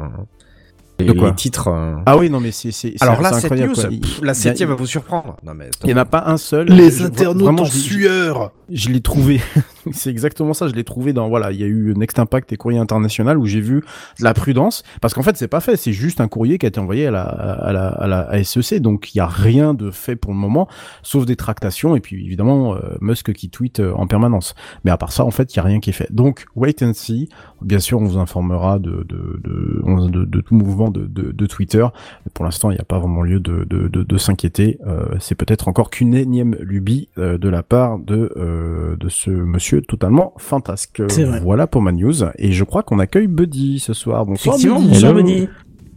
[1.01, 1.69] les, De quoi les titres.
[1.69, 4.71] euh, Ah oui, non mais c'est c'est Alors là, cette news, pff, la a- septième
[4.71, 5.37] va vous surprendre.
[5.45, 6.67] Non mais Il y en a pas un seul.
[6.69, 8.53] Les Je- internautes en je l'ai- sueur.
[8.69, 9.41] je l'ai trouvé,
[9.93, 12.57] c'est exactement ça, je l'ai trouvé dans, voilà, il y a eu Next Impact et
[12.57, 13.85] Courrier International où j'ai vu
[14.19, 16.69] de la prudence, parce qu'en fait, c'est pas fait, c'est juste un courrier qui a
[16.69, 19.75] été envoyé à la, à la, à la à SEC, donc il y a rien
[19.75, 20.69] de fait pour le moment,
[21.03, 24.55] sauf des tractations, et puis évidemment, euh, Musk qui tweet euh, en permanence.
[24.85, 26.13] Mais à part ça, en fait, il y a rien qui est fait.
[26.13, 27.29] Donc, wait and see.
[27.63, 31.87] Bien sûr, on vous informera de, de, de, de, tout mouvement de, de, Twitter.
[32.35, 34.79] Pour l'instant, il n'y a pas vraiment lieu de, de, de, s'inquiéter.
[34.87, 40.35] Euh, c'est peut-être encore qu'une énième lubie de la part de, de ce monsieur totalement
[40.39, 41.03] fantasque.
[41.43, 42.25] Voilà pour ma news.
[42.37, 44.25] Et je crois qu'on accueille Buddy ce soir.
[44.27, 44.69] Bonsoir Buddy.
[44.69, 45.15] bonsoir.
[45.15, 45.49] Buddy.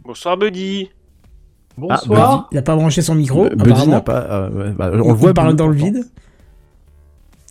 [0.04, 0.90] Bonsoir, Buddy.
[1.88, 2.20] Ah, Buddy,
[2.52, 3.48] Il a pas branché son micro.
[3.48, 4.20] Buddy n'a pas.
[4.30, 6.04] euh, bah, on le voit parle dans le vide.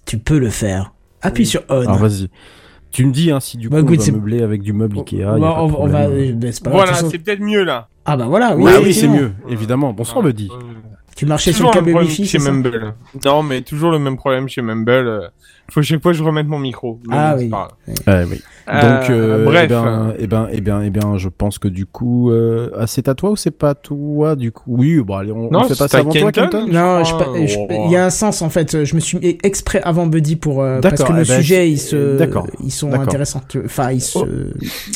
[0.05, 0.93] Tu peux le faire.
[1.22, 1.82] Appuie sur on.
[1.82, 2.30] Alors vas-y.
[2.91, 4.99] Tu me dis hein, si du coup Bah, on doit c'est- meubler avec du meuble
[4.99, 5.15] Ikea.
[5.17, 7.63] y a on, pas va, on on ben, pas grave, de Voilà, c'est peut-être mieux
[7.63, 7.88] là.
[8.03, 9.93] Ah bah voilà, oui, Oui, oui, c'est mieux, évidemment.
[9.93, 10.49] Bonsoir Buddy.
[10.51, 10.59] Euh,
[11.15, 12.95] Tu marchais sur le un câble Wi-Fi, chez Mumble.
[13.24, 15.32] Non, mais toujours le même problème chez Mumble.
[15.72, 16.99] Euh, Faut chaque fois que je remette mon micro.
[17.11, 17.49] Ah oui.
[17.49, 17.69] pas.
[18.07, 18.41] Ouais, oui.
[18.69, 19.63] Euh, Donc, euh, bref.
[19.65, 22.86] eh ben, eh ben, eh bien, eh bien, je pense que du coup, euh, ah,
[22.88, 24.76] c'est à toi ou c'est pas à toi du coup?
[24.78, 26.72] Oui, bon, allez, on, Non, on fait c'est passer à avant toi, Kenton Kenton.
[26.72, 28.84] Non, je, je- il y a un sens en fait.
[28.86, 31.65] Je me suis mis exprès avant Buddy pour euh, parce que le eh ben, sujet
[31.67, 33.41] je- ils se, d'accord, ils sont intéressants.
[33.65, 34.19] Enfin, ils se.
[34.19, 34.26] Oh.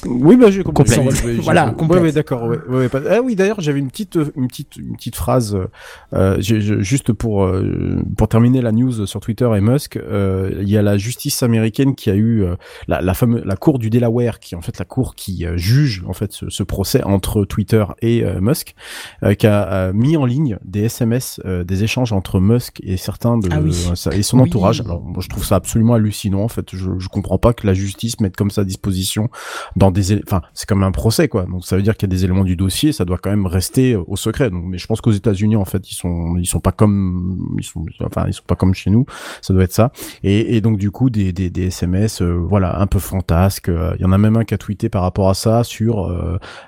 [0.06, 0.84] Oui, bah j'ai compris.
[0.86, 1.00] Complète.
[1.00, 2.44] Oui, oui, j'ai- Voilà, ouais, d'accord.
[2.44, 5.16] Ouais, ouais, ouais, pas- Ah oui, d'ailleurs, j'avais une petite, euh, une petite, une petite
[5.16, 5.58] phrase,
[6.14, 9.98] euh, je- juste pour euh, pour terminer la news sur Twitter et Musk.
[9.98, 12.56] euh, Il y a la justice américaine qui a eu euh,
[12.88, 15.58] la, la fameuse, la cour du Delaware, qui est en fait la cour qui euh,
[15.58, 18.76] juge en fait ce, ce procès entre Twitter et euh, Musk,
[19.24, 23.38] euh, qui a mis en ligne des SMS, euh, des échanges entre Musk et certains
[23.38, 23.72] de Ah oui.
[24.08, 24.44] euh, et son Oui.
[24.44, 24.82] entourage.
[24.82, 26.42] Alors, moi, je trouve ça absolument hallucinant.
[26.42, 29.30] En fait, je, je comprends pas que la justice mette comme ça à disposition
[29.76, 31.46] dans des, enfin, c'est comme un procès, quoi.
[31.46, 33.46] Donc, ça veut dire qu'il y a des éléments du dossier, ça doit quand même
[33.46, 34.50] rester au secret.
[34.50, 37.64] Donc, mais je pense qu'aux États-Unis, en fait, ils sont, ils sont pas comme, ils
[37.64, 39.06] sont, enfin, ils sont pas comme chez nous.
[39.42, 39.92] Ça doit être ça.
[40.24, 43.70] Et, et donc du coup des, des, des SMS, euh, voilà, un peu fantasques.
[43.70, 46.08] Euh, Il y en a même un qui a tweeté par rapport à ça sur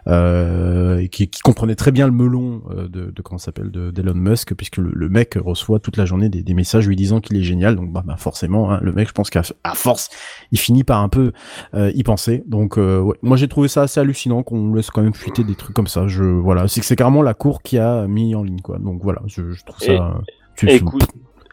[0.07, 4.13] euh, qui, qui comprenait très bien le melon de, de comment ça s'appelle de d'Elon
[4.15, 7.37] Musk, puisque le, le mec reçoit toute la journée des, des messages lui disant qu'il
[7.37, 7.75] est génial.
[7.75, 10.09] Donc bah, bah, forcément, hein, le mec, je pense qu'à force,
[10.51, 11.31] il finit par un peu
[11.75, 12.43] y penser.
[12.47, 15.75] Donc ouais, moi j'ai trouvé ça assez hallucinant qu'on laisse quand même fuiter des trucs
[15.75, 16.07] comme ça.
[16.07, 18.77] Je voilà, c'est que c'est carrément la cour qui a mis en ligne quoi.
[18.79, 19.91] Donc voilà, je, je trouve ça.
[20.63, 21.07] Et- Écoute,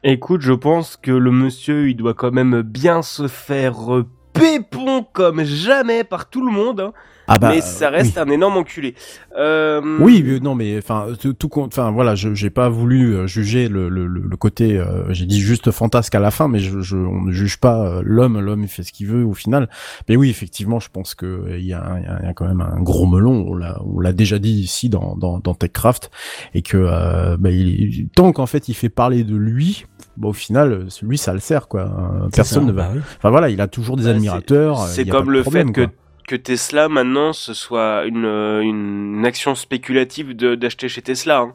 [0.05, 5.07] écoute, je pense que le monsieur, il doit quand même bien se faire euh, pépon
[5.13, 6.93] comme jamais par tout le monde.
[7.27, 8.95] Ah bah, mais ça reste un énorme enculé.
[9.39, 11.07] Euh, Oui, mais non, mais enfin,
[11.39, 14.79] tout, compte, enfin voilà, je j'ai pas voulu euh, juger le, le, le le côté,
[14.79, 17.87] euh, j'ai dit juste fantasque à la fin, mais je, je on ne juge pas
[17.87, 19.69] euh, l'homme, l'homme il fait ce qu'il veut au final.
[20.09, 22.35] Mais oui, effectivement, je pense que euh, il y a, y a- il y a
[22.35, 23.47] quand même un gros melon.
[23.49, 26.11] On l'a on l'a déjà dit ici dans dans, dans Techcraft
[26.55, 30.33] et que euh, bah, il, tant qu'en fait il fait parler de lui, bah, au
[30.35, 31.83] final, euh, lui ça le sert quoi.
[31.83, 32.83] Euh, Personne ça, ne va.
[32.89, 33.01] bah oui.
[33.19, 34.83] Enfin voilà, il a toujours des Bah, admirateurs.
[34.83, 35.93] euh, C'est comme le problème, fait que, quoi.
[36.27, 41.39] Que Tesla maintenant ce soit une, une action spéculative de- d'acheter chez Tesla.
[41.41, 41.55] hein.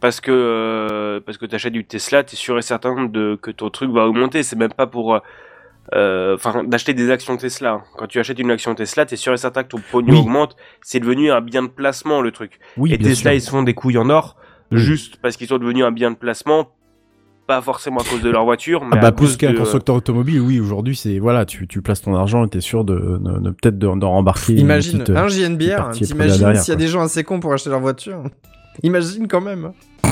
[0.00, 3.70] Parce que euh, parce que t'achètes du Tesla, t'es sûr et certain de que ton
[3.70, 4.42] truc va augmenter.
[4.42, 5.18] C'est même pas pour
[5.94, 7.72] euh, enfin d'acheter des actions Tesla.
[7.72, 7.82] hein.
[7.96, 10.18] Quand tu achètes une action Tesla, t'es sûr et certain que ton pognon Oui.
[10.20, 10.56] augmente.
[10.82, 12.58] C'est devenu un bien de placement le truc.
[12.76, 13.32] Oui, et Tesla sûr.
[13.32, 14.36] ils se font des couilles en or
[14.72, 14.78] Oui.
[14.78, 16.70] juste parce qu'ils sont devenus un bien de placement,
[17.46, 19.58] pas forcément à cause de leur voiture, mais Ah bah à plus cause qu'un de...
[19.58, 22.94] constructeur automobile, oui, aujourd'hui c'est voilà, tu, tu places ton argent et t'es sûr de,
[23.20, 24.52] de, de- peut-être de- d'en rembarquer.
[24.54, 27.52] une Imagine, petite, euh, un JNBR, t'imagines s'il y a des gens assez cons pour
[27.52, 28.22] acheter leur voiture
[28.82, 29.72] Imagine quand même.
[30.02, 30.08] Tu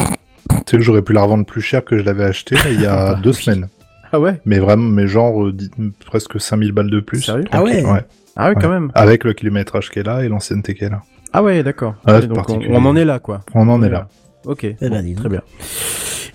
[0.66, 3.14] sais que j'aurais pu la revendre plus cher que je l'avais acheté il y a
[3.22, 3.68] deux semaines.
[4.12, 5.54] Ah ouais Mais vraiment, mais genre euh,
[6.06, 7.22] presque 5000 balles de plus.
[7.22, 8.04] Sérieux Ah ouais ouais.
[8.36, 8.74] Ah ouais, quand Ouais.
[8.74, 8.92] même.
[8.94, 11.02] Avec le kilométrage qu'elle a et l'ancienneté qu'elle a.
[11.32, 11.94] Ah ouais, d'accord.
[12.06, 12.20] Ah,
[12.68, 13.40] on, en est là, quoi.
[13.54, 14.08] On en est là.
[14.44, 14.66] Ok.
[14.80, 15.20] ben, bon, dis donc.
[15.20, 15.40] très bien.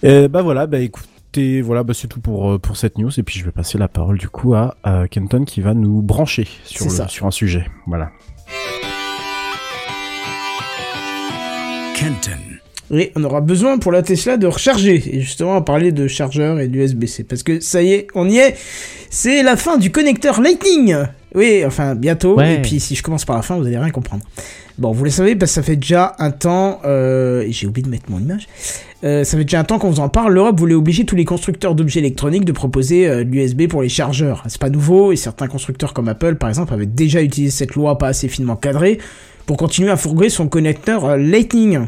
[0.03, 3.23] Et bah voilà, bah écoutez, voilà, bah c'est tout pour euh, pour cette news et
[3.23, 6.47] puis je vais passer la parole du coup à, à Kenton qui va nous brancher
[6.65, 7.07] sur C'est le- ça.
[7.07, 7.65] sur un sujet.
[7.87, 8.09] Voilà.
[11.95, 12.31] Kenton.
[12.89, 15.03] Oui, on aura besoin pour la Tesla de recharger.
[15.17, 17.25] Et justement, on va parler de chargeur et d'USB-C.
[17.25, 18.55] Parce que ça y est, on y est.
[19.09, 20.95] C'est la fin du connecteur Lightning.
[21.35, 22.37] Oui, enfin, bientôt.
[22.37, 22.55] Ouais.
[22.55, 24.23] Et puis, si je commence par la fin, vous allez rien comprendre.
[24.77, 26.81] Bon, vous le savez, parce que ça fait déjà un temps...
[26.85, 28.47] Euh, et J'ai oublié de mettre mon image.
[29.03, 30.33] Euh, ça fait déjà un temps qu'on vous en parle.
[30.33, 34.43] L'Europe voulait obliger tous les constructeurs d'objets électroniques de proposer euh, l'USB pour les chargeurs.
[34.47, 37.97] C'est pas nouveau, et certains constructeurs comme Apple, par exemple, avaient déjà utilisé cette loi
[37.97, 38.99] pas assez finement cadrée
[39.47, 41.87] pour continuer à fourguer son connecteur Lightning.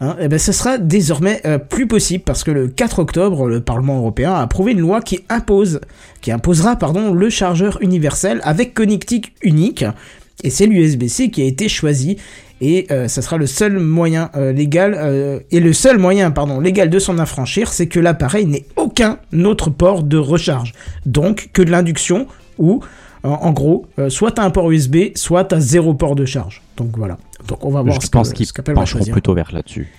[0.00, 3.98] Hein, eh ben, ce sera désormais plus possible parce que le 4 octobre, le Parlement
[3.98, 5.80] européen a approuvé une loi qui impose,
[6.20, 9.84] qui imposera pardon, le chargeur universel avec connectique unique.
[10.42, 12.16] Et c'est l'USB-C qui a été choisi.
[12.60, 16.60] Et euh, ça sera le seul moyen euh, légal euh, et le seul moyen pardon
[16.60, 20.72] légal de s'en affranchir, c'est que l'appareil n'ait aucun autre port de recharge,
[21.04, 22.28] donc que de l'induction
[22.58, 22.80] ou
[23.24, 26.60] en, gros, soit t'as un port USB, soit t'as zéro port de charge.
[26.76, 27.18] Donc voilà.
[27.46, 29.92] Donc on va voir Je ce pense qu'ils va pencheront plutôt vers là-dessus.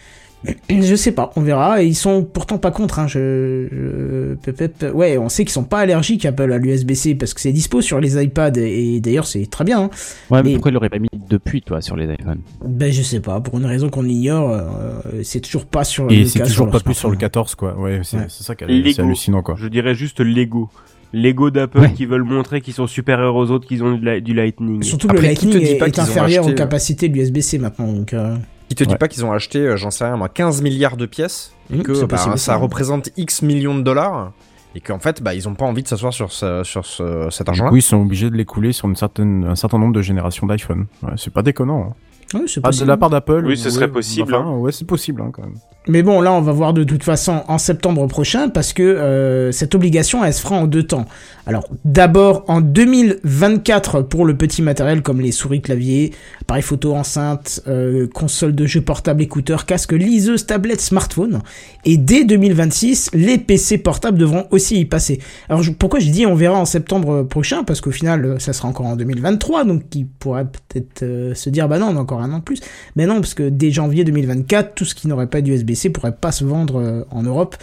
[0.70, 1.82] Je sais pas, on verra.
[1.82, 3.00] Ils sont pourtant pas contre.
[3.00, 3.08] Hein.
[3.08, 7.52] Je, je- ouais, on sait qu'ils sont pas allergiques Apple à l'USB-C parce que c'est
[7.52, 9.84] dispo sur les iPads et, et d'ailleurs c'est très bien.
[9.84, 9.90] hein.
[10.30, 12.40] Ouais, mais, Mais- pourquoi il l'aurait pas mis depuis, toi, sur les iPhones?
[12.66, 16.20] Ben je sais pas, pour une raison qu'on ignore, euh, c'est toujours pas sur Et
[16.20, 17.18] le c'est toujours pas plus sur le smartphone.
[17.20, 17.80] 14 quoi.
[17.80, 18.26] Ouais, c'est Ouais.
[18.28, 19.56] ça qui est hallucinant quoi.
[19.58, 20.70] Je dirais juste Lego.
[21.16, 21.94] Lego d'Apple Ouais.
[21.94, 24.82] qui veulent montrer qu'ils sont supérieurs aux autres, qu'ils ont du, li- du Lightning.
[24.82, 27.86] Surtout que le Lightning est, est inférieur acheté, aux capacités de l'USB-C maintenant.
[27.94, 28.36] Donc, euh,
[28.70, 28.98] Qui te dit Ouais.
[28.98, 31.84] pas qu'ils ont acheté, euh, j'en sais rien moi, 15 milliards de pièces et Mm,
[31.84, 32.56] que c'est bah, possible, ça ça.
[32.56, 34.32] représente X millions de dollars
[34.76, 37.46] et qu'en fait bah ils ont pas envie de s'asseoir sur ce, sur ce, cet
[37.46, 37.70] Du argent-là.
[37.70, 40.88] coup, ils sont obligés de l'écouler sur une certaine, un certain nombre de générations d'iPhone.
[41.04, 41.94] Ouais, c'est pas déconnant.
[42.34, 42.40] Hein.
[42.48, 42.88] c'est Ah, de possible.
[42.88, 43.44] la part d'Apple.
[43.46, 45.54] Oui, ce ouais, serait possible, enfin, ouais, c'est possible hein, quand même.
[45.88, 49.52] Mais bon, là, on va voir de toute façon en septembre prochain parce que euh,
[49.52, 51.06] cette obligation, elle se fera en deux temps.
[51.46, 56.14] Alors, d'abord en 2024 pour le petit matériel comme les souris, claviers,
[56.54, 61.42] appareils photo, enceinte, euh, console de jeux portable, écouteurs, casque, liseuse, tablette, smartphone.
[61.84, 65.20] Et dès 2026, les PC portables devront aussi y passer.
[65.50, 67.64] Alors, je- pourquoi j'ai dit on verra en septembre prochain?
[67.64, 71.50] Parce qu'au final, euh, ça sera encore en 2023, donc qui pourrait peut-être euh, se
[71.50, 72.60] dire bah non, on a encore un an de plus.
[72.96, 76.32] Mais non, parce que dès janvier 2024, tout ce qui n'aurait pas d'USB-C pourrait pas
[76.32, 77.56] se vendre en Europe.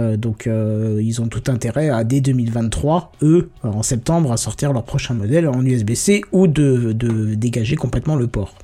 [0.00, 4.36] Euh, donc euh, ils ont tout intérêt à dès 2023, eux, euh, en septembre, à
[4.36, 8.54] sortir leur prochain modèle en USB-C ou de, de dégager complètement le port.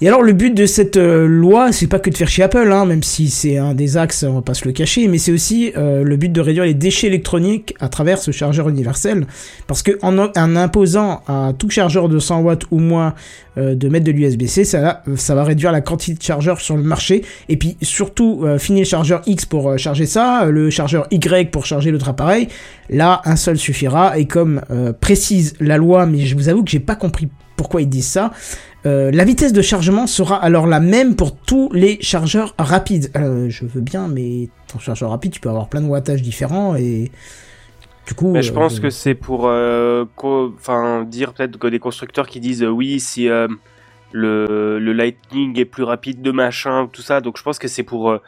[0.00, 2.70] Et alors le but de cette euh, loi, c'est pas que de faire chier Apple,
[2.70, 5.32] hein, même si c'est un des axes, on va pas se le cacher, mais c'est
[5.32, 9.26] aussi euh, le but de réduire les déchets électroniques à travers ce chargeur universel,
[9.66, 13.14] parce que en, en imposant à tout chargeur de 100 watts ou moins
[13.56, 16.76] euh, de mettre de l'USB-C, ça, va- ça va réduire la quantité de chargeurs sur
[16.76, 20.50] le marché, et puis surtout euh, fini le chargeur X pour euh, charger ça, euh,
[20.52, 22.46] le chargeur Y pour charger l'autre appareil,
[22.88, 24.60] là un seul suffira, et comme
[25.00, 27.26] précise la loi, mais je vous avoue que j'ai pas compris
[27.58, 28.30] pourquoi ils disent ça.
[28.86, 33.10] Euh, la vitesse de chargement sera alors la même pour tous les chargeurs rapides.
[33.16, 36.76] Euh, je veux bien, mais ton chargeur rapide, tu peux avoir plein de wattages différents
[36.76, 37.10] et
[38.08, 38.30] du coup.
[38.32, 40.04] Mais je euh, pense que c'est pour euh,
[40.56, 43.46] enfin dire peut-être que des constructeurs qui disent euh, oui si euh,
[44.12, 47.82] le, le Lightning est plus rapide de machin tout ça donc je pense que c'est
[47.82, 48.22] pour euh,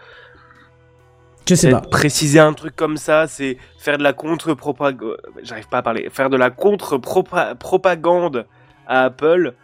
[1.48, 1.80] je sais pas.
[1.80, 6.08] préciser un truc comme ça c'est faire de la contre propagande j'arrive pas à parler
[6.10, 8.46] faire de la contre propagande
[8.90, 9.54] Apple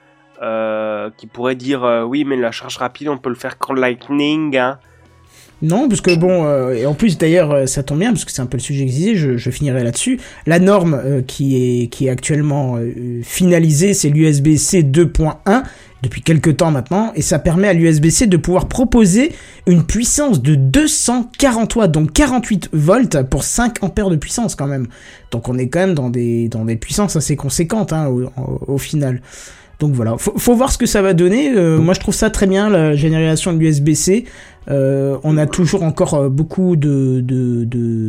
[0.43, 3.75] euh, qui pourrait dire euh, oui mais la charge rapide on peut le faire qu'en
[3.75, 4.79] Lightning hein.
[5.63, 8.43] Non, parce que bon, euh, et en plus d'ailleurs, ça tombe bien parce que c'est
[8.43, 9.39] un peu le sujet que je.
[9.39, 10.21] Je, finirai là-dessus.
[10.45, 12.79] La norme qui est qui est actuellement
[13.23, 15.63] finalisée, c'est l'USB-C 2.1
[16.07, 19.33] depuis quelques temps maintenant, et ça permet à l'USB-C de pouvoir proposer
[19.67, 24.87] une puissance de 240 watts, donc 48 volts pour 5 ampères de puissance quand même.
[25.33, 28.09] Donc on est quand même dans des dans des puissances assez conséquentes hein,
[28.67, 29.21] au, final.
[29.81, 31.53] Donc voilà, faut, voir ce que ça va donner.
[31.55, 34.25] Euh, moi, je trouve ça très bien la génération de l'USB-C.
[34.69, 38.09] Euh, on a toujours encore euh, beaucoup de, de,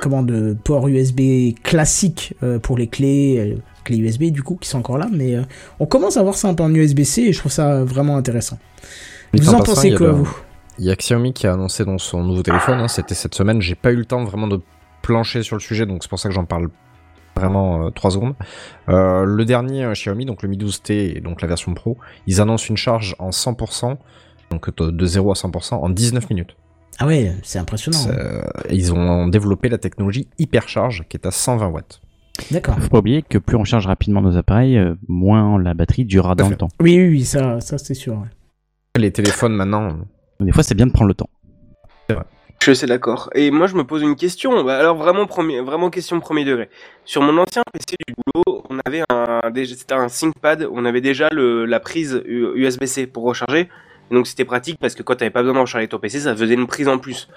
[0.00, 3.58] comment de port USB classiques pour les clés,
[3.88, 5.42] clés USB du coup qui sont encore là, mais euh,
[5.80, 8.58] on commence à voir ça un peu en USB-C et je trouve ça vraiment intéressant.
[9.32, 10.38] Mais Vous en passant, pensez quoi le- vous?
[10.78, 13.60] Il y a Xiaomi qui a annoncé dans son nouveau téléphone, hein, c'était cette semaine,
[13.60, 14.60] j'ai pas eu le temps vraiment de
[15.02, 16.68] plancher sur le sujet, donc c'est pour ça que j'en parle
[17.36, 18.34] vraiment 3 secondes.
[18.88, 21.96] Euh, le dernier euh, Xiaomi, donc le Mi 12T et donc la version Pro,
[22.26, 23.96] ils annoncent une charge en 100%,
[24.50, 26.56] donc de de 0 à 100% en 19 minutes.
[27.00, 27.98] Ah ouais, c'est impressionnant.
[28.08, 28.14] Hein.
[28.16, 32.00] euh, ils ont développé la technologie Hypercharge qui est à 120 watts.
[32.50, 32.78] D'accord.
[32.80, 36.34] Faut pas oublier que plus on charge rapidement nos appareils, euh, moins la batterie durera
[36.34, 36.50] dans fait.
[36.52, 36.68] le temps.
[36.80, 38.14] Oui, oui, oui, ça, ça c'est sûr.
[38.14, 38.28] ouais.
[38.96, 39.96] Les téléphones maintenant,
[40.40, 41.28] Des fois, c'est bien de prendre le temps.
[42.60, 43.30] Je suis d'accord.
[43.34, 44.64] Et moi, je me pose une question.
[44.64, 46.68] Bah, alors, vraiment, premier, vraiment question premier degré.
[47.04, 51.00] Sur mon ancien PC du boulot, on avait un, déjà- c'était un ThinkPad, on avait
[51.00, 53.68] déjà le, la prise U- USB-C pour recharger.
[54.10, 56.54] Donc, c'était pratique parce que quand t'avais pas besoin de recharger ton PC, ça faisait
[56.54, 57.28] une prise en plus.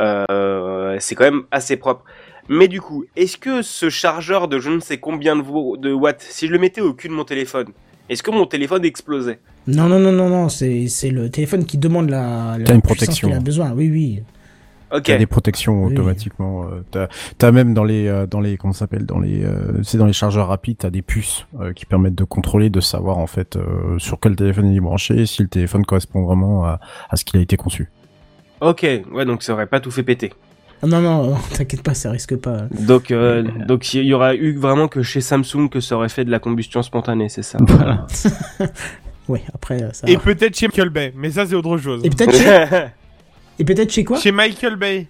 [0.00, 2.02] Euh, c'est quand même assez propre.
[2.48, 6.46] Mais du coup, est-ce que ce chargeur de je ne sais combien de, watts, si
[6.46, 7.68] je le mettais au cul de mon téléphone,
[8.10, 9.38] est-ce que mon téléphone explosait?
[9.66, 12.82] Non, non, non, non, non, c'est c'est le téléphone qui demande la, la T'as une
[12.82, 13.28] protection.
[13.28, 13.72] qu'il a besoin.
[13.72, 14.22] Oui, oui.
[14.92, 15.08] Ok.
[15.08, 15.92] Il y a des protections Oui.
[15.94, 16.64] automatiquement.
[16.66, 17.08] euh, t'as,
[17.38, 20.06] t'as même dans les, euh, dans les, comment ça s'appelle, dans les, euh, c'est dans
[20.06, 23.56] les chargeurs rapides, t'as des puces euh, qui permettent de contrôler, de savoir en fait
[23.56, 27.24] euh, sur quel téléphone il est branché, si le téléphone correspond vraiment à, à ce
[27.24, 27.88] qu'il a été conçu.
[28.60, 30.32] Ok, ouais, donc ça aurait pas tout fait péter.
[30.82, 32.62] Ah, Non, non, t'inquiète pas, ça risque pas.
[32.78, 36.24] Donc, euh, donc il y aura eu vraiment que chez Samsung que ça aurait fait
[36.24, 38.06] de la combustion spontanée, c'est ça Voilà.
[39.26, 40.06] Ouais, après euh, ça.
[40.06, 42.02] Et peut-être chez Michael Bay, mais ça c'est autre chose.
[42.04, 42.66] Et peut-être chez...
[43.58, 45.06] Et peut-être chez quoi Chez Michael Bay.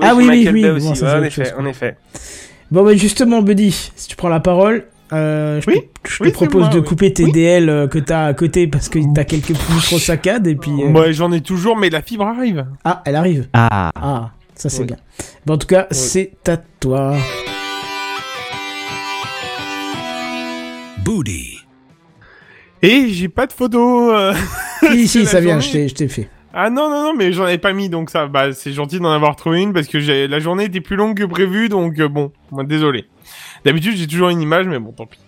[0.00, 1.66] Ah oui, oui, Michael oui, Bay bon, aussi, ça, c'est ouais, en effet, chose, en
[1.66, 1.96] effet.
[2.70, 6.30] Bon, bah justement, Buddy, si tu prends la parole, euh, je Oui, te, je oui,
[6.30, 6.84] propose moi, de oui.
[6.86, 7.32] couper tes Oui.
[7.32, 10.70] DL que t'as à côté parce que t'as quelques micro saccades et puis.
[10.82, 12.64] euh, Moi j'en ai toujours, mais la fibre arrive.
[12.84, 13.48] Ah, elle arrive.
[13.52, 14.30] Ah, Ah,
[14.60, 14.86] ça c'est Oui.
[14.88, 14.96] bien.
[15.46, 17.14] Bon, en tout cas, c'est à toi.
[21.04, 21.58] Booty.
[22.82, 24.12] Et j'ai pas de photo.
[24.12, 24.34] euh.
[24.82, 25.62] Si, si, ça vient, journée.
[25.66, 26.28] je t'ai- je t'ai fait.
[26.52, 29.12] Ah non, non, non, mais j'en avais pas mis, donc ça, bah, c'est gentil d'en
[29.12, 32.32] avoir trouvé une parce que la journée était plus longue que prévu, donc euh, bon,
[32.50, 33.04] moi, désolé.
[33.64, 35.18] D'habitude, j'ai toujours une image, mais bon, tant pis.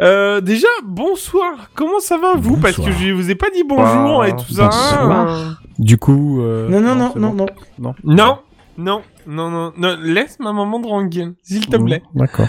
[0.00, 1.70] Euh, déjà, bonsoir.
[1.74, 2.56] Comment ça va, vous?
[2.56, 4.64] Parce que je vous ai pas dit bonjour et tout ça.
[4.68, 5.62] Bonsoir.
[5.78, 7.46] Du coup, euh, Non, non, non, non, bon.
[7.78, 7.94] non.
[8.02, 8.38] Non,
[8.76, 12.02] non, non, non, non, laisse ma maman tranquille, s'il te Mmh, plaît.
[12.14, 12.48] D'accord.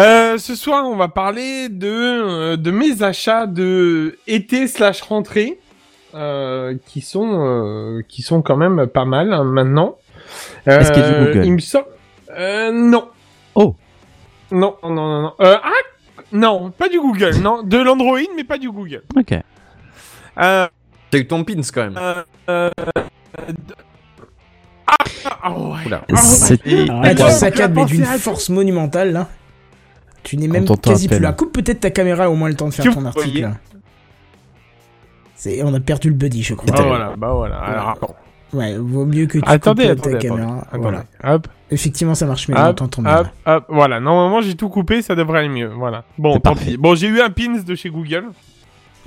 [0.00, 5.58] Euh, ce soir, on va parler de, euh, de mes achats de été slash rentrée,
[6.14, 9.96] euh, qui sont, euh, qui sont quand même pas mal hein, maintenant.
[10.66, 11.86] Est-ce qu'il y a du Google Il me semble,
[12.36, 13.08] euh, non.
[13.54, 13.74] Oh.
[14.50, 15.32] Non, non, non, non.
[15.40, 15.70] Euh, ah,
[16.32, 19.02] non, pas du Google, non, de l'Android, mais pas du Google.
[19.16, 19.32] ok.
[20.38, 20.66] Euh,
[21.10, 21.98] T'as eu ton pins quand même.
[24.86, 24.96] Ah,
[25.42, 25.98] ah, ouais.
[26.12, 26.16] Ah.
[26.16, 29.28] C'était tu saccades, mais d'une force monumentale, là.
[30.22, 31.32] Tu n'es même On quasi plus là.
[31.32, 33.50] Coupe peut-être ta caméra, au moins le temps de faire ton article.
[35.62, 36.74] on a perdu le buddy, je crois.
[36.76, 37.56] Ah, voilà, bah voilà.
[37.58, 38.16] Alors.
[38.52, 40.58] Ouais, vaut mieux que tu attendez, coupes ta attendez, caméra.
[40.68, 40.82] attendez.
[40.82, 41.04] Voilà.
[41.24, 41.48] Hop.
[41.70, 43.18] Effectivement, ça marche mieux, on Hop, bien.
[43.18, 43.98] hop, hop, voilà.
[43.98, 45.68] Normalement, j'ai tout coupé, ça devrait aller mieux.
[45.68, 46.04] Voilà.
[46.16, 46.72] Bon, tant parfait.
[46.72, 46.76] pis.
[46.76, 48.26] Bon, j'ai eu un pins de chez Google.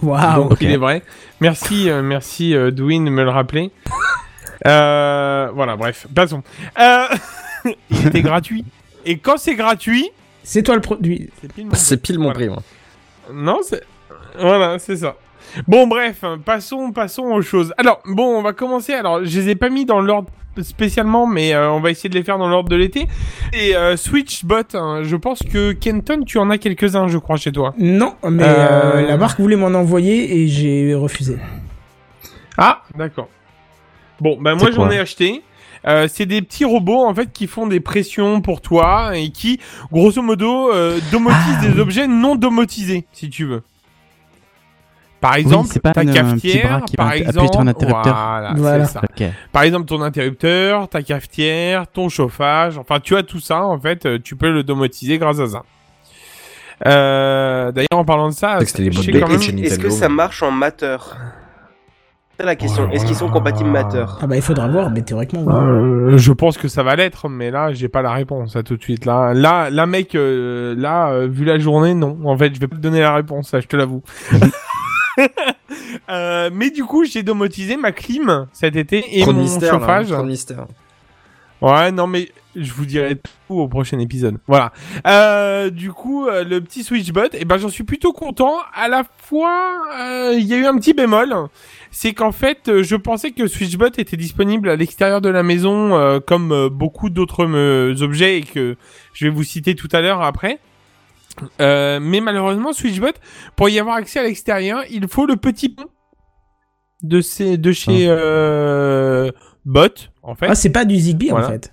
[0.01, 0.43] Waouh.
[0.43, 0.57] Donc ok.
[0.61, 1.03] il est vrai.
[1.41, 3.71] Merci, euh, merci euh, Dwayne de me le rappeler.
[4.67, 6.43] Euh, voilà, bref, passons.
[6.79, 7.05] Euh,
[7.89, 8.65] il était gratuit.
[9.05, 10.09] Et quand c'est gratuit,
[10.43, 11.29] C'est toi le produit.
[11.73, 12.61] c'est pile mon prix, moi.
[13.33, 13.83] Non, c'est
[14.39, 15.15] voilà, c'est ça.
[15.67, 17.73] Bon, bref, passons, passons aux choses.
[17.77, 18.93] Alors, bon, on va commencer.
[18.93, 20.29] Alors, je les ai pas mis dans l'ordre
[20.61, 23.07] spécialement, mais euh, on va essayer de les faire dans l'ordre de l'été.
[23.53, 27.51] Et euh, Switchbot, hein, je pense que Kenton, tu en as quelques-uns, je crois, chez
[27.51, 27.73] toi.
[27.79, 31.37] Non, mais Euh, euh, la marque voulait m'en envoyer et j'ai refusé.
[32.57, 33.29] Ah, d'accord.
[34.21, 35.43] Bon, ben moi j'en ai acheté.
[35.87, 39.59] Euh, c'est des petits robots en fait qui font des pressions pour toi et qui,
[39.93, 41.79] grosso modo, euh, domotisent Ah, des oui.
[41.79, 43.63] objets non domotisés, si tu veux.
[45.21, 48.53] Par exemple, pas ta une- cafetière, qui par exemple, sur un interrupteur.
[48.57, 49.01] voilà, ça.
[49.51, 54.05] Par exemple, ton interrupteur, ta cafetière, ton chauffage, enfin, tu as tout ça, en fait,
[54.05, 55.63] euh, tu peux le domotiser grâce à ça.
[56.87, 58.59] Euh, D'ailleurs, en parlant de ça.
[58.61, 61.17] Est-ce que ça marche en mateur?
[62.39, 62.89] C'est la question.
[62.89, 65.41] Est-ce qu'ils sont compatibles mateur Ah bah il faudra voir, mais théoriquement.
[65.45, 65.53] oui.
[65.53, 68.77] Euh, je pense que ça va l'être, mais là, j'ai pas la réponse à tout
[68.77, 69.03] de suite.
[69.05, 72.17] Là, là, là, mec, euh, là, euh, vu la journée, non.
[72.23, 74.03] En fait, je vais pas te donner la réponse, ça, je te l'avoue.
[76.09, 79.79] Euh, mais du coup, j'ai domotisé ma clim cet été et Trop mon mystère, là,
[79.79, 80.07] chauffage.
[80.07, 80.65] trop de mystère.
[81.61, 82.29] Ouais, non, mais
[82.61, 84.37] je vous dirai tout au prochain épisode.
[84.47, 84.71] Voilà.
[85.07, 88.57] Euh, du coup, euh, le petit Switchbot, eh ben, j'en suis plutôt content.
[88.73, 91.33] À la fois, euh, il y a eu un petit bémol.
[91.91, 95.95] C'est qu'en fait, euh, je pensais que Switchbot était disponible à l'extérieur de la maison,
[95.95, 97.45] euh, comme beaucoup d'autres
[98.01, 98.75] objets et que
[99.13, 100.59] je vais vous citer tout à l'heure après.
[101.61, 103.13] Euh, mais malheureusement, Switchbot,
[103.55, 105.85] pour y avoir accès à l'extérieur, il faut le petit pont
[107.01, 109.31] de, ces, de chez euh,
[109.65, 110.47] Bot, en fait.
[110.49, 111.47] Ah, c'est pas du Zigbee Voilà.
[111.47, 111.71] en fait.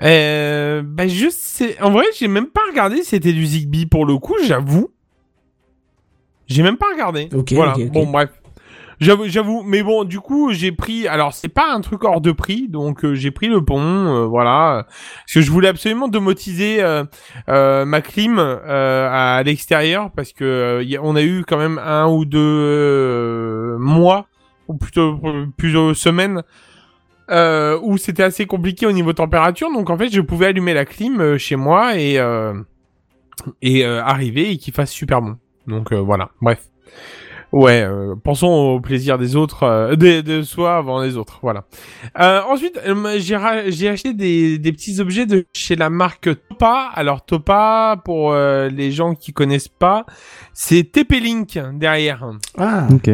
[0.00, 1.76] Euh, bah je sais.
[1.82, 4.88] En vrai, j'ai même pas regardé si c'était du Zigbee pour le coup, j'avoue.
[6.46, 7.28] J'ai même pas regardé.
[7.34, 7.74] Ok, voilà.
[7.74, 7.92] ok, ok.
[7.92, 8.30] Bon, bref.
[9.00, 9.62] J'avoue, j'avoue.
[9.64, 11.08] Mais bon, du coup, j'ai pris.
[11.08, 14.26] Alors, c'est pas un truc hors de prix, donc euh, j'ai pris le pont, euh,
[14.26, 14.86] voilà.
[14.86, 17.04] Parce que je voulais absolument domotiser euh,
[17.48, 21.78] euh, ma clim euh, à l'extérieur, parce que y a- on a eu quand même
[21.84, 24.26] un ou deux euh, mois,
[24.68, 25.18] ou plutôt
[25.56, 26.42] plusieurs semaines,
[27.32, 29.72] euh, où c'était assez compliqué au niveau température.
[29.72, 32.54] Donc en fait, je pouvais allumer la clim euh, chez moi et euh,
[33.62, 35.36] et euh, arriver et qu'il fasse super bon.
[35.66, 36.28] Donc euh, voilà.
[36.40, 36.68] Bref.
[37.52, 41.64] Ouais, euh, pensons au plaisir des autres, euh, de, de soi avant les autres, voilà.
[42.18, 46.88] Euh, ensuite, euh, j'ai acheté des, des petits objets de chez la marque Topa.
[46.94, 50.06] Alors Topa, pour euh, les gens qui connaissent pas,
[50.54, 52.24] c'est TP-Link derrière.
[52.56, 53.10] Ah, Ok.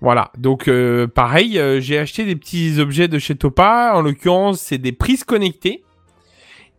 [0.00, 3.92] Voilà, donc euh, pareil, euh, j'ai acheté des petits objets de chez Topa.
[3.94, 5.84] En l'occurrence, c'est des prises connectées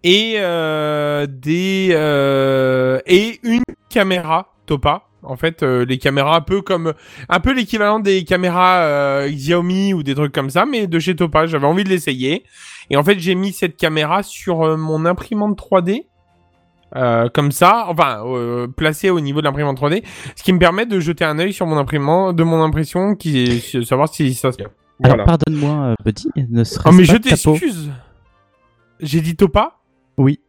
[0.03, 5.03] et euh, des euh, et une caméra Topa.
[5.21, 6.95] En fait, les caméras un peu comme
[7.29, 11.45] un peu l'équivalent des caméras Xiaomi ou des trucs comme ça, mais de chez Topa.
[11.45, 12.43] J'avais envie de l'essayer
[12.89, 16.05] et en fait, j'ai mis cette caméra sur mon imprimante 3D.
[16.95, 20.03] Euh, comme ça, enfin euh, placée au niveau de l'imprimante 3D,
[20.35, 23.39] ce qui me permet de jeter un œil sur mon imprimant, de mon impression, qui
[23.43, 25.23] est savoir si ça se Alors Voilà.
[25.23, 27.91] pardonne-moi, euh, petit, ne serait-ce Oh mais pas je t'excuse.
[28.99, 29.79] J'ai dit Topa?
[30.17, 30.41] Oui.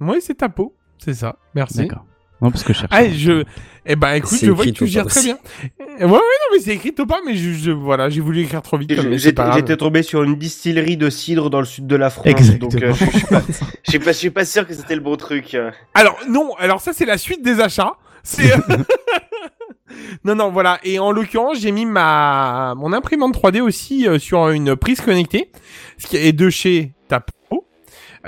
[0.00, 1.36] Oui, c'est ta peau, c'est ça.
[1.54, 1.78] Merci.
[1.78, 2.04] D'accord.
[2.42, 2.90] Non, parce que je cherche.
[2.92, 3.44] Ah, je.
[3.86, 5.38] Eh ben, écoute, je vois que tu gères très bien.
[5.80, 8.60] Euh, Ouais, ouais, non, mais c'est écrit Topa, mais je, je- voilà, j'ai voulu écrire
[8.60, 8.90] trop vite.
[9.16, 9.32] J'étais
[9.72, 12.26] pas tombé sur une distillerie de cidre dans le sud de la France.
[12.26, 12.68] Exactement.
[12.70, 13.42] Donc, euh, je suis pas,
[13.82, 15.54] je suis pas, je suis pas sûr que c'était le bon truc.
[15.54, 15.70] euh.
[15.94, 17.94] Alors non, alors ça c'est la suite des achats.
[18.24, 18.52] C'est
[20.24, 24.50] non non voilà et en l'occurrence j'ai mis ma mon imprimante 3D aussi euh, sur
[24.50, 25.50] une prise connectée,
[25.96, 27.32] ce qui est de chez Tapo.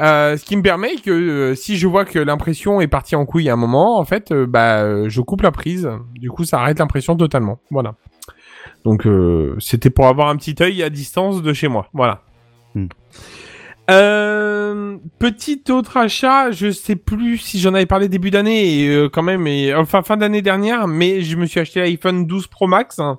[0.00, 3.26] Euh, ce qui me permet que euh, si je vois que l'impression est partie en
[3.26, 5.88] couille à un moment, en fait, euh, bah, euh, je coupe la prise.
[6.14, 7.58] Du coup, ça arrête l'impression totalement.
[7.70, 7.94] Voilà.
[8.84, 11.88] Donc, euh, c'était pour avoir un petit œil à distance de chez moi.
[11.92, 12.22] Voilà.
[12.74, 12.86] Hmm.
[13.90, 19.08] Euh, petit autre achat, je sais plus si j'en avais parlé début d'année et euh,
[19.08, 22.66] quand même, et, enfin fin d'année dernière, mais je me suis acheté l'iPhone 12 Pro
[22.66, 23.18] Max, hein,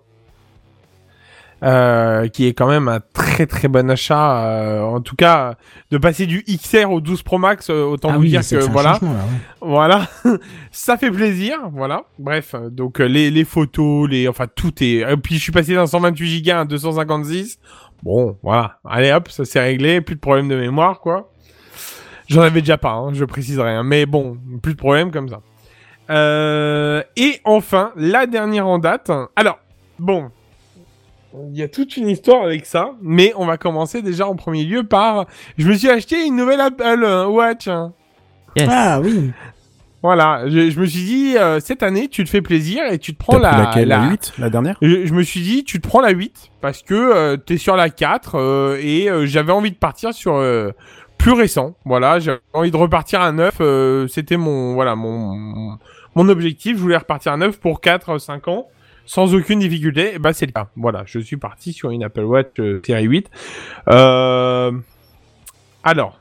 [1.63, 4.45] euh, qui est quand même un très très bon achat.
[4.45, 5.55] euh, en tout cas,
[5.91, 8.55] de passer du XR au 12 Pro Max, euh, autant ah vous oui, dire que
[8.69, 9.67] voilà, changement, là, ouais.
[9.69, 10.07] voilà,
[10.71, 12.03] ça fait plaisir, voilà.
[12.17, 15.01] Bref, euh, donc les, les photos, les, enfin tout est.
[15.09, 17.59] Et puis je suis passé d'un 128 Go à un 256.
[18.03, 21.31] Bon, voilà, allez hop, ça s'est réglé, plus de problème de mémoire, quoi.
[22.29, 25.41] J'en avais déjà pas, hein, je préciserai, hein, mais bon, plus de problème comme ça.
[26.09, 29.11] Euh, et enfin, la dernière en date.
[29.35, 29.59] Alors,
[29.97, 30.31] bon,
[31.51, 34.63] il y a toute une histoire avec ça, mais on va commencer déjà en premier
[34.63, 35.25] lieu par,
[35.57, 37.67] je me suis acheté une nouvelle Apple euh, Watch.
[38.57, 38.67] Yes.
[38.71, 39.31] Ah oui.
[40.01, 43.13] Voilà, je, je me suis dit, euh, cette année, tu te fais plaisir et tu
[43.13, 44.77] te prends la, laquelle, la, la 8, la dernière?
[44.81, 47.75] Je, je me suis dit, tu te prends la 8 parce que euh, t'es sur
[47.75, 50.71] la 4 euh, et euh, j'avais envie de partir sur euh,
[51.17, 51.75] plus récent.
[51.83, 53.55] Voilà, j'avais envie de repartir à 9.
[53.59, 55.77] euh, C'était mon voilà mon
[56.15, 56.77] mon objectif.
[56.77, 58.67] Je voulais repartir à 9 pour 4 5 ans
[59.09, 60.13] sans aucune difficulté.
[60.13, 60.67] Et bah c'est le cas.
[60.75, 63.31] Voilà, je suis parti sur une Apple Watch euh, série 8.
[63.89, 64.71] Euh...
[65.83, 66.19] Alors,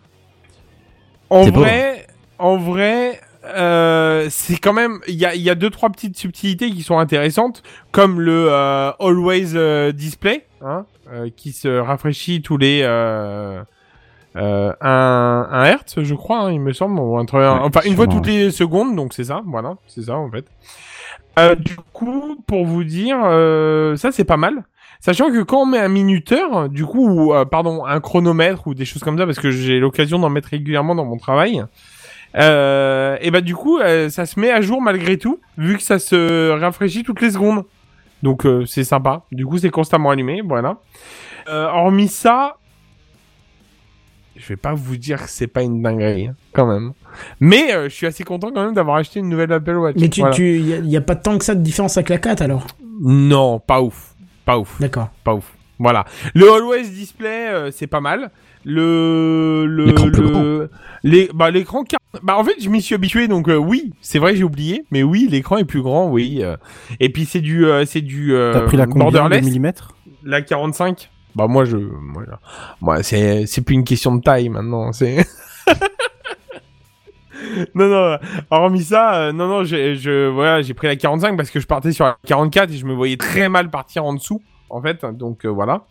[1.28, 2.06] en vrai,
[2.38, 3.20] en vrai.
[3.44, 6.98] Euh, c'est quand même il y a y a deux trois petites subtilités qui sont
[6.98, 7.62] intéressantes
[7.92, 8.50] comme le
[8.98, 10.84] always display hein,
[11.36, 13.62] qui se rafraîchit tous les euh,
[14.34, 18.06] un, un hertz je crois hein, il me semble ou un truc- enfin une fois
[18.08, 20.44] toutes les secondes donc c'est ça voilà c'est ça en fait
[21.38, 24.64] euh, du coup pour vous dire euh, ça c'est pas mal
[25.00, 28.74] Sachant que quand on met un minuteur, du coup, ou, euh, pardon, un chronomètre ou
[28.74, 31.62] des choses comme ça, parce que j'ai l'occasion d'en mettre régulièrement dans mon travail,
[32.34, 33.78] et bah du coup,
[34.08, 37.62] ça se met à jour malgré tout, vu que ça se rafraîchit toutes les secondes.
[38.24, 39.22] Donc c'est sympa.
[39.30, 40.78] Du coup, c'est constamment allumé, voilà.
[41.46, 42.56] Hormis ça,
[44.38, 46.92] je vais pas vous dire que c'est pas une dinguerie, hein, quand même.
[47.40, 49.96] Mais euh, je suis assez content quand même d'avoir acheté une nouvelle Apple Watch.
[49.98, 50.34] Mais tu, Voilà.
[50.34, 52.66] tu, y a, y a pas tant que ça de différence avec la 4 alors?
[53.00, 54.80] Non, pas ouf, pas ouf.
[54.80, 55.08] D'accord.
[55.24, 55.52] pas ouf.
[55.78, 56.04] Voilà.
[56.34, 58.30] Le Always Display, euh, c'est pas mal.
[58.64, 60.70] Le le L'écran plus le
[61.04, 64.18] les bah l'écran quar- bah en fait je m'y suis habitué donc euh, oui c'est
[64.18, 66.56] vrai j'ai oublié mais oui l'écran est plus grand oui euh.
[66.98, 69.94] et puis c'est du euh, c'est du euh, T'as pris la combien de borderless millimètres
[70.24, 71.08] la 45
[71.38, 71.76] bah moi je
[72.80, 75.24] moi, c'est c'est plus une question de taille maintenant c'est
[77.76, 78.18] non non
[78.50, 81.66] hormis ça euh, non non j'ai je voilà j'ai pris la 45 parce que je
[81.68, 85.06] partais sur la 44 et je me voyais très mal partir en dessous en fait
[85.06, 85.84] donc euh, voilà.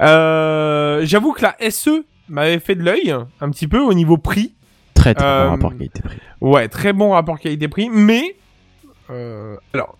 [0.00, 4.54] Euh, j'avoue que la SE m'avait fait de l'œil un petit peu au niveau prix.
[4.94, 6.18] Très très bon rapport qualité-prix.
[6.40, 8.36] Ouais, très bon rapport qualité-prix, mais
[9.74, 9.98] alors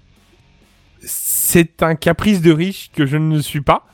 [1.01, 3.87] c'est un caprice de riche que je ne suis pas,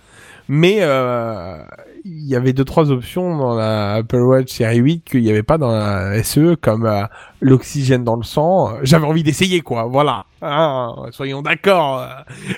[0.55, 1.57] mais euh,
[2.05, 5.43] il y avait deux trois options dans la Apple Watch série 8 qu'il n'y avait
[5.43, 7.05] pas dans la SE comme euh,
[7.41, 8.75] l'oxygène dans le sang.
[8.83, 10.27] J'avais envie d'essayer quoi, voilà.
[10.43, 12.07] Hein, soyons d'accord,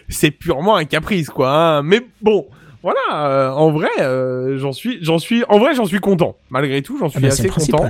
[0.08, 1.50] c'est purement un caprice quoi.
[1.50, 1.82] hein.
[1.82, 2.46] Mais bon.
[2.82, 6.36] Voilà, euh, en vrai, euh, j'en suis, j'en suis, en vrai, j'en suis content.
[6.50, 7.88] Malgré tout, j'en suis Ah bah, c'est assez content.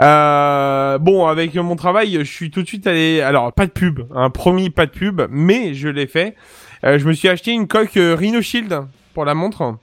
[0.00, 3.20] Euh, bon, avec mon travail, je suis tout de suite allé.
[3.20, 6.36] Alors, pas de pub, un promis, pas de pub, mais je l'ai fait.
[6.84, 8.82] Euh, je me suis acheté une coque euh, Rhino Shield
[9.18, 9.74] pour la montre.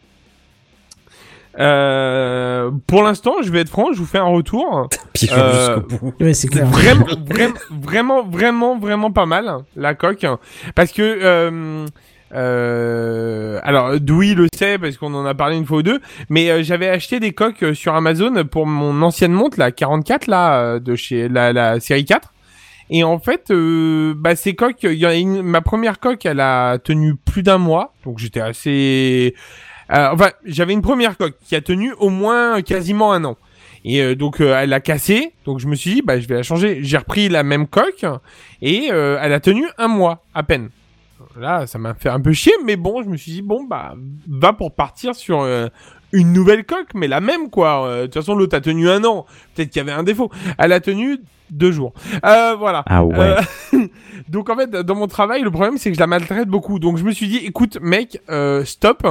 [1.59, 4.87] Euh, pour l'instant, je vais être franc, je vous fais un retour.
[5.31, 6.13] Euh, jusqu'au bout.
[6.21, 6.65] Ouais, c'est clair.
[6.67, 10.25] Vraiment, vraiment, vraiment, vraiment, vraiment pas mal la coque,
[10.75, 11.85] parce que euh,
[12.33, 16.49] euh, alors Dewey le sait parce qu'on en a parlé une fois ou deux, mais
[16.49, 20.95] euh, j'avais acheté des coques sur Amazon pour mon ancienne montre la 44 là de
[20.95, 22.33] chez la, la série 4.
[22.89, 26.39] Et en fait, euh, bah ces coques, il y a une, ma première coque, elle
[26.39, 29.33] a tenu plus d'un mois, donc j'étais assez,
[29.91, 33.37] euh, enfin j'avais une première coque qui a tenu au moins quasiment un an.
[33.85, 36.35] Et euh, donc euh, elle a cassé, donc je me suis dit bah je vais
[36.35, 36.79] la changer.
[36.81, 38.05] J'ai repris la même coque
[38.61, 40.69] et euh, elle a tenu un mois à peine.
[41.39, 43.93] Là, ça m'a fait un peu chier, mais bon, je me suis dit bon bah
[44.27, 45.67] va pour partir sur euh,
[46.15, 47.85] une nouvelle coque, mais la même quoi.
[47.85, 49.25] Euh, De toute façon, l'autre a tenu un an.
[49.53, 50.31] Peut-être qu'il y avait un défaut.
[50.57, 51.19] Elle a tenu
[51.51, 51.93] deux jours.
[52.25, 52.83] Euh, voilà.
[52.87, 53.35] Ah ouais.
[53.73, 53.87] Euh,
[54.29, 56.79] donc en fait, dans mon travail, le problème c'est que je la maltraite beaucoup.
[56.79, 59.05] Donc je me suis dit, écoute, mec, euh, stop.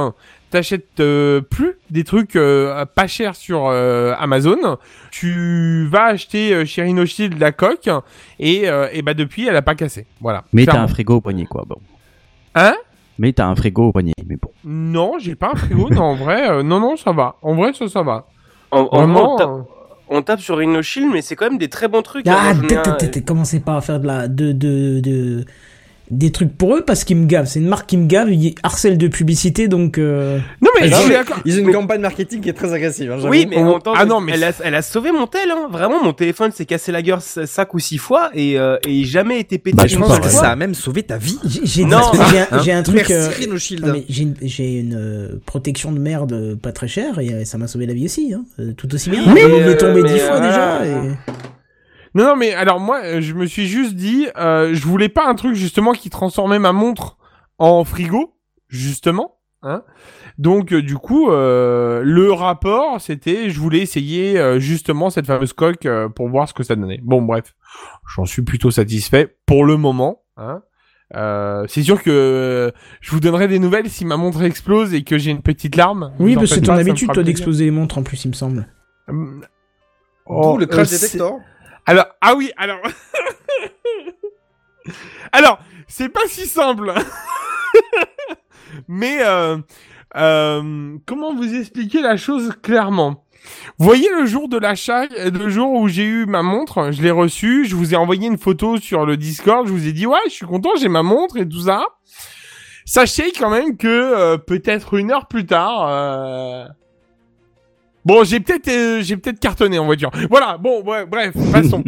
[0.51, 4.77] T'achètes plus des trucs pas chers sur Amazon.
[5.11, 7.89] Tu vas acheter chez Rhino Shield la coque
[8.39, 8.63] et,
[8.93, 10.05] et bah depuis, elle a pas cassé.
[10.21, 10.45] Voilà.
[10.53, 11.65] Mais t'as un frigo au poignet, quoi.
[11.67, 11.75] Bon.
[12.53, 12.73] Hein?
[13.17, 14.49] Mais t'as un frigo au poignet, mais bon.
[14.65, 15.89] Non, j'ai pas un frigo.
[15.89, 17.35] non, en vrai, euh, non, non, ça va.
[17.41, 18.27] En vrai, ça, ça va.
[18.71, 19.35] En, en Vraiment.
[19.35, 19.67] vrai, on, euh, tape,
[20.09, 22.27] on tape sur Rhino Shield, mais c'est quand même des très bons trucs.
[22.27, 22.57] Ah, hein.
[22.85, 25.45] Un, t'es- t'es- commencez pas à faire de la, de, de, de,
[26.11, 27.47] des trucs pour eux parce qu'ils me gavent.
[27.47, 29.97] C'est une marque qui me gave, ils harcèlent de publicité donc.
[29.97, 30.95] euh, Non mais, mais.
[31.45, 33.11] Ils ont une Mais- campagne marketing qui est très agressive.
[33.11, 33.17] hein.
[33.27, 33.79] Oui, mais On- on...
[33.95, 35.67] Ah non, mais elle, a, elle a sauvé mon tel, hein.
[35.71, 39.39] Vraiment, mon téléphone s'est cassé la gueule 5 ou 6 fois et, euh, et jamais
[39.39, 41.37] été pété Bah, une je pense que ça a même sauvé ta vie.
[41.45, 41.99] J'ai j'ai- Non.
[42.63, 42.95] j'ai un, Hein truc.
[42.97, 43.13] Merci
[43.83, 47.45] euh, mais j'ai une, j'ai une euh, protection de merde pas très chère et euh,
[47.45, 48.43] ça m'a sauvé la vie aussi, hein,
[48.77, 49.21] tout aussi bien.
[49.27, 50.77] Euh, est tombé mais, dix fois déjà.
[50.79, 50.85] voilà.
[50.85, 51.54] et-
[52.15, 55.27] Non, non, mais alors moi, euh, je me suis juste dit, euh, je voulais pas
[55.27, 57.17] un truc justement qui transformait ma montre
[57.57, 58.33] en frigo,
[58.69, 59.33] justement.
[59.63, 59.83] Hein
[60.37, 65.53] Donc euh, du coup, euh, le rapport, c'était, je voulais essayer euh, justement cette fameuse
[65.53, 66.99] coque euh, pour voir ce que ça donnait.
[67.03, 67.55] Bon, bref,
[68.15, 70.21] j'en suis plutôt satisfait pour le moment.
[70.37, 70.61] Hein
[71.15, 72.71] euh, c'est sûr que
[73.01, 76.13] je vous donnerai des nouvelles si ma montre explose et que j'ai une petite larme.
[76.19, 78.67] Oui, parce que c'est ton habitude toi d'exploser les montres en plus, il me semble.
[79.07, 81.39] D'où le crash euh, detector.
[81.85, 82.81] Alors, ah oui, alors.
[85.31, 86.93] alors, c'est pas si simple.
[88.87, 89.57] Mais, euh,
[90.15, 93.23] euh, comment vous expliquer la chose clairement?
[93.77, 97.65] Voyez le jour de l'achat, le jour où j'ai eu ma montre, je l'ai reçue,
[97.65, 100.31] je vous ai envoyé une photo sur le Discord, je vous ai dit, ouais, je
[100.31, 101.85] suis content, j'ai ma montre et tout ça.
[102.85, 105.87] Sachez quand même que euh, peut-être une heure plus tard,
[108.05, 110.11] bon, j'ai peut-être, euh, j'ai peut-être cartonné en voiture.
[110.29, 111.83] Voilà, bon, ouais, bref, passons.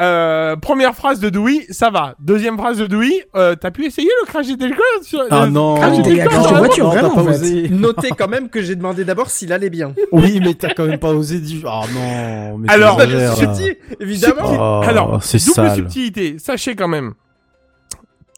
[0.00, 2.14] Euh, première phrase de Dewey, ça va.
[2.18, 4.70] Deuxième phrase de Dewey, euh, t'as pu essayer le crash des
[5.02, 5.74] sur Ah le non.
[5.76, 7.30] crash Ah, des la voiture, Non, t'as vraiment, pas en fait.
[7.30, 7.68] osé.
[7.68, 9.92] Notez quand même que j'ai demandé d'abord s'il allait bien.
[10.12, 11.62] Oui, mais t'as quand même pas osé dire.
[11.66, 12.58] Oh non.
[12.58, 14.80] Mais Alors, dis, évidemment.
[14.82, 15.74] Oh, Alors, c'est double sale.
[15.76, 16.36] subtilité.
[16.38, 17.12] Sachez quand même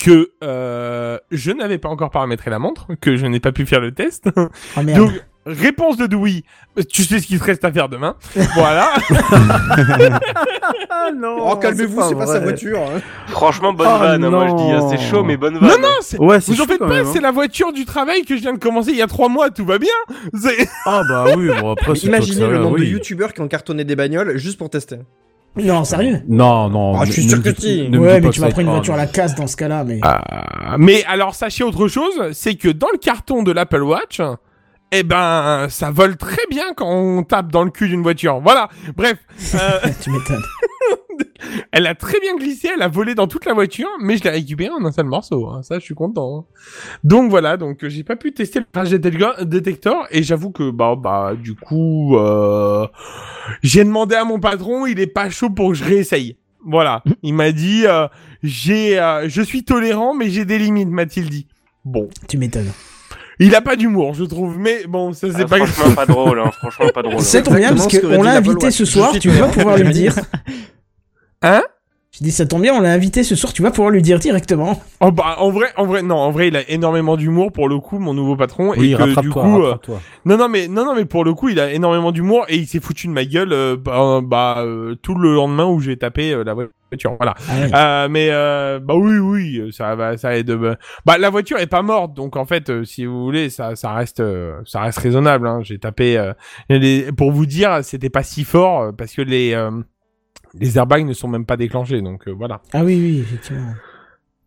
[0.01, 3.81] que euh, je n'avais pas encore paramétré la montre, que je n'ai pas pu faire
[3.81, 4.29] le test.
[4.37, 4.99] Oh merde.
[4.99, 5.13] Donc,
[5.47, 6.43] réponse de Dewey,
[6.91, 8.17] tu sais ce qu'il te reste à faire demain.
[8.55, 8.93] voilà.
[10.91, 11.37] Ah non.
[11.41, 12.79] Oh, calmez-vous, c'est pas, sa voiture.
[12.79, 13.01] hein.
[13.29, 14.71] Franchement, bonne Oh vanne, hein, moi je dis.
[14.71, 15.03] hein, C'est non.
[15.11, 15.69] chaud, mais bonne vanne.
[15.69, 16.19] non, non, c'est...
[16.19, 17.11] Ouais, c'est Vous en faites pas, même, hein.
[17.13, 19.51] c'est la voiture du travail que je viens de commencer il y a trois mois,
[19.51, 19.89] tout va bien.
[20.35, 20.69] C'est...
[20.87, 23.97] Ah bah oui, bon après c'est Imaginez le nombre de youtubeurs qui ont cartonné des
[23.97, 24.99] bagnoles juste pour tester.
[25.57, 26.21] Non, sérieux?
[26.27, 26.99] Non, non.
[26.99, 28.97] Ah, je suis sûr me que me Ouais, mais tu ça prendre une voiture à
[28.97, 30.01] la casse dans ce cas-là, mais...
[30.03, 34.21] Ah, mais alors sachez autre chose, c'est que dans le carton de l'Apple Watch,
[34.95, 38.41] eh ben, ça vole très bien quand on tape dans le cul d'une voiture.
[38.41, 38.69] Voilà.
[38.97, 39.17] Bref,
[39.55, 40.43] euh, tu m'étonnes.
[41.73, 44.31] elle a très bien glissé, elle a volé dans toute la voiture, mais je l'ai
[44.31, 45.49] récupéré en un seul morceau.
[45.49, 45.63] hein.
[45.63, 46.39] Ça, je suis content.
[46.39, 46.55] hein.
[47.05, 50.95] Donc voilà, donc euh, j'ai pas pu tester le crash détector et j'avoue que bah
[50.97, 52.87] bah du coup, euh,
[53.63, 56.37] j'ai demandé à mon patron, il est pas chaud pour que je réessaye.
[56.67, 58.09] Voilà, il m'a dit, euh,
[58.43, 58.97] j'ai,
[59.27, 61.47] je suis tolérant, mais j'ai des limites, m'a-t-il dit.
[61.85, 62.09] Bon.
[62.27, 62.73] Tu m'étonnes.
[63.41, 66.41] Il a pas d'humour, je trouve, mais bon, ça c'est Ah, pas franchement, pas drôle,
[66.41, 67.21] hein, franchement, pas drôle.
[67.21, 70.15] Ça tombe bien parce qu'on l'a invité ce soir, tu vas pouvoir lui dire.
[71.43, 71.63] Hein?
[72.17, 74.21] Je dis ça tombe bien, on l'a invité ce soir, tu vas pouvoir lui dire
[74.21, 74.81] directement.
[75.01, 77.81] Oh bah en vrai, en vrai, non, en vrai, il a énormément d'humour pour le
[77.81, 79.75] coup, mon nouveau patron, Oui, et que du rattrape-toi, coup, euh,
[80.25, 82.69] non, non, mais non, non, mais pour le coup, il a énormément d'humour et il
[82.69, 86.31] s'est foutu de ma gueule, euh, bah, bah, euh, tout le lendemain où j'ai tapé
[86.33, 86.55] euh, la
[86.95, 87.35] voiture, voilà.
[87.49, 87.71] Ah ouais.
[87.75, 90.51] Euh, mais euh, bah oui, oui, ça va, ça aide.
[91.05, 93.93] Bah, la voiture est pas morte, donc en fait, euh, si vous voulez, ça, ça
[93.93, 94.23] reste,
[94.65, 95.47] ça reste raisonnable.
[95.47, 95.61] Hein.
[95.63, 96.33] J'ai tapé, euh,
[96.69, 99.71] les- pour vous dire, c'était pas si fort parce que les euh,
[100.61, 102.61] les airbags ne sont même pas déclenchés, donc euh, voilà.
[102.73, 103.73] Ah oui, oui, effectivement.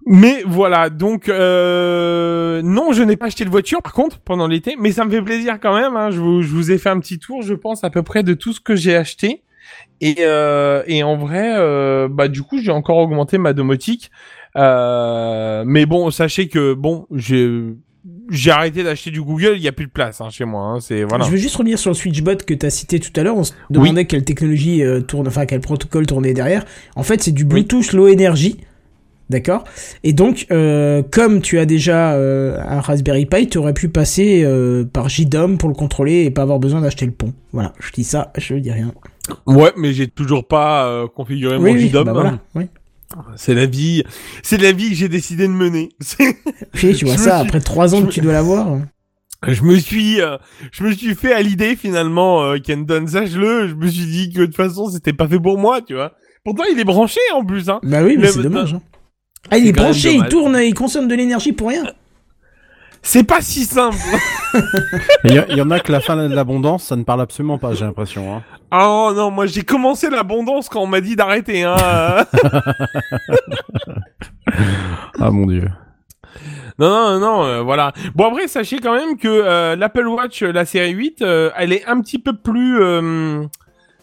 [0.06, 4.78] Mais voilà, donc euh, non, je n'ai pas acheté de voiture par contre pendant l'été,
[4.80, 5.98] mais ça me fait plaisir quand même.
[5.98, 6.12] Hein.
[6.12, 8.34] Je, vous, je vous ai fait un petit tour, je pense à peu près de
[8.34, 9.44] tout ce que j'ai acheté.
[10.02, 14.12] Et, euh, et en vrai, euh, bah du coup, j'ai encore augmenté ma domotique.
[14.56, 17.76] Euh, mais bon, sachez que bon, j'ai
[18.30, 20.64] j'ai arrêté d'acheter du Google, il y a plus de place hein, chez moi.
[20.64, 20.80] Hein.
[20.80, 21.26] C'est voilà.
[21.26, 23.38] Je veux juste revenir sur le Switchbot que tu as cité tout à l'heure.
[23.38, 26.66] On se demandait quelle technologie euh, tourne, enfin quel protocole tournait derrière.
[26.96, 28.58] En fait, c'est du Bluetooth Low Energy.
[29.30, 29.66] D'accord?
[30.04, 34.44] Et donc, euh, comme tu as déjà euh, un Raspberry Pi, tu aurais pu passer
[34.46, 37.34] euh, par JDOM pour le contrôler et pas avoir besoin d'acheter le pont.
[37.52, 38.94] Voilà, je dis ça, je dis rien.
[39.46, 42.06] Ouais, mais j'ai toujours pas euh, configuré Oui, mon oui, JDOM.
[42.06, 42.68] bah voilà, oui.
[43.36, 44.04] C'est la vie,
[44.44, 45.90] c'est la vie que j'ai décidé de mener.
[46.74, 48.78] Puis tu vois ça, suis- après trois ans je que me- tu dois l'avoir.
[49.48, 50.38] Je me suis, euh,
[50.72, 53.68] je me suis fait à l'idée finalement, euh, Kendon, sache-le.
[53.68, 56.14] Je me suis dit que de toute façon c'était pas fait pour moi, tu vois.
[56.44, 57.80] Pourtant il est branché en plus, hein.
[57.84, 58.74] Bah oui, mais Le- c'est dommage.
[58.74, 58.82] hein.
[59.52, 61.84] Ah, il est branché, il tourne, il consomme de l'énergie pour rien.
[63.02, 63.96] C'est pas si simple.
[65.24, 67.86] Il y, en a que la fin de l'abondance, ça ne parle absolument pas, j'ai
[67.86, 68.36] l'impression.
[68.36, 68.44] Hein.
[68.72, 71.78] oh non, moi j'ai commencé l'abondance quand on m'a dit d'arrêter, hein.
[75.20, 75.70] Ah mon dieu.
[76.80, 77.94] non, non, non, euh, voilà.
[78.14, 81.72] Bon après, sachez quand même que euh, l'Apple Watch, euh, la série 8, euh, elle
[81.72, 83.46] est un petit peu plus, euh,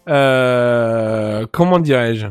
[0.08, 2.28] euh, comment dirais-je,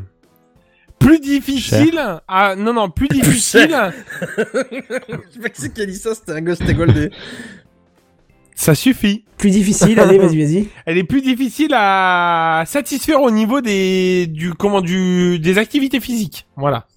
[1.03, 2.01] plus difficile.
[2.27, 3.75] À, non, non, plus difficile.
[4.21, 7.09] Je sais pas qui c'est qui a dit ça, c'était un Ghost Goldé.
[8.55, 9.25] Ça suffit.
[9.37, 10.67] Plus difficile, allez, vas-y, vas-y.
[10.85, 16.47] Elle est plus difficile à satisfaire au niveau des du comment du des activités physiques.
[16.55, 16.87] Voilà.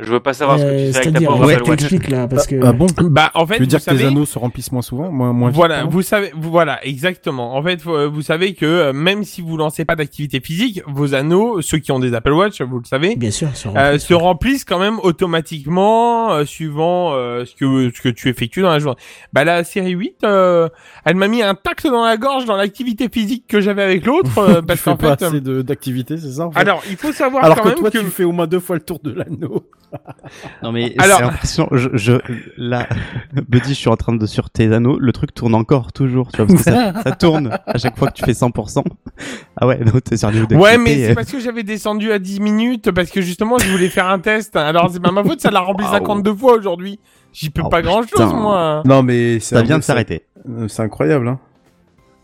[0.00, 2.08] Je veux pas savoir ce que Euh, tu fais avec ta pauvre ouais, Apple Watch.
[2.08, 2.54] là, parce que...
[2.64, 4.70] Ah bon Bah en fait, Tu veux dire vous que tes savez, anneaux se remplissent
[4.70, 7.56] moins souvent, moins, moins voilà, pardon vous savez, vous- voilà, exactement.
[7.56, 11.14] En fait, vous, vous savez que euh, même si vous lancez pas d'activité physique, vos
[11.14, 14.14] anneaux, ceux qui ont des Apple Watch, vous le savez, Bien sûr, sur euh, se
[14.14, 18.78] remplissent quand même automatiquement euh, suivant euh, ce que ce que tu effectues dans la
[18.78, 18.98] journée.
[19.32, 20.68] Bah la série 8, euh,
[21.04, 24.38] elle m'a mis un tact dans la gorge dans l'activité physique que j'avais avec l'autre
[24.38, 25.24] euh, Tu parce fais qu'en pas fait.
[25.24, 26.60] assez de- d'activité, c'est ça en fait?
[26.60, 28.60] Alors, il faut savoir Alors quand que même toi, que tu fais au moins deux
[28.60, 29.64] fois le tour de l'anneau.
[30.62, 31.68] Non mais Alors- impressionnant.
[31.72, 32.12] Je, je,
[32.56, 32.86] là,
[33.48, 34.98] Buddy, je suis en train de sur tes anneaux.
[34.98, 38.08] Le truc tourne encore toujours, tu vois, parce que ça, ça tourne à chaque fois
[38.08, 38.84] que tu fais 100%.
[39.60, 42.18] Ah ouais, donc t'es sur niveau Ouais, mais c'est euh, parce que j'avais descendu à
[42.18, 44.56] 10 minutes parce que justement je voulais faire un test.
[44.56, 45.94] Alors c'est pas ma faute, ça l'a rempli Waouh.
[45.94, 46.98] 52 fois aujourd'hui.
[47.32, 48.82] J'y peux Oh, pas grand chose moi.
[48.84, 50.26] Non, mais c'est ça vient de s'arrêter.
[50.48, 51.38] Euh, C'est incroyable, hein.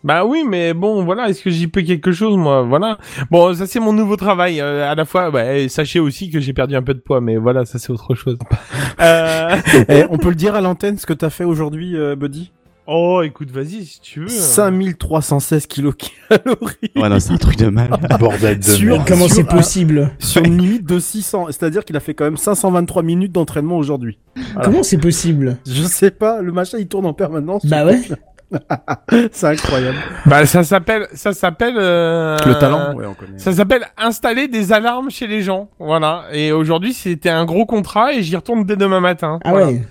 [0.05, 2.61] Bah oui, mais bon, voilà, est-ce que j'y peux quelque chose, moi?
[2.61, 2.99] Voilà.
[3.31, 4.61] Bon, ça c'est mon nouveau travail.
[4.61, 7.21] euh, à la fois, bah, et sachez aussi que j'ai perdu un peu de poids,
[7.21, 8.37] mais voilà, ça c'est autre chose.
[9.01, 9.55] euh...
[9.89, 12.51] Eh, on peut le dire à l'antenne ce que t'as fait aujourd'hui, euh, Buddy?
[12.85, 14.27] Oh, écoute, vas-y si tu veux.
[14.27, 16.91] 5316 kilocalories.
[16.95, 17.89] Ouais, non, c'est un truc de mal.
[18.19, 19.07] Bordel de Sur- merde.
[19.07, 20.11] Comment c'est possible?
[20.19, 21.47] Sur une limite de 600.
[21.47, 24.19] C'est-à-dire qu'il a fait quand même 523 minutes d'entraînement aujourd'hui.
[24.35, 24.65] Voilà.
[24.69, 25.57] Comment c'est possible?
[25.65, 27.65] Je sais pas, le machin il tourne en permanence.
[27.65, 28.01] Bah ouais.
[29.31, 29.97] c'est incroyable.
[30.25, 31.75] Bah ça s'appelle, ça s'appelle.
[31.77, 33.37] euh, Le talent, ouais, on connaît.
[33.37, 35.69] Ça s'appelle installer des alarmes chez les gens.
[35.79, 36.23] Voilà.
[36.33, 39.39] Et aujourd'hui, c'était un gros contrat et j'y retourne dès demain matin.
[39.43, 39.67] Ah Voilà.
[39.67, 39.81] ouais.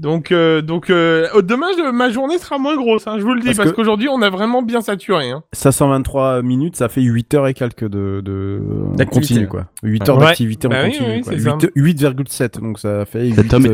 [0.00, 3.06] Donc, euh, donc euh, demain, je- ma journée sera moins grosse.
[3.06, 5.30] Hein, je vous le dis Parce parce, que- qu'aujourd'hui, on a vraiment bien saturé.
[5.30, 5.44] Hein.
[5.52, 8.60] 523 minutes, ça fait 8 heures et quelques de, de
[8.96, 9.34] D'activité.
[9.34, 9.66] continu, quoi.
[9.84, 10.24] 8 heures Ouais.
[10.26, 11.32] d'activité Bah en oui, continu, oui, quoi.
[11.34, 11.56] c'est ça.
[11.76, 13.66] 8 8,7, donc ça fait 8 Cet homme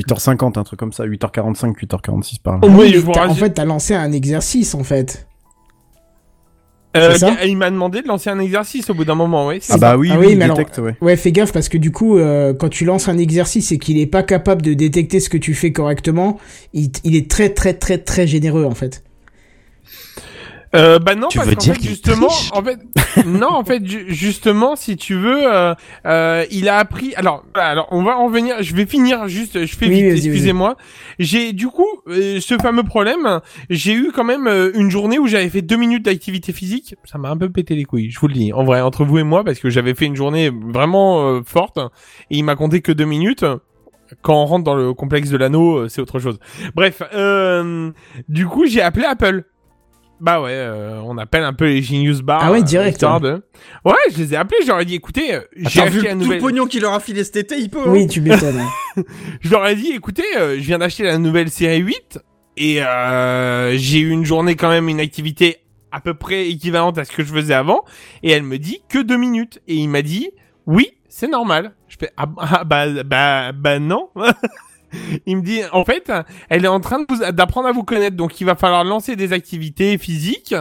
[0.00, 0.38] est un heures, surhomme.
[0.38, 2.68] 8h50, un truc comme ça, 8h45, 8h46 par là.
[2.68, 5.26] Oui, je vous en fait, t'as lancé un exercice, en fait.
[6.96, 9.48] Euh, ça il m'a demandé de lancer un exercice au bout d'un moment.
[9.48, 9.60] Oui.
[9.68, 10.96] Ah bah oui, Ah oui, oui, il mais alors- détecte, ouais.
[11.02, 13.98] Ouais, fais gaffe parce que du coup, euh, quand tu lances un exercice et qu'il
[13.98, 16.38] est pas capable de détecter ce que tu fais correctement,
[16.72, 19.04] il, il est très très très très généreux en fait.
[20.76, 22.78] Euh, bah non, Tu parce veux dire fait, justement, en fait,
[23.26, 25.74] non, en fait, ju- justement, si tu veux, euh,
[26.06, 27.14] euh, il a appris.
[27.16, 28.56] Alors, alors, on va en venir.
[28.62, 29.64] Je vais finir juste.
[29.64, 30.12] Je fais Oui, vite.
[30.24, 30.76] Excusez-moi.
[31.18, 33.40] J'ai du coup euh, ce fameux problème.
[33.70, 36.94] J'ai eu quand même euh, une journée où j'avais fait deux minutes d'activité physique.
[37.04, 38.10] Ça m'a un peu pété les couilles.
[38.10, 38.52] Je vous le dis.
[38.52, 41.78] En vrai, entre vous et moi, parce que j'avais fait une journée vraiment forte
[42.30, 43.44] et il m'a compté que deux minutes.
[44.22, 46.38] Quand on rentre dans le complexe de l'anneau, c'est autre chose.
[46.76, 47.90] Bref, euh,
[48.28, 49.42] du coup, j'ai appelé Apple.
[50.20, 52.40] Bah ouais, euh, on appelle un peu les Genius Bar.
[52.42, 53.20] Ah ouais, euh, direct, hein.
[53.20, 53.42] de-
[53.84, 56.08] Ouais, je les ai appelés, je leur ai dit, écoutez, euh, j'ai T'as vu acheté
[56.08, 56.40] la tout le nouvelle...
[56.40, 57.80] pognon qu'il leur a filé cet été, il peut.
[57.80, 57.88] hein.
[57.90, 58.58] Oui, tu m'étonnes.
[58.58, 59.02] hein.
[59.42, 62.18] Je leur ai dit, écoutez, euh, je viens d'acheter la nouvelle série 8
[62.56, 65.58] et euh, j'ai eu une journée quand même, une activité
[65.92, 67.84] à peu près équivalente à ce que je faisais avant.
[68.22, 69.60] Et elle me dit que deux minutes.
[69.68, 70.30] Et il m'a dit,
[70.66, 71.74] oui, c'est normal.
[71.88, 74.08] Je fais, ah, ah, bah, bah, bah non.
[75.26, 76.10] Il me dit, en fait,
[76.48, 79.98] elle est en train d'apprendre à vous connaître, donc il va falloir lancer des activités
[79.98, 80.54] physiques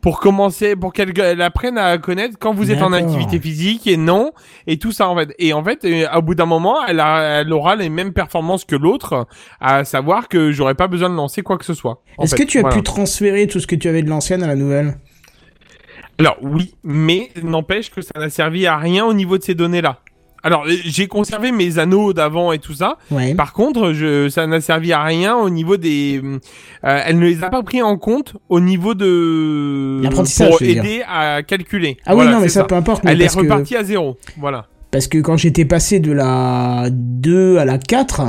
[0.00, 3.96] pour commencer, pour qu'elle elle apprenne à connaître quand vous êtes en activité physique et
[3.96, 4.32] non,
[4.66, 5.34] et tout ça en fait.
[5.38, 8.64] Et en fait, euh, au bout d'un moment, elle, a- elle aura les mêmes performances
[8.64, 9.26] que l'autre,
[9.60, 12.02] à savoir que j'aurais pas besoin de lancer quoi que ce soit.
[12.22, 12.76] Est-ce que tu as Voilà.
[12.76, 14.96] pu transférer tout ce que tu avais de l'ancienne à la nouvelle?
[16.18, 20.00] Alors oui, mais n'empêche que ça n'a servi à rien au niveau de ces données-là.
[20.46, 22.98] Alors euh, j'ai conservé mes anneaux d'avant et tout ça.
[23.10, 23.34] Ouais.
[23.34, 26.20] Par contre, je, ça n'a servi à rien au niveau des.
[26.24, 26.38] euh,
[26.82, 30.00] elle ne les a pas pris en compte au niveau de.
[30.02, 31.96] L'apprentissage, pour aider à calculer.
[32.06, 33.02] Ah oui, Voilà, non, mais ça, peu importe.
[33.04, 34.16] mais Elle est que- repartie à zéro.
[34.38, 34.66] Voilà.
[34.92, 38.22] Parce que quand j'étais passé de la 2 à la 4,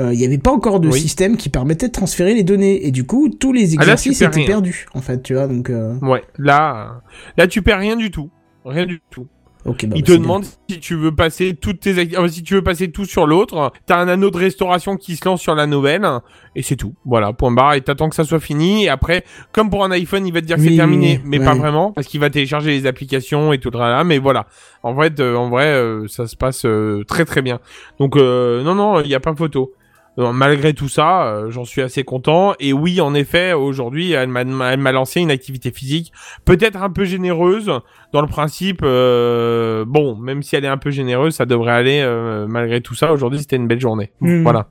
[0.00, 1.00] euh, il n'y avait pas encore de Oui.
[1.00, 2.86] système qui permettait de transférer les données.
[2.86, 4.46] Et du coup, tous les Ah, là, exercices étaient rien.
[4.46, 5.48] perdus, en fait, tu vois.
[5.48, 6.22] Donc, euh, Ouais.
[6.38, 8.30] Là, euh, là, tu perds rien du tout.
[8.64, 9.26] Rien du tout.
[9.70, 12.62] Bah, Il bah, te demande si tu veux passer toutes tes euh, si tu veux
[12.62, 13.72] passer tout sur l'autre.
[13.86, 16.06] T'as un anneau de restauration qui se lance sur la nouvelle
[16.54, 16.94] et c'est tout.
[17.04, 17.74] Voilà, point barre.
[17.74, 18.84] Et t'attends que ça soit fini.
[18.84, 21.44] Et après, comme pour un iPhone, il va te dire que c'est terminé, mais ouais.
[21.44, 24.04] pas vraiment parce qu'il va télécharger les applications et tout le là.
[24.04, 24.46] Mais voilà,
[24.82, 27.60] en vrai, de- en vrai, euh, ça se passe euh, très très bien.
[27.98, 29.72] Donc euh, non non, il y a pas photo.
[30.18, 32.54] Malgré tout ça, euh, j'en suis assez content.
[32.58, 36.12] Et oui, en effet, aujourd'hui, elle m'a lancé une activité physique,
[36.44, 37.70] peut-être un peu généreuse
[38.12, 38.80] dans le principe.
[38.82, 42.94] euh, bon, même si elle est un peu généreuse, ça devrait aller euh, malgré tout
[42.94, 43.12] ça.
[43.12, 44.10] Aujourd'hui, c'était une belle journée.
[44.20, 44.42] Mhm.
[44.42, 44.66] Voilà.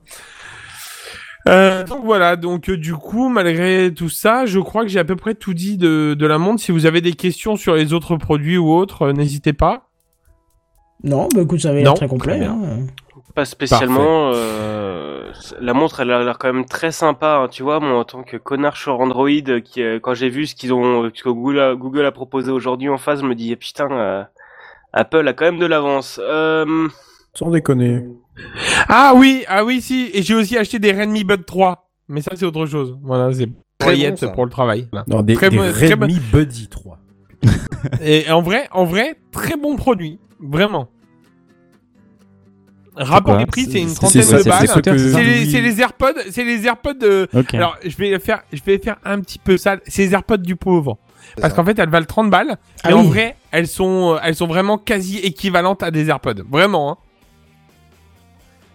[1.48, 5.04] Euh, donc voilà, donc euh, du coup, malgré tout ça, je crois que j'ai à
[5.04, 6.60] peu près tout dit de, de la montre.
[6.60, 9.88] Si vous avez des questions sur les autres produits ou autres, euh, n'hésitez pas.
[11.04, 12.38] Non, bah écoute, ça avait l'air très complet.
[12.38, 12.58] très hein.
[13.38, 14.32] Pas spécialement.
[14.34, 17.36] euh, la montre, elle a l'air quand même très sympa.
[17.44, 20.28] hein, tu vois, moi, en tant que connard sur Android, euh, qui, euh, quand j'ai
[20.28, 23.24] vu ce qu'ils ont, ce que Google a, Google a proposé aujourd'hui en face, je
[23.26, 24.24] me dis, eh, putain, euh,
[24.92, 26.20] Apple a quand même de l'avance.
[26.22, 26.88] Euh,
[27.34, 28.04] Sans déconner.
[28.88, 30.10] Ah oui, ah oui, si.
[30.14, 31.88] Et j'ai aussi acheté des Redmi Bud 3.
[32.08, 32.98] Mais ça, c'est autre chose.
[33.04, 33.46] Voilà, c'est
[33.78, 34.28] Très paillettes bon, ça.
[34.32, 34.88] pour le travail.
[35.06, 36.98] Non, des, Très des bon- très bon- Redmi Buddy 3.
[38.02, 40.18] Et en vrai, en vrai, très bon produit.
[40.40, 40.88] Vraiment.
[42.98, 44.68] Rapport des prix, c'est une trentaine de balles.
[45.50, 47.28] c'est les, AirPods, c'est les AirPods de...
[47.52, 49.76] Alors, je vais faire, je vais faire un petit peu ça.
[49.86, 50.98] C'est les AirPods du pauvre.
[51.40, 52.56] Parce qu'en fait, elles valent 30 balles.
[52.82, 53.08] Ah et en oui.
[53.08, 56.42] vrai, elles sont, euh, elles sont vraiment quasi équivalentes à des AirPods.
[56.50, 56.96] Vraiment, hein.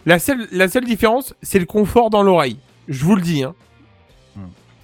[0.06, 2.58] La seule, la seule différence, c'est le confort dans l'oreille.
[2.88, 3.42] Je vous le dis.
[3.42, 3.54] Hein.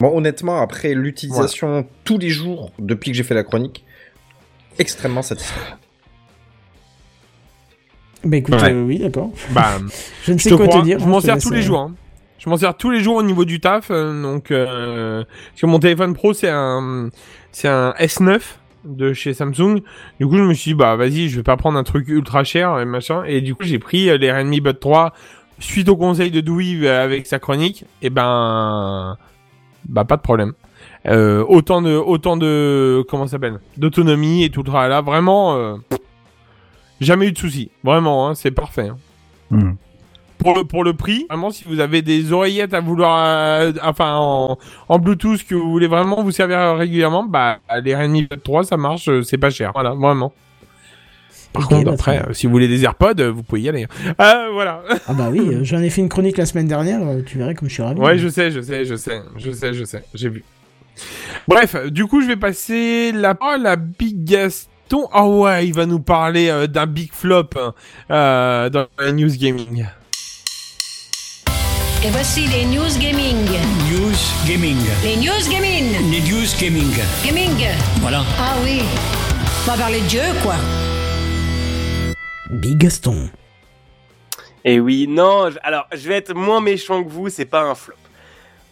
[0.00, 3.84] Bon, honnêtement, après l'utilisation tous les jours depuis que j'ai fait la chronique,
[4.78, 5.60] extrêmement satisfait.
[8.24, 8.72] Bah écoute, Ouais.
[8.72, 9.30] euh, oui, d'accord.
[9.50, 9.78] Bah,
[10.24, 10.98] Je ne je sais te quoi crois, te dire.
[10.98, 11.78] Je hein, m'en sers tous les euh, jours.
[11.80, 11.94] hein.
[12.38, 13.90] Je m'en sers tous les jours au niveau du taf.
[13.90, 17.08] euh, donc, euh, parce que mon téléphone pro, c'est un,
[17.52, 18.40] c'est un S9
[18.84, 19.80] de chez Samsung.
[20.18, 22.44] Du coup, je me suis dit, bah, vas-y, je vais pas prendre un truc ultra
[22.44, 23.24] cher et machin.
[23.26, 25.12] Et du coup, j'ai pris euh, les Redmi Bud 3
[25.58, 27.84] suite au conseil de Dewey euh, avec sa chronique.
[28.00, 29.16] Et ben,
[29.88, 30.52] bah, pas de problème.
[31.06, 35.00] Euh, autant de, autant de, comment ça s'appelle, d'autonomie et tout le tralala.
[35.02, 35.74] Vraiment, euh,
[37.00, 37.70] jamais eu de soucis.
[37.84, 38.88] Vraiment, hein, c'est parfait.
[38.88, 38.96] hein
[39.50, 39.72] Hmm.
[40.38, 44.14] pour le, pour le prix, vraiment, si vous avez des oreillettes à vouloir, euh, enfin,
[44.16, 44.58] en,
[44.88, 48.76] en Bluetooth que vous voulez vraiment vous servir régulièrement, bah, les Redmi Buds 3, ça
[48.76, 49.72] marche, euh, c'est pas cher.
[49.74, 50.32] Voilà, vraiment.
[51.52, 53.62] Par Ok, contre, bah, après, très euh, si vous voulez des AirPods, euh, vous pouvez
[53.62, 53.86] y aller.
[54.20, 54.82] Euh, voilà.
[55.08, 57.54] Ah bah oui, euh, j'en ai fait une chronique la semaine dernière, euh, tu verrais
[57.56, 58.00] comme je suis ravi.
[58.00, 60.44] Ouais, je sais, je sais, je sais, je sais, je sais, j'ai vu.
[61.48, 64.22] Bref, du coup, je vais passer la parole à Big
[65.12, 67.74] Ah ouais, il va nous parler euh, d'un big flop hein,
[68.10, 69.86] euh, dans la news gaming.
[72.02, 73.36] Et voici les news gaming.
[73.90, 74.16] News
[74.48, 74.78] Gaming.
[75.02, 76.10] Les news gaming.
[76.10, 76.92] Les News Gaming.
[77.24, 77.66] Gaming.
[78.00, 78.24] Voilà.
[78.38, 78.80] Ah oui.
[79.66, 80.54] On va parler de Dieu, quoi.
[82.50, 83.28] Big Gaston.
[84.64, 87.94] Eh oui, non, alors je vais être moins méchant que vous, c'est pas un flop.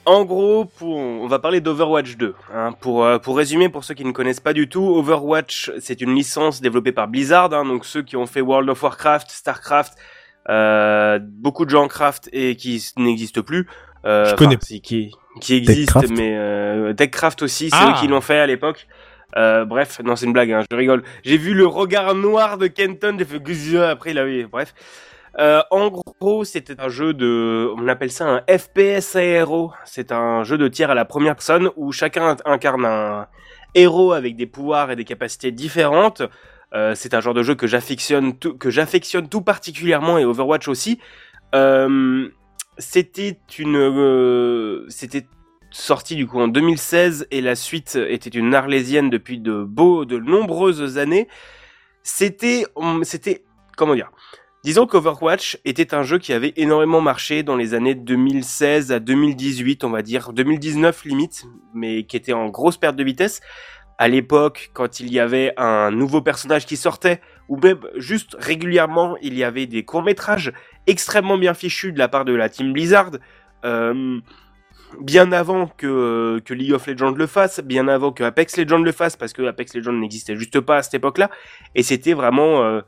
[0.08, 2.34] En gros, pour, on va parler d'Overwatch 2.
[2.54, 2.72] hein.
[2.80, 6.14] pour, euh, pour résumer, pour ceux qui ne connaissent pas du tout, Overwatch, c'est une
[6.14, 9.92] licence développée par Blizzard, hein, donc ceux qui ont fait World of Warcraft, Starcraft,
[10.48, 13.68] euh, beaucoup de gens en craft et qui n'existent plus.
[14.06, 14.56] Euh, Je connais.
[14.56, 15.12] qui,
[15.42, 17.90] qui existent, mais Techcraft aussi, c'est Ah.
[17.94, 18.86] eux qui l'ont fait à l'époque.
[19.36, 21.02] Euh, bref, non, c'est une blague, hein, je rigole.
[21.22, 24.72] J'ai vu le regard noir de Kenton, j'ai fait après il a eu, bref.
[25.38, 29.72] Euh, en gros, c'était un jeu de, on appelle ça un FPS ARO.
[29.84, 33.28] C'est un jeu de tir à la première personne où chacun incarne un
[33.74, 36.22] héros avec des pouvoirs et des capacités différentes.
[36.74, 40.66] Euh, c'est un genre de jeu que j'affectionne tout, que j'affectionne tout particulièrement et Overwatch
[40.66, 40.98] aussi.
[41.54, 42.28] Euh,
[42.78, 45.26] c'était une, c'était
[45.70, 50.18] sorti du coup en 2016 et la suite était une arlésienne depuis de beaux, de
[50.18, 51.28] nombreuses années.
[52.02, 52.64] C'était,
[53.02, 53.44] c'était,
[53.76, 54.10] comment dire
[54.64, 59.84] Disons qu'Overwatch était un jeu qui avait énormément marché dans les années 2016 à 2018,
[59.84, 60.32] on va dire.
[60.32, 61.44] 2019 limite,
[61.74, 63.40] mais qui était en grosse perte de vitesse.
[63.98, 69.16] À l'époque, quand il y avait un nouveau personnage qui sortait, ou même juste régulièrement,
[69.22, 70.52] il y avait des courts-métrages
[70.88, 73.12] extrêmement bien fichus de la part de la team Blizzard,
[73.64, 74.18] euh,
[75.00, 79.16] bien avant que, League of Legends le fasse, bien avant que Apex Legends le fasse,
[79.16, 81.30] parce que Apex Legends n'existait juste pas à cette époque-là,
[81.76, 82.64] et c'était vraiment...
[82.64, 82.80] euh,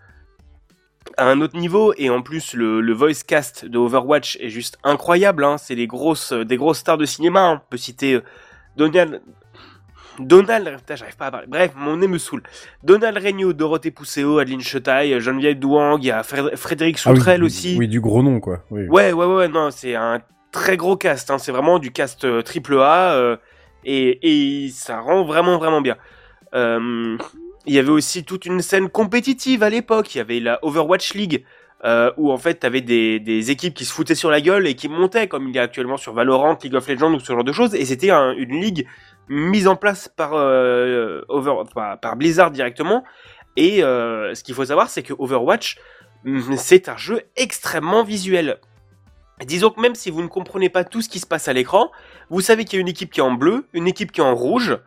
[1.16, 4.78] à un autre niveau et en plus le, le voice cast de Overwatch est juste
[4.84, 5.56] incroyable hein.
[5.58, 7.62] c'est des grosses des grosses stars de cinéma hein.
[7.64, 8.22] on peut citer euh,
[8.76, 9.20] Donald
[10.18, 12.42] Donald putain j'arrive pas à parler bref mon nez me saoule
[12.84, 17.16] Donald Regnault Dorothée Pousseau Adeline Chetaille Geneviève Douang il y a Fréd- Frédéric Ah oui,
[17.16, 18.64] Soutrel aussi Oui, du gros nom, quoi.
[18.70, 18.86] Oui.
[18.88, 20.20] Ouais, ouais, ouais, non, c'est un
[20.52, 21.30] très gros cast.
[21.30, 21.38] Hein.
[21.38, 23.36] C'est vraiment du cast euh, triple A euh,
[23.84, 25.96] et, et ça rend vraiment, vraiment bien.
[26.54, 27.16] Euh,
[27.66, 30.14] Il y avait aussi toute une scène compétitive à l'époque.
[30.14, 31.44] Il y avait la Overwatch League
[31.84, 34.74] euh, où en fait t'avais des, des équipes qui se foutaient sur la gueule et
[34.74, 37.44] qui montaient comme il y a actuellement sur Valorant, League of Legends ou ce genre
[37.44, 37.74] de choses.
[37.74, 38.86] Et c'était un- une ligue
[39.28, 41.20] mise en place par euh,
[42.16, 43.04] Blizzard directement.
[43.56, 45.76] Et euh, ce qu'il faut savoir, c'est que Overwatch,
[46.24, 48.58] mm, c'est un jeu extrêmement visuel.
[49.44, 51.90] Disons que même si vous ne comprenez pas tout ce qui se passe à l'écran,
[52.28, 54.24] vous savez qu'il y a une équipe qui est en bleu, une équipe qui est
[54.24, 54.78] en rouge,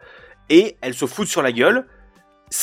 [0.50, 1.88] et elles se foutent sur la gueule.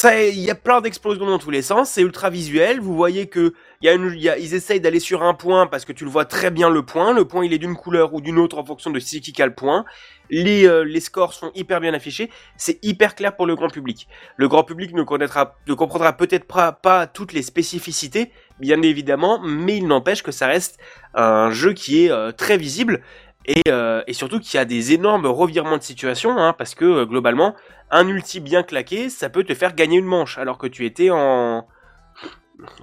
[0.02, 2.80] Il y a plein d'explosions dans tous les sens, c'est ultra visuel.
[2.80, 5.92] Vous voyez que y a une, y ils essayent d'aller sur un point parce que
[5.92, 7.12] tu le vois très bien le point.
[7.12, 9.54] Le point il est d'une couleur ou d'une autre en fonction de qui a le
[9.54, 9.84] point.
[10.30, 12.30] Les, euh, les scores sont hyper bien affichés.
[12.56, 14.06] C'est hyper clair pour le grand public.
[14.36, 18.30] Le grand public ne connaîtra, ne comprendra peut-être pas, pas toutes les spécificités,
[18.60, 20.78] bien évidemment, mais il n'empêche que ça reste
[21.14, 23.02] un jeu qui est euh, très visible
[23.50, 27.04] et, euh, et surtout qui a des énormes revirements de situation, hein, parce que euh,
[27.04, 27.56] globalement,
[27.90, 31.10] un ulti bien claqué, ça peut te faire gagner une manche, alors que tu étais
[31.10, 31.66] en...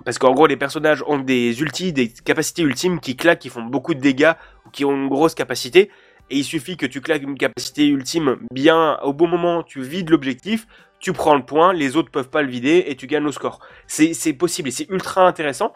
[0.04, 3.62] Parce qu'en gros, les personnages ont des ultis, des capacités ultimes qui claquent, qui font
[3.64, 4.34] beaucoup de dégâts,
[4.66, 5.90] ou qui ont une grosse capacité,
[6.30, 10.10] et il suffit que tu claques une capacité ultime bien au bon moment, tu vides
[10.10, 10.68] l'objectif,
[11.00, 13.60] tu prends le point, les autres peuvent pas le vider, et tu gagnes le score.
[13.86, 15.72] C'est c'est possible, et c'est ultra intéressant,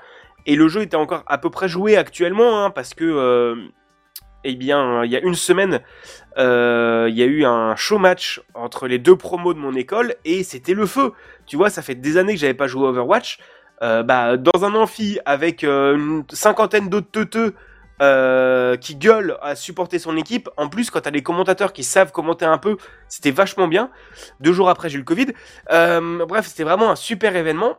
[0.45, 3.05] et le jeu était encore à peu près joué actuellement, hein, parce que...
[3.05, 3.55] euh,
[4.43, 5.81] eh bien, il y a une semaine,
[6.37, 10.15] euh, il y a eu un show match entre les deux promos de mon école
[10.25, 11.13] et c'était le feu.
[11.45, 13.39] Tu vois, ça fait des années que j'avais pas joué à Overwatch.
[13.83, 17.55] euh, bah, dans un amphi avec euh, une cinquantaine d'autres teuteux
[18.79, 20.49] qui gueulent à supporter son équipe.
[20.57, 22.77] En plus, quand t'as des commentateurs qui savent commenter un peu,
[23.07, 23.91] c'était vachement bien.
[24.39, 25.27] Deux jours après, j'ai eu le Covid.
[26.27, 27.77] Bref, c'était vraiment un super événement.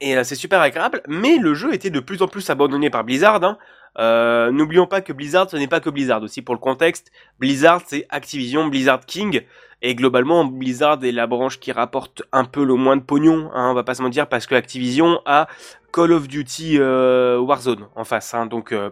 [0.00, 3.42] Et c'est super agréable, mais le jeu était de plus en plus abandonné par Blizzard.
[3.42, 3.58] Hein.
[3.98, 6.22] Euh, N'oublions pas que Blizzard, ce n'est pas que Blizzard.
[6.22, 7.10] Aussi pour le contexte.
[7.38, 9.42] Blizzard, c'est Activision, Blizzard King,
[9.82, 13.70] et globalement, Blizzard est la branche qui rapporte un peu le moins de pognon, hein,
[13.70, 15.46] on va pas se mentir, parce que Activision a
[15.92, 18.90] Call of Duty euh, Warzone en face, hein, donc euh,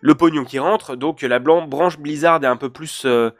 [0.00, 3.02] le pognon qui rentre, donc la branche Blizzard est un peu plus...
[3.04, 3.30] euh,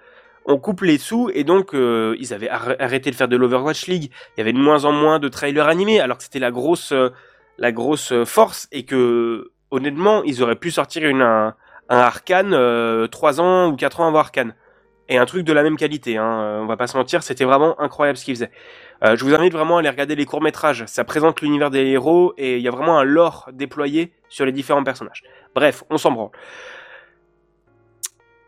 [0.45, 1.31] on coupe les sous.
[1.33, 4.11] Et donc euh, ils avaient arr- arrêté de faire de l'Overwatch League.
[4.37, 6.91] Il y avait de moins en moins de trailers animés alors que c'était la grosse
[6.91, 7.11] euh,
[7.59, 8.67] la grosse euh, force.
[8.73, 11.55] Et que honnêtement ils auraient pu sortir un,
[11.89, 14.55] Arcane euh, 3 ans ou 4 ans avant Arcane
[15.09, 16.17] et un truc de la même qualité.
[16.17, 18.51] Hein, euh, on va pas se mentir, c'était vraiment incroyable ce qu'ils faisaient.
[19.05, 20.85] Euh, je vous invite vraiment à aller regarder les courts métrages.
[20.87, 24.53] Ça présente l'univers des héros et il y a vraiment un lore déployé sur les
[24.53, 25.23] différents personnages.
[25.55, 26.31] Bref, on s'en branle.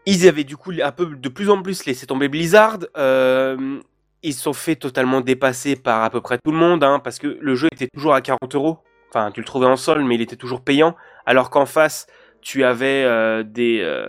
[0.07, 2.79] Ils avaient du coup un peu de plus en plus laissé tomber Blizzard.
[2.97, 3.81] Euh,
[4.23, 7.39] ils sont fait totalement dépasser par à peu près tout le monde, hein, parce que
[7.41, 8.79] le jeu était toujours à 40 euros.
[9.15, 10.97] Enfin, tu le trouvais en sol, mais il était toujours payant.
[11.25, 12.09] Alors qu'en face,
[12.41, 14.07] tu avais euh, des, euh,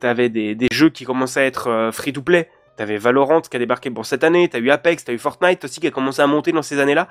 [0.00, 2.50] des, jeux qui commençaient à être euh, free to play.
[2.78, 4.48] T'avais Valorant qui a débarqué pour cette année.
[4.48, 7.08] T'as eu Apex, t'as eu Fortnite aussi qui a commencé à monter dans ces années-là.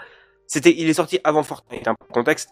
[0.47, 2.49] C'était, il est sorti avant Fortnite, hein, contexte.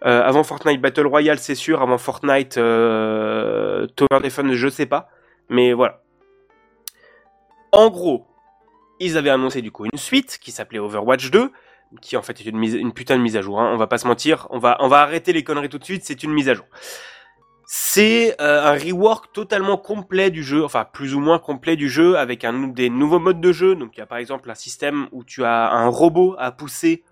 [0.00, 1.82] Avant Fortnite Battle Royale, c'est sûr.
[1.82, 5.10] Avant Fortnite euh, Tower Defense, je sais pas.
[5.50, 6.02] Mais voilà.
[7.72, 8.26] En gros,
[9.00, 11.50] ils avaient annoncé du coup une suite qui s'appelait Overwatch 2,
[12.00, 13.60] qui en fait est une, mise, une putain de mise à jour.
[13.60, 13.70] Hein.
[13.72, 16.04] On va pas se mentir, on va, on va arrêter les conneries tout de suite.
[16.04, 16.66] C'est une mise à jour.
[17.72, 22.18] C'est euh, un rework totalement complet du jeu, enfin plus ou moins complet du jeu,
[22.18, 23.76] avec un, des nouveaux modes de jeu.
[23.76, 27.04] Donc il y a par exemple un système où tu as un robot à pousser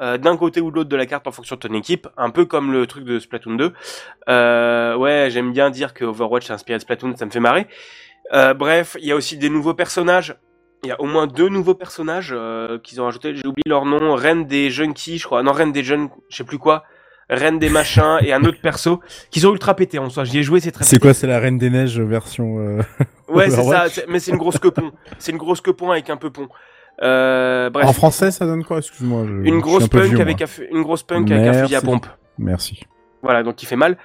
[0.00, 2.30] euh, d'un côté ou de l'autre de la carte en fonction de ton équipe, un
[2.30, 3.72] peu comme le truc de Splatoon 2.
[4.28, 7.66] Euh, ouais, j'aime bien dire que Overwatch est inspiré de Splatoon, ça me fait marrer.
[8.30, 10.36] Bref, il y a aussi des nouveaux personnages.
[10.84, 13.34] Il y a au moins deux nouveaux personnages euh, qu'ils ont ajoutés.
[13.34, 14.14] J'ai oublié leur nom.
[14.14, 15.42] Reine des Junkies, je crois.
[15.42, 16.84] Non, Reine des Jeunes, je sais plus quoi.
[17.30, 19.00] Reine des machins et un autre perso
[19.30, 20.24] qui sont ultra pétés en soi.
[20.24, 21.00] J'y ai joué, c'est très C'est pété.
[21.08, 22.58] quoi, c'est la Reine des Neiges version.
[22.58, 22.82] euh,
[23.28, 23.86] Ouais, c'est ça.
[24.08, 24.92] Mais c'est une grosse quepon.
[25.18, 26.48] C'est une grosse quepon avec un peu pont.
[27.02, 27.86] Euh, bref.
[27.86, 28.78] En français, ça donne quoi?
[28.78, 29.24] Excuse-moi.
[29.26, 30.48] je- Une grosse un punk vieux, avec moi.
[30.70, 31.86] une grosse punk avec un fusil à Merci.
[31.86, 32.06] pompe.
[32.38, 32.80] Merci.
[33.22, 33.96] Voilà, donc il fait mal.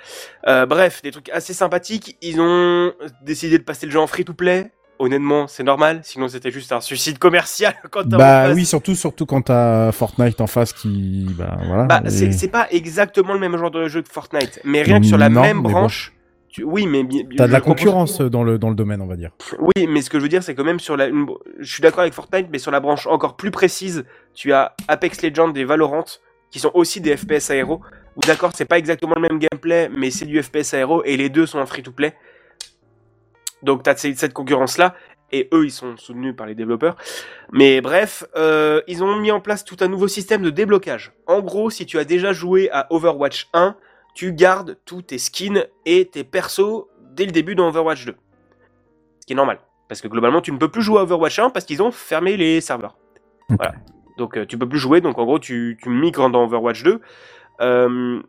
[0.47, 2.18] Euh, bref, des trucs assez sympathiques.
[2.22, 4.72] Ils ont décidé de passer le jeu en free to play.
[5.02, 6.02] Honnêtement, c'est normal.
[6.04, 8.18] Sinon, c'était juste un suicide commercial quand Bah
[8.48, 8.56] face.
[8.56, 11.26] oui, surtout, surtout quand t'as Fortnite en face qui.
[11.38, 11.84] Bah voilà.
[11.86, 15.00] Bah, et- c'est c'est pas exactement le même genre de jeu que Fortnite, mais rien
[15.00, 15.70] que sur la Non, même bon.
[15.72, 16.14] branche.
[16.50, 17.06] tu- Oui, mais
[17.38, 19.32] T'as de la comprends- concurrence dans le, dans le domaine, on va dire.
[19.60, 21.28] Oui, mais ce que je veux dire, c'est que même sur la, une-
[21.60, 24.04] je suis d'accord avec Fortnite, mais sur la branche encore plus précise,
[24.34, 26.04] tu as Apex Legends et Valorant,
[26.52, 27.80] qui sont aussi des FPS aéro.
[28.28, 31.46] D'accord, c'est pas exactement le même gameplay, mais c'est du FPS aéro, et les deux
[31.46, 32.14] sont en free-to-play.
[33.64, 34.95] Donc t'as cette cette concurrence-là,
[35.31, 36.95] et eux, ils sont soutenus par les développeurs.
[37.52, 41.14] Mais bref, euh, ils ont mis en place tout un nouveau système de déblocage.
[41.27, 43.76] En gros, si tu as déjà joué à Overwatch 1,
[44.15, 48.15] tu gardes tous tes skins et tes persos dès le début dans Overwatch 2.
[49.22, 49.60] Ce qui est normal.
[49.88, 52.38] Parce que globalement, tu ne peux plus jouer à Overwatch 1 parce qu'ils ont fermé
[52.38, 52.98] les serveurs.
[53.49, 53.73] Voilà.
[54.18, 57.02] Donc euh, tu peux plus jouer, donc en gros tu, tu migres dans Overwatch 2.
[57.61, 58.22] Euh,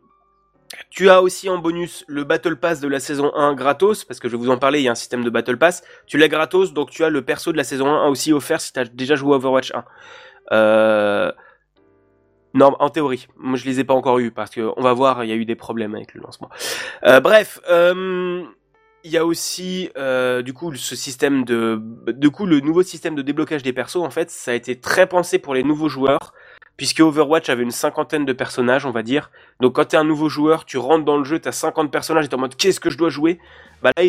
[0.89, 4.27] tu as aussi en bonus le Battle Pass de la saison 1 gratos, parce que
[4.29, 5.83] je vais vous en parler, il y a un système de Battle Pass.
[6.05, 8.73] Tu l'as gratos, donc tu as le perso de la saison 1 aussi offert si
[8.73, 9.85] tu as déjà joué Overwatch 1.
[10.53, 11.31] Euh...
[12.53, 13.27] Non, en théorie.
[13.37, 15.35] Moi, je les ai pas encore eu parce que on va voir, il y a
[15.35, 16.49] eu des problèmes avec le lancement.
[17.05, 18.43] Euh, bref, euh,
[19.03, 23.15] il y a aussi euh, du coup ce système de, du coup le nouveau système
[23.15, 23.97] de déblocage des persos.
[23.97, 26.33] En fait, ça a été très pensé pour les nouveaux joueurs
[26.77, 29.31] puisque Overwatch avait une cinquantaine de personnages, on va dire.
[29.59, 32.27] Donc quand t'es un nouveau joueur, tu rentres dans le jeu, t'as 50 personnages, et
[32.27, 33.39] t'es en mode qu'est-ce que je dois jouer?
[33.81, 34.03] Bah là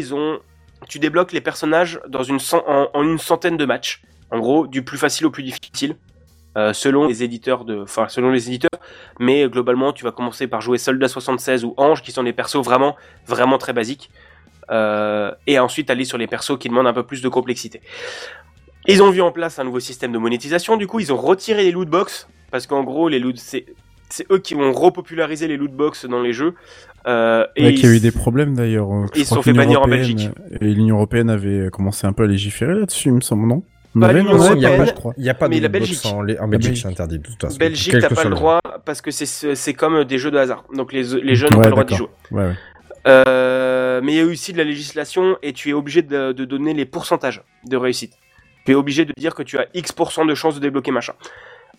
[0.89, 4.03] tu débloques les personnages dans une en, une centaine de matchs.
[4.31, 5.97] En gros, du plus facile au plus difficile.
[6.57, 7.85] euh, selon les éditeurs de,
[9.19, 12.63] mais globalement tu vas commencer par jouer Soldat 76 ou Ange, qui sont des persos
[12.63, 14.11] vraiment, vraiment très basiques,
[14.71, 17.81] euh, et ensuite aller sur les persos qui demandent un peu plus de complexité.
[18.87, 21.65] Ils ont vu en place un nouveau système de monétisation, du coup ils ont retiré
[21.65, 23.67] les loot box parce qu'en gros les loot c'est
[24.09, 26.55] c'est eux qui ont repopularisé les loot box dans les jeux.
[27.07, 28.93] Euh, et Ouais, qu'il y a eu des problèmes d'ailleurs.
[28.93, 30.29] euh, ils se sont fait bannir en Belgique.
[30.61, 33.63] Et l'Union Européenne avait commencé un peu à légiférer là-dessus, il me semble, non?
[33.99, 35.13] Pas l'Union il n'y a, pas- je crois.
[35.19, 36.07] il y a pas mais de la lootbox Belgique.
[36.07, 36.77] En, en Belgique, Belgique.
[36.83, 37.57] c'est interdit de toute façon.
[37.59, 40.65] Belgique, t'as pas le droit parce que c'est c'est comme des jeux de hasard.
[40.75, 42.09] Donc les, les jeunes n'ont Ouais, pas le droit d'y jouer.
[42.31, 42.39] d'accord.
[42.45, 42.57] Ouais, ouais.
[43.09, 46.45] Euh, mais il y a aussi de la législation et tu es obligé de, de
[46.45, 48.13] donner les pourcentages de réussite.
[48.65, 51.15] Tu es obligé de dire que tu as X% de chances de débloquer machin.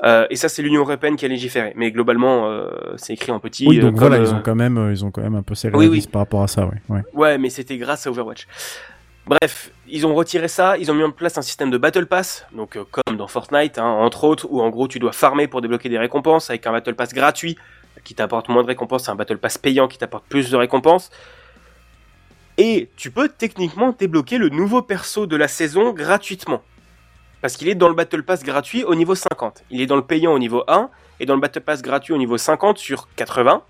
[0.04, 1.74] Euh, et ça, c'est l'Union européenne qui a légiféré.
[1.76, 3.68] Mais globalement, euh, c'est écrit en petit.
[3.68, 5.56] Oui, euh, donc comme, voilà, ils ont quand même, ils ont quand même un peu
[5.56, 6.06] serré Oui, oui.
[6.12, 6.82] par rapport à ça, ouais.
[6.90, 7.02] ouais.
[7.14, 8.48] Ouais, mais c'était grâce à Overwatch.
[9.26, 12.46] Bref, ils ont retiré ça, ils ont mis en place un système de Battle Pass,
[12.52, 15.62] donc euh, comme dans Fortnite, hein, entre autres, où en gros tu dois farmer pour
[15.62, 17.58] débloquer des récompenses avec un Battle Pass gratuit
[18.04, 21.10] qui t'apporte moins de récompenses, et un Battle Pass payant qui t'apporte plus de récompenses.
[22.58, 26.62] Et tu peux techniquement débloquer le nouveau perso de la saison gratuitement.
[27.44, 29.66] Parce qu'il est dans le Battle Pass gratuit au niveau 50.
[29.70, 30.90] Il est dans le payant au niveau 1
[31.20, 33.62] et dans le Battle Pass gratuit au niveau 50 sur 80.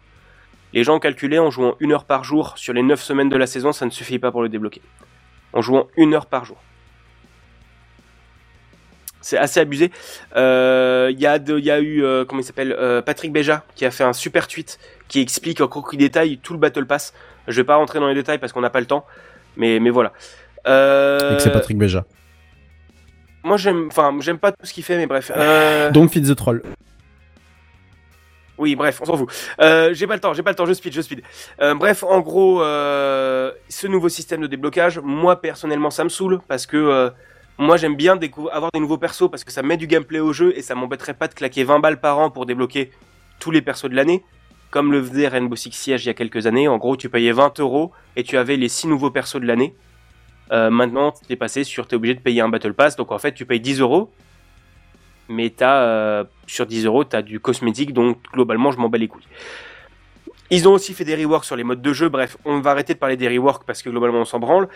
[0.73, 3.35] Les gens ont calculé en jouant une heure par jour sur les 9 semaines de
[3.35, 4.83] la saison, ça ne suffit pas pour le débloquer.
[5.53, 6.57] En jouant une heure par jour.
[9.21, 9.89] C'est assez abusé.
[10.35, 13.31] Euh, Il y, a de- il y a eu, euh, comment il s'appelle, euh, Patrick
[13.33, 14.77] Béja, qui a fait un super tweet
[15.07, 17.13] qui explique en croquis détail tout le Battle Pass.
[17.47, 19.05] Je vais pas rentrer dans les détails parce qu'on n'a pas le temps,
[19.57, 20.11] mais, voilà.
[20.67, 22.05] Euh, c'est Patrick Béja.
[23.43, 25.31] Moi j'aime, enfin j'aime pas tout ce qu'il fait, mais bref.
[25.35, 25.91] Euh...
[25.91, 26.61] Donc Feed the Troll.
[28.57, 29.29] Oui, bref, on s'en fout.
[29.59, 31.21] Euh, j'ai pas le temps, j'ai pas le temps, je speed, je speed.
[31.61, 36.39] Euh, bref, en gros, euh, ce nouveau système de déblocage, moi personnellement, ça me saoule
[36.47, 37.11] parce que
[37.57, 38.17] moi j'aime bien
[38.51, 41.13] avoir des nouveaux persos parce que ça met du gameplay au jeu et ça m'embêterait
[41.13, 42.91] pas de claquer 20 balles par an pour débloquer
[43.39, 44.23] tous les persos de l'année,
[44.69, 46.67] comme le faisait Rainbow Six Siege il y a quelques années.
[46.67, 49.75] En gros, tu payais 20 euros et tu avais les 6 nouveaux persos de l'année.
[50.51, 53.33] Euh, maintenant, t'es passé sur, t'es obligé de payer un Battle Pass, donc en fait,
[53.33, 54.11] tu payes 10 euros
[55.29, 59.07] mais t'as euh, sur 10 euros t'as du cosmétique donc globalement je m'en bats les
[59.07, 59.25] couilles.
[60.49, 62.93] Ils ont aussi fait des reworks sur les modes de jeu, bref, on va arrêter
[62.93, 64.67] de parler des reworks parce que globalement on s'en branle.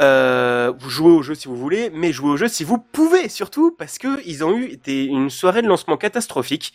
[0.00, 3.30] Euh, vous jouez au jeu si vous voulez, mais jouez au jeu si vous pouvez
[3.30, 6.74] surtout parce que ils ont eu des- une soirée de lancement catastrophique.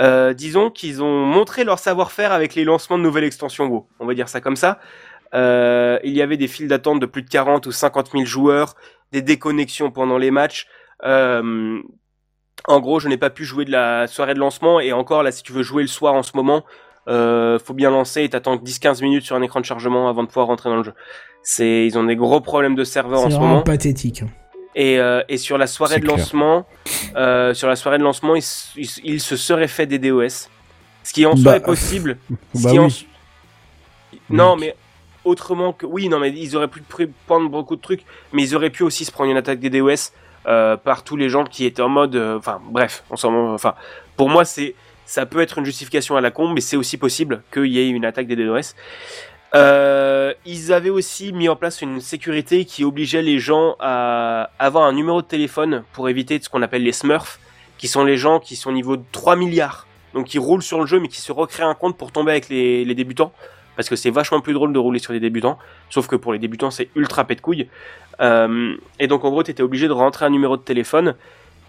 [0.00, 3.86] Euh, disons qu'ils ont montré leur savoir-faire avec les lancements de nouvelles extensions WoW.
[4.00, 4.80] On va dire ça comme ça.
[5.34, 8.74] Euh, il y avait des files d'attente de plus de 40 ou 50 000 joueurs,
[9.12, 10.66] des déconnexions pendant les matchs.
[11.04, 11.80] Euh,
[12.66, 15.30] en gros, je n'ai pas pu jouer de la soirée de lancement et encore là,
[15.32, 16.64] si tu veux jouer le soir en ce moment,
[17.08, 20.28] euh, faut bien lancer et t'attends 10-15 minutes sur un écran de chargement avant de
[20.28, 20.92] pouvoir rentrer dans le jeu.
[21.42, 23.62] C'est, ils ont des gros problèmes de serveur en C'est ce vraiment moment.
[23.62, 24.24] pathétique.
[24.74, 26.18] Et, euh, et sur la soirée C'est de clair.
[26.18, 26.66] lancement,
[27.16, 29.98] euh, sur la soirée de lancement, il, s- il s- il se serait fait des
[29.98, 30.50] DOS,
[31.04, 32.18] ce qui en Bah, soi est possible.
[32.54, 33.06] Ce bah qui oui.
[34.30, 34.74] Non, mais
[35.28, 38.02] autrement que oui, non, mais ils auraient pu pr- prendre beaucoup de trucs,
[38.32, 40.12] mais ils auraient pu aussi se prendre une attaque des DOS
[40.46, 43.74] euh, par tous les gens qui étaient en mode, euh, enfin, bref, enfin,
[44.16, 44.74] pour moi, c'est,
[45.04, 47.88] ça peut être une justification à la con, mais c'est aussi possible qu'il y ait
[47.88, 48.74] une attaque des DOS.
[49.54, 54.84] Euh, ils avaient aussi mis en place une sécurité qui obligeait les gens à avoir
[54.84, 57.38] un numéro de téléphone pour éviter ce qu'on appelle les smurfs,
[57.78, 60.80] qui sont les gens qui sont au niveau de 3 milliards, donc qui roulent sur
[60.80, 63.32] le jeu mais qui se recréent un compte pour tomber avec les débutants,
[63.78, 65.56] parce que c'est vachement plus drôle de rouler sur les débutants,
[65.88, 67.68] sauf que pour les débutants c'est ultra pète couille.
[68.20, 71.14] Euh, et donc en gros t'étais obligé de rentrer un numéro de téléphone.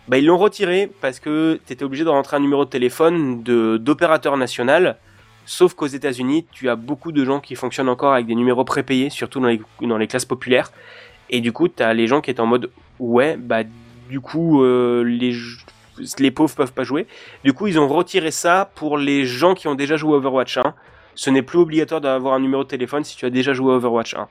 [0.07, 3.77] Bah ils l'ont retiré parce que t'étais obligé de rentrer un numéro de téléphone de
[3.77, 4.98] d'opérateur national.
[5.45, 9.11] Sauf qu'aux États-Unis, tu as beaucoup de gens qui fonctionnent encore avec des numéros prépayés,
[9.11, 10.72] surtout dans les, dans les classes populaires.
[11.30, 13.61] Et du coup, tu as les gens qui étaient en mode ouais, bah
[14.10, 15.36] du coup, euh, les,
[16.18, 17.06] les pauvres peuvent pas jouer.
[17.44, 20.73] Du coup, ils ont retiré ça pour les gens qui ont déjà joué Overwatch 1.
[21.15, 23.76] Ce n'est plus obligatoire d'avoir un numéro de téléphone si tu as déjà joué à
[23.77, 24.27] Overwatch 1.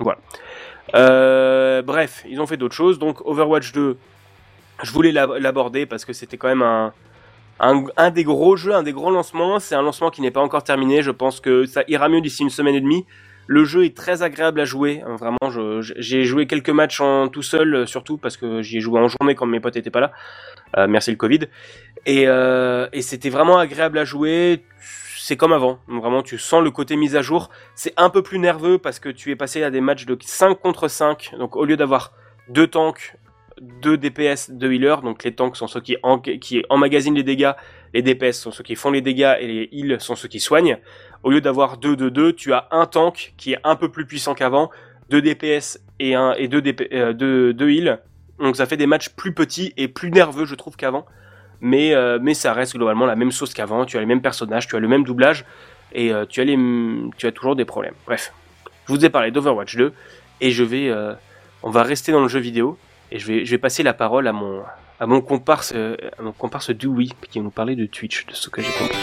[0.00, 0.18] Voilà.
[0.94, 2.98] Euh, bref, ils ont fait d'autres choses.
[2.98, 3.96] Donc Overwatch 2,
[4.82, 6.92] je voulais l'ab- l'aborder parce que c'était quand même un,
[7.60, 9.58] un, des gros jeux, un des gros lancements.
[9.60, 11.02] C'est un lancement qui n'est pas encore terminé.
[11.02, 13.06] Je pense que ça ira mieux d'ici une semaine et demie.
[13.46, 15.02] Le jeu est très agréable à jouer.
[15.06, 15.38] hein, Vraiment,
[15.96, 19.08] j'ai joué quelques matchs en tout seul, euh, surtout parce que j'y ai joué en
[19.08, 20.12] journée quand mes potes étaient pas là.
[20.76, 21.40] Euh, merci le Covid.
[22.06, 22.26] Et
[23.02, 24.62] c'était vraiment agréable à jouer.
[25.30, 25.78] C'est comme avant.
[25.86, 27.50] Vraiment, tu sens le côté mise à jour.
[27.76, 30.60] C'est un peu plus nerveux parce que tu es passé à des matchs de 5
[30.60, 31.36] contre 5.
[31.38, 32.14] Donc au lieu d'avoir
[32.48, 33.16] deux tanks,
[33.60, 37.52] deux DPS, deux healers, donc les tanks sont ceux qui, en, qui emmagasinent les dégâts,
[37.94, 40.78] les DPS sont ceux qui font les dégâts et les heals sont ceux qui soignent.
[41.22, 44.06] Au lieu d'avoir deux de deux, tu as un tank qui est un peu plus
[44.06, 44.68] puissant qu'avant,
[45.10, 48.00] deux DPS et un et euh, deux, deux heals.
[48.40, 51.06] Donc ça fait des matchs plus petits et plus nerveux, je trouve, qu'avant.
[51.60, 53.84] Mais, euh, mais ça reste globalement la même sauce qu'avant.
[53.84, 55.44] Tu as les mêmes personnages, tu as le même doublage
[55.92, 56.58] et euh, tu, as les,
[57.16, 57.94] tu as toujours des problèmes.
[58.06, 58.32] Bref,
[58.86, 59.92] je vous ai parlé d'Overwatch 2
[60.40, 61.12] et je vais, euh,
[61.62, 62.78] on va rester dans le jeu vidéo
[63.10, 64.62] et je vais, passer la parole à mon,
[65.00, 68.48] à mon comparse, à mon comparse Dewey qui va nous parler de Twitch, de ce
[68.48, 68.96] que j'ai compris.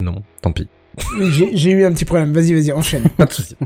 [0.00, 0.68] Non, tant pis.
[1.20, 2.32] J'ai j'ai eu un petit problème.
[2.32, 3.02] Vas-y, vas-y, enchaîne.
[3.18, 3.56] Pas de souci.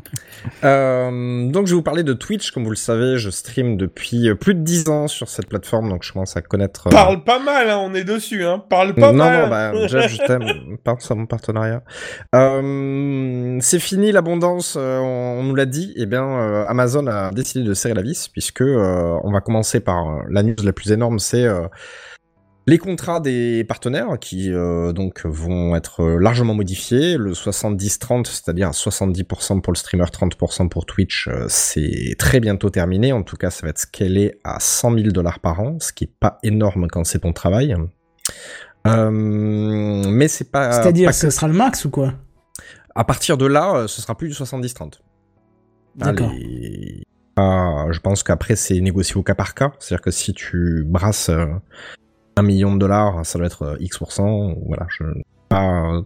[0.65, 2.51] Euh, donc je vais vous parler de Twitch.
[2.51, 5.89] Comme vous le savez, je stream depuis euh, plus de 10 ans sur cette plateforme,
[5.89, 6.89] donc je commence à connaître.
[6.89, 8.63] euh, Parle pas mal, hein, on est dessus, hein.
[8.69, 9.43] Parle pas non, mal.
[9.45, 10.45] non, bah, Jeff, je t'aime.
[10.83, 11.83] Pense à mon partenariat.
[12.35, 15.93] Euh, c'est fini l'abondance, euh, on, on nous l'a dit.
[15.97, 19.81] Eh bien, euh, Amazon a décidé de serrer la vis puisque euh, on va commencer
[19.81, 21.63] par euh, la news la plus énorme, c'est euh,
[22.71, 27.17] les contrats des partenaires qui euh, donc vont être euh, largement modifiés.
[27.17, 33.13] Le 70-30, c'est-à-dire 70% pour le streamer, 30% pour Twitch, euh, c'est très bientôt terminé.
[33.13, 36.05] En tout cas, ça va être scalé à 100 000 dollars par an, ce qui
[36.05, 37.75] est pas énorme quand c'est ton travail.
[38.87, 40.71] Euh, mais c'est pas.
[40.71, 42.15] C'est-à-dire, pas ce que- sera le max ou quoi?
[42.95, 45.01] À partir de là, ce sera plus du 70-30.
[45.97, 46.31] D'accord.
[46.31, 47.03] Allez.
[47.35, 49.73] Ah, je pense qu'après, c'est négocié au cas par cas.
[49.81, 51.31] C'est-à-dire que si tu brasses
[52.41, 54.55] euh, un million de dollars, ça doit être euh, X%.
[54.67, 55.05] Voilà, je
[55.49, 56.03] pas.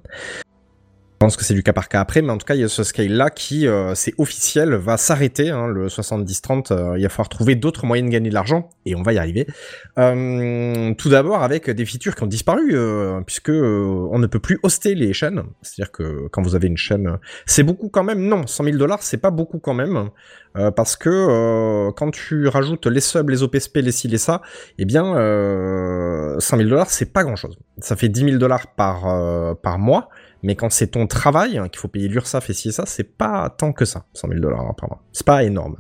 [1.25, 2.65] Je pense que c'est du cas par cas après, mais en tout cas, il y
[2.65, 5.49] a ce scale-là qui, euh, c'est officiel, va s'arrêter.
[5.49, 8.95] hein, le 70-30, euh, il va falloir trouver d'autres moyens de gagner de l'argent, et
[8.95, 9.47] on va y arriver.
[9.99, 14.59] Euh, tout d'abord avec des features qui ont disparu, euh, puisque on ne peut plus
[14.63, 15.45] hoster les chaînes.
[15.63, 18.21] C'est-à-dire que quand vous avez une chaîne, c'est beaucoup quand même.
[18.21, 20.11] Non, 100 000 dollars, c'est pas beaucoup quand même,
[20.77, 24.43] parce que quand tu rajoutes les subs, les OPSP, les ci, les ça,
[24.77, 27.57] eh bien, euh, 100 000 dollars, c'est pas grand-chose.
[27.79, 30.11] Ça fait 10 000 dollars par par mois.
[30.45, 33.49] Mais quand c'est ton travail, hein, qu'il faut payer l'URSSAF et ci ça, c'est pas
[33.49, 35.03] tant que ça, 100 000 dollars par mois.
[35.11, 35.79] C'est pas énorme.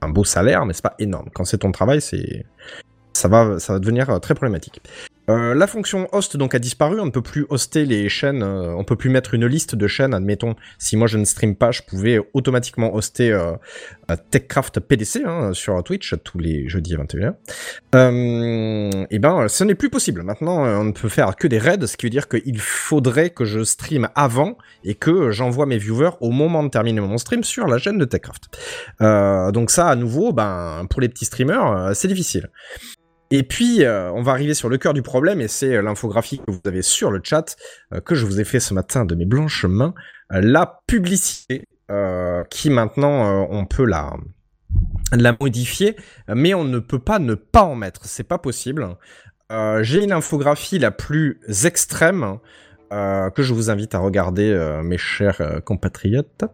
[0.00, 1.28] Un beau salaire, mais c'est pas énorme.
[1.34, 2.46] Quand c'est ton travail, c'est
[3.12, 4.80] ça va, ça va devenir euh, très problématique.
[5.30, 8.74] Euh, la fonction host donc a disparu, on ne peut plus hoster les chaînes, euh,
[8.74, 11.70] on peut plus mettre une liste de chaînes, admettons, si moi je ne stream pas,
[11.70, 13.52] je pouvais automatiquement hoster euh,
[14.30, 17.34] TechCraft PDC hein, sur Twitch tous les jeudis à 21h.
[17.94, 21.86] Euh, et ben ce n'est plus possible, maintenant on ne peut faire que des raids,
[21.86, 26.16] ce qui veut dire qu'il faudrait que je stream avant et que j'envoie mes viewers
[26.20, 28.58] au moment de terminer mon stream sur la chaîne de TechCraft.
[29.52, 32.50] Donc ça à nouveau, ben pour les petits streamers, c'est difficile.
[33.32, 36.38] Et puis, euh, on va arriver sur le cœur du problème, et c'est euh, l'infographie
[36.38, 37.56] que vous avez sur le chat,
[37.94, 39.94] euh, que je vous ai fait ce matin de mes blanches mains,
[40.30, 41.64] la publicité,
[42.50, 44.12] qui maintenant, on peut la,
[45.10, 45.96] la modifier,
[46.28, 48.96] mais on ne peut pas ne pas en mettre, c'est pas possible.
[49.80, 52.38] J'ai une infographie la plus extrême,
[52.92, 56.44] euh, que je vous invite à regarder, euh, mes chers euh, compatriotes.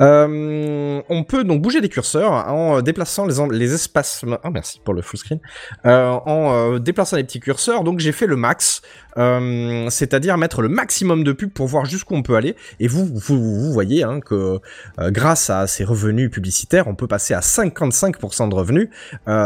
[0.00, 4.24] On peut donc bouger des curseurs en déplaçant les, les espaces.
[4.44, 5.38] Oh, merci pour le full screen.
[5.84, 7.84] En déplaçant les petits curseurs.
[7.84, 8.82] Donc j'ai fait le max,
[9.14, 12.56] c'est-à-dire mettre le maximum de pubs pour voir jusqu'où on peut aller.
[12.80, 14.58] Et vous, vous, voyez hein, que
[14.98, 18.88] grâce à ces revenus publicitaires, on peut passer à 55% de revenus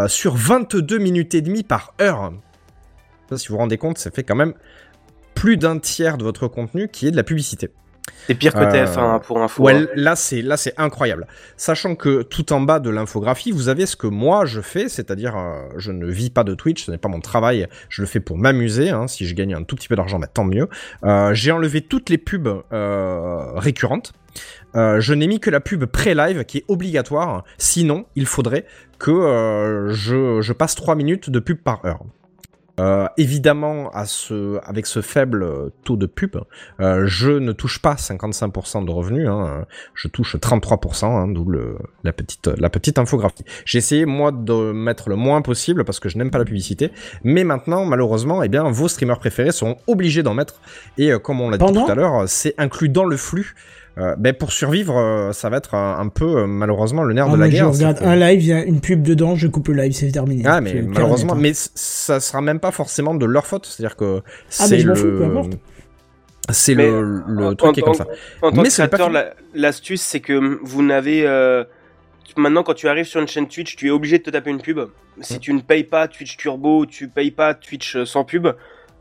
[0.06, 2.32] sur 22 minutes et demie par heure.
[3.36, 4.54] Si vous vous rendez compte, ça fait quand même
[5.40, 7.70] plus d'un tiers de votre contenu qui est de la publicité.
[8.26, 9.62] C'est pire que Euh, TF1 pour info.
[9.62, 9.86] Ouais, hein.
[9.94, 11.26] là c'est là c'est incroyable.
[11.56, 15.36] Sachant que tout en bas de l'infographie, vous avez ce que moi je fais, c'est-à-dire
[15.36, 18.20] euh, je ne vis pas de Twitch, ce n'est pas mon travail, je le fais
[18.20, 18.90] pour m'amuser.
[18.90, 19.06] hein.
[19.06, 20.68] Si je gagne un tout petit peu d'argent, bah, tant mieux.
[21.04, 24.12] Euh, J'ai enlevé toutes les pubs euh, récurrentes.
[24.76, 27.44] Euh, je n'ai mis que la pub pré-live qui est obligatoire.
[27.58, 28.64] Sinon, il faudrait
[28.98, 32.00] que euh, je, je passe 3 minutes de pub par heure.
[32.80, 36.36] Euh, évidemment, à ce, avec ce faible taux de pub,
[36.80, 41.46] euh, je ne touche pas 55% de revenus, hein, je touche 33%, hein, d'où
[42.02, 43.44] la, petite, la petite infographie.
[43.66, 46.90] J'ai essayé, moi, de mettre le moins possible parce que je n'aime pas la publicité,
[47.22, 50.60] mais maintenant, malheureusement, eh bien, vos streamers préférés seront obligés d'en mettre,
[50.96, 53.54] et euh, comme on l'a dit tout à l'heure, c'est inclus dans le flux.
[53.98, 57.26] Euh, ben, pour survivre, euh, ça va être un, un peu, euh, malheureusement, le nerf
[57.28, 57.72] Ah, de la moi, je guerre.
[57.72, 60.42] regarde un live, il y a une pub dedans, je coupe le live, c'est terminé.
[60.46, 64.48] ah mais malheureusement, mais ça sera même pas forcément de leur faute, c'est-à-dire que Ah,
[64.48, 65.52] c'est fous, peu le, importe.
[66.50, 68.06] c'est le, le en- truc qui est en- comme ça.
[68.42, 69.10] En tant Mais que créateur,
[69.54, 71.26] l'astuce, c'est que vous n'avez.
[71.26, 71.64] euh,
[72.36, 74.62] Maintenant, quand tu arrives sur une chaîne Twitch, tu es obligé de te taper une
[74.62, 74.78] pub.
[75.20, 75.38] Si Mm.
[75.40, 78.46] tu ne payes pas Twitch Turbo, tu payes pas Twitch euh, sans pub,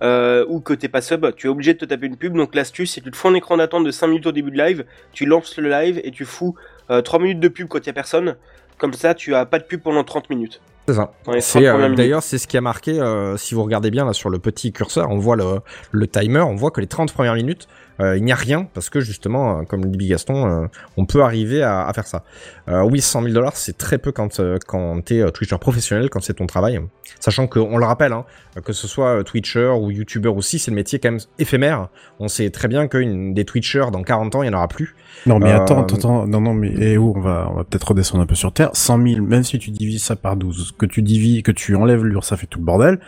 [0.01, 2.35] euh, ou que t'es pas sub, tu es obligé de te taper une pub.
[2.35, 4.51] Donc l'astuce, c'est que tu te fous un écran d'attente de 5 minutes au début
[4.51, 6.55] de live, tu lances le live et tu fous
[6.89, 8.35] euh, 3 minutes de pub quand il y a personne.
[8.77, 10.61] Comme ça, tu as pas de pub pendant 30 minutes.
[10.87, 11.11] C'est ça.
[11.25, 11.95] Dans les 30 C'est, euh.
[11.95, 14.71] D'ailleurs, c'est ce qui a marqué, euh, si vous regardez bien là sur le petit
[14.71, 15.59] curseur, on voit le,
[15.91, 18.89] le timer, on voit que les 30 premières minutes, euh, il n'y a rien, parce
[18.89, 20.67] que justement, euh, comme le dit Gaston, euh,
[20.97, 22.23] on peut arriver à, à faire ça.
[22.69, 26.09] Euh, oui, 100 000 dollars, c'est très peu quand, euh, quand t'es euh, Twitcher professionnel,
[26.09, 26.79] quand c'est ton travail.
[27.19, 28.25] Sachant qu'on le rappelle, hein,
[28.63, 31.89] que ce soit euh, Twitcher ou YouTuber aussi, c'est le métier quand même éphémère.
[32.19, 34.95] On sait très bien qu'une des Twitchers, dans 40 ans, il n'y en aura plus.
[35.25, 37.63] Non, mais Euh, attends, attends, attends, non, non, mais eh oh, on va, on va
[37.65, 38.69] peut-être redescendre un peu sur terre.
[38.73, 42.05] 100 000, même si tu divises ça par 12, que tu divises, que tu enlèves
[42.05, 42.99] l'URSSAF et tout le bordel,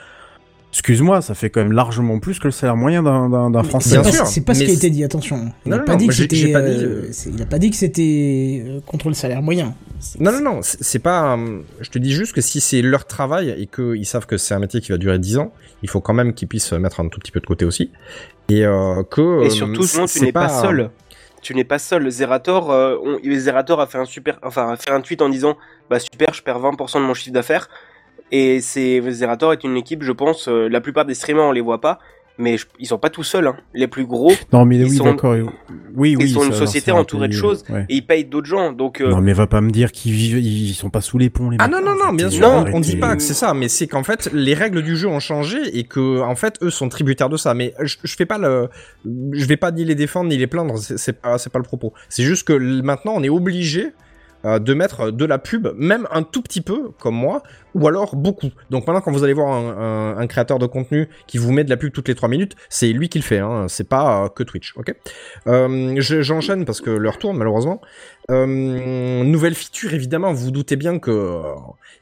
[0.72, 3.89] excuse-moi, ça fait quand même largement plus que le salaire moyen d'un, Français.
[3.89, 5.52] C'est Bien pas, sûr, c'est pas ce qui a été dit, attention.
[5.65, 6.35] Il Non, a non, pas non, dit moi, que j'ai- c'était.
[6.38, 9.76] j'ai pas dit, euh, pas dit que c'était euh, contre le salaire moyen.
[10.19, 11.35] Non, non, non, c'est pas.
[11.38, 14.53] euh, Je te dis juste que si c'est leur travail et qu'ils savent que c'est
[14.53, 15.52] un métier qui va durer 10 ans,
[15.84, 17.91] il faut quand même qu'ils puissent mettre un tout petit peu de côté aussi.
[18.49, 19.43] Et euh, que.
[19.45, 20.89] Et surtout, sinon, tu n'es pas, seul.
[21.41, 22.10] tu n'es pas seul.
[22.10, 25.57] Zerator, euh, on- Zerator a fait un super, enfin a fait un tweet en disant,
[25.89, 27.69] bah super, je perds 20% de mon chiffre d'affaires.
[28.32, 31.60] Et c'est Zerator est une équipe, je pense, euh, la plupart des streamers on les
[31.62, 31.99] voit pas,
[32.38, 33.45] mais je- ils sont pas tout seuls.
[33.45, 33.58] hein.
[33.74, 35.36] Les plus gros, Non, mais Ils oui, sont- d'accord.
[35.95, 36.24] Oui, oui.
[36.26, 37.86] ils sont une société entourée de choses ouais.
[37.90, 38.72] et ils payent d'autres gens.
[38.72, 41.30] Donc euh, Non, mais va pas me dire qu'ils vivent, ils sont pas sous les
[41.30, 42.78] ponts, les Ah non, non, non, bien sûr, on, arrêtez.
[42.78, 45.20] on dit pas que c'est ça, mais c'est qu'en fait, les règles du jeu ont
[45.20, 47.53] changé et que, en fait, eux sont tributaires de ça.
[47.53, 48.70] Mais je, je fais pas le,
[49.34, 51.66] je vais pas ni les défendre ni les plaindre, c'est c'est pas, c'est pas le
[51.66, 51.91] propos.
[52.08, 53.88] C'est juste que maintenant, on est obligé
[54.46, 57.44] euh, de mettre de la pub, même un tout petit peu, comme moi,
[57.74, 58.50] ou alors beaucoup.
[58.70, 61.78] Donc maintenant, quand vous allez voir un, créateur de contenu qui vous met de la
[61.78, 64.44] pub toutes les 3 minutes, c'est lui qui le fait, hein, c'est pas euh, que
[64.44, 64.94] Twitch, ok?
[65.48, 67.82] Euh, je- J'enchaîne parce que l'heure tourne, malheureusement.
[68.30, 71.41] Euh, nouvelle feature, évidemment, vous vous doutez bien que euh,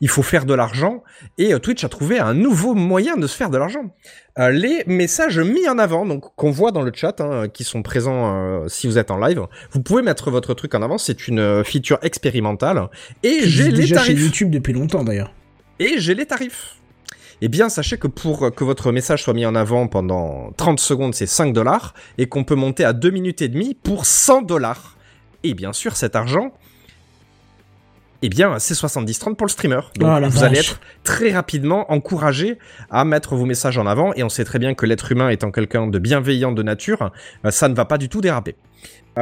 [0.02, 1.04] il faut faire de l'argent,
[1.38, 3.94] et euh, Twitch a trouvé un nouveau moyen de se faire de l'argent.
[4.38, 8.70] Les messages mis en avant, donc qu'on voit dans le chat, hein, qui sont présents
[8.70, 9.42] si vous êtes en live,
[9.72, 10.98] vous pouvez mettre votre truc en avant.
[10.98, 12.88] C'est une feature expérimentale,
[13.22, 14.24] et j'ai les déjà chez tarifs.
[14.24, 15.34] YouTube depuis longtemps d'ailleurs.
[15.80, 16.76] Et j'ai les tarifs.
[17.42, 21.16] Eh bien, sachez que pour que votre message soit mis en avant pendant 30 secondes,
[21.16, 24.98] c'est 5 dollars, et qu'on peut monter à 2 minutes et demie pour 100 dollars.
[25.44, 26.52] Et bien sûr, cet argent,
[28.22, 29.80] eh bien, c'est 70-30 pour le streamer.
[29.98, 32.58] Donc, Oh, vous allez être très rapidement encouragé
[32.90, 35.52] à mettre vos messages en avant, et on sait très bien que l'être humain étant
[35.52, 37.12] quelqu'un de bienveillant de nature,
[37.46, 38.56] euh, ça ne va pas du tout déraper.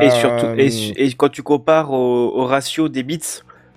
[0.02, 3.22] Et Euh, surtout, et, et quand tu compares au, au ratio des bits,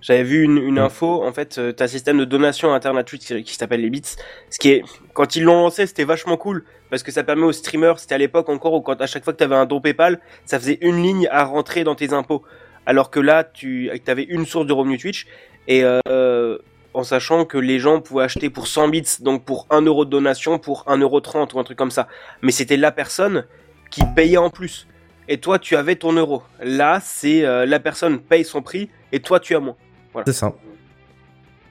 [0.01, 3.05] j'avais vu une, une info, en fait, tu as un système de donation interne à
[3.05, 4.03] Twitch qui, qui s'appelle les bits.
[4.51, 4.83] Ce qui est,
[5.13, 8.19] quand ils l'ont lancé, c'était vachement cool, parce que ça permet aux streamers, c'était à
[8.19, 10.79] l'époque encore où quand à chaque fois que tu avais un don PayPal, ça faisait
[10.81, 12.43] une ligne à rentrer dans tes impôts.
[12.87, 15.27] Alors que là, tu avais une source de revenu Twitch,
[15.69, 16.59] et euh,
[16.95, 20.11] en sachant que les gens pouvaient acheter pour 100 bits, donc pour 1 euro de
[20.11, 22.09] donation, pour 1,30€ ou un truc comme ça.
[22.43, 23.45] Mais c'était la personne
[23.91, 24.87] qui payait en plus
[25.31, 26.43] et toi tu avais ton euro.
[26.61, 29.77] Là, c'est euh, la personne paye son prix et toi tu as moins.
[30.13, 30.25] Voilà.
[30.27, 30.53] C'est ça.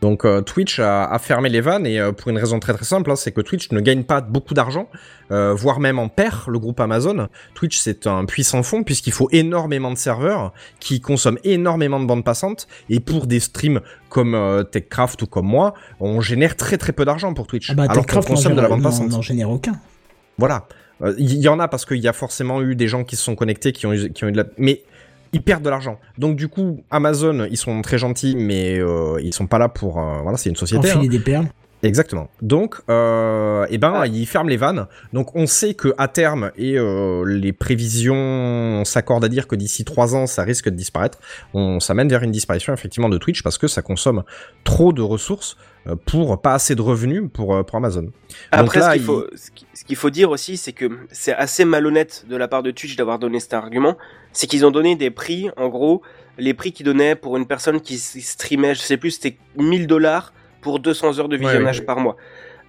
[0.01, 2.85] Donc euh, Twitch a, a fermé les vannes et euh, pour une raison très très
[2.85, 4.87] simple, hein, c'est que Twitch ne gagne pas beaucoup d'argent,
[5.31, 7.27] euh, voire même en perd le groupe Amazon.
[7.53, 12.23] Twitch c'est un puissant fond puisqu'il faut énormément de serveurs qui consomment énormément de bandes
[12.23, 16.93] passantes et pour des streams comme euh, Techcraft ou comme moi, on génère très très
[16.93, 17.69] peu d'argent pour Twitch.
[17.71, 19.09] Ah bah, alors qu'on consomme de la bande passante.
[19.09, 19.73] n'en génère aucun.
[20.37, 20.65] Voilà.
[21.01, 23.23] Euh, Il y, en a parce qu'il y a forcément eu des gens qui se
[23.23, 24.45] sont connectés, qui ont eu, qui ont eu de la...
[24.57, 24.83] Mais
[25.33, 25.99] ils perdent de l'argent.
[26.17, 29.99] Donc du coup, Amazon, ils sont très gentils, mais euh, ils sont pas là pour...
[29.99, 30.89] euh, voilà, c'est une société.
[30.89, 31.09] Enfiler hein.
[31.09, 31.47] des perles.
[31.81, 32.29] Exactement.
[32.41, 34.87] Donc, euh, eh ben, ils ferment les vannes.
[35.13, 39.85] Donc, on sait que à terme et euh, les prévisions s'accordent à dire que d'ici
[39.85, 41.19] trois ans, ça risque de disparaître.
[41.53, 44.23] On s'amène vers une disparition effectivement de Twitch parce que ça consomme
[44.65, 45.55] trop de ressources
[46.05, 48.07] pour pas assez de revenus pour euh, pour Amazon.
[48.51, 50.89] Après, là, ce qu'il il- faut, ce qui- ce qu'il faut dire aussi, c'est que
[51.11, 53.97] c'est assez malhonnête de la part de Twitch d'avoir donné cet argument.
[54.33, 56.01] C'est qu'ils ont donné des prix, en gros,
[56.37, 60.33] les prix qu'ils donnaient pour une personne qui streamait, je sais plus, c'était 1000 dollars
[60.61, 61.85] pour 200 heures de visionnage ouais.
[61.85, 62.17] par mois.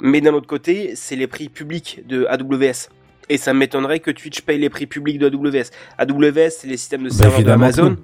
[0.01, 2.89] Mais d'un autre côté, c'est les prix publics de AWS.
[3.29, 5.71] Et ça m'étonnerait que Twitch paye les prix publics de AWS.
[5.99, 7.97] AWS, c'est les systèmes de Bah, serveurs d'Amazon.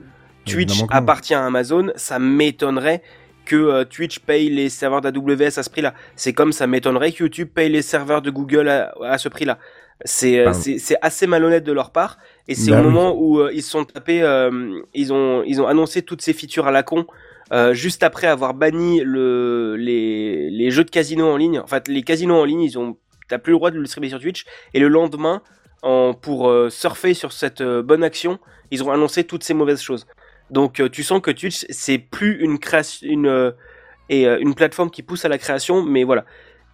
[0.44, 3.02] Twitch appartient à Amazon, ça m'étonnerait
[3.46, 5.94] que euh, Twitch paye les serveurs d'AWS à ce prix-là.
[6.16, 9.58] C'est comme ça m'étonnerait que YouTube paye les serveurs de Google à, à ce prix-là.
[10.04, 12.18] C'est euh, c'est assez malhonnête de leur part
[12.48, 12.84] et c'est Bah au oui.
[12.84, 16.34] moment où euh, ils se sont tapés euh, ils ont ils ont annoncé toutes ces
[16.34, 17.06] features à la con
[17.50, 21.60] euh, juste après avoir banni le les les jeux de casino en ligne.
[21.60, 22.98] En fait, les casinos en ligne, ils ont
[23.28, 24.44] t'as plus le droit de le streamer sur Twitch
[24.74, 25.40] et le lendemain
[25.82, 28.38] en, pour surfer sur cette bonne action,
[28.70, 30.06] ils ont annoncé toutes ces mauvaises choses.
[30.50, 33.50] Donc euh, tu sens que Twitch c'est plus une création une euh,
[34.08, 36.24] et euh, une plateforme qui pousse à la création, mais voilà.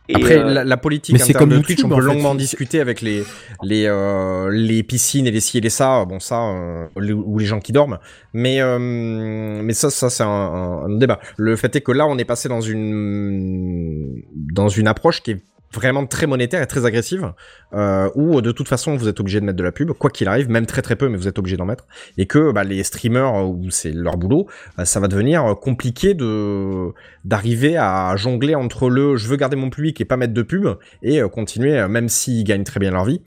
[0.08, 1.98] Et, Après, euh, la, la politique mais c'est interne comme de Twitch, on peut en
[1.98, 2.02] fait.
[2.06, 3.22] longuement discuter avec les
[3.62, 6.04] les euh, les piscines et les ci et les ça.
[6.04, 7.98] Bon, ça euh, les- ou les gens qui dorment.
[8.34, 11.20] Mais euh, mais ça, ça c'est un, un- un débat.
[11.36, 15.42] Le fait est que là, on est passé dans une dans une approche qui est
[15.72, 17.32] vraiment très monétaire et très agressive,
[17.74, 20.28] euh, où de toute façon vous êtes obligé de mettre de la pub, quoi qu'il
[20.28, 21.86] arrive, même très très peu, mais vous êtes obligé d'en mettre,
[22.18, 24.46] et que bah, les streamers euh, où c'est leur boulot,
[24.78, 26.88] euh, ça va devenir euh, compliqué de
[27.24, 30.66] d'arriver à jongler entre le je veux garder mon public et pas mettre de pub
[31.02, 33.22] et continuer, même s'ils gagnent très bien leur vie,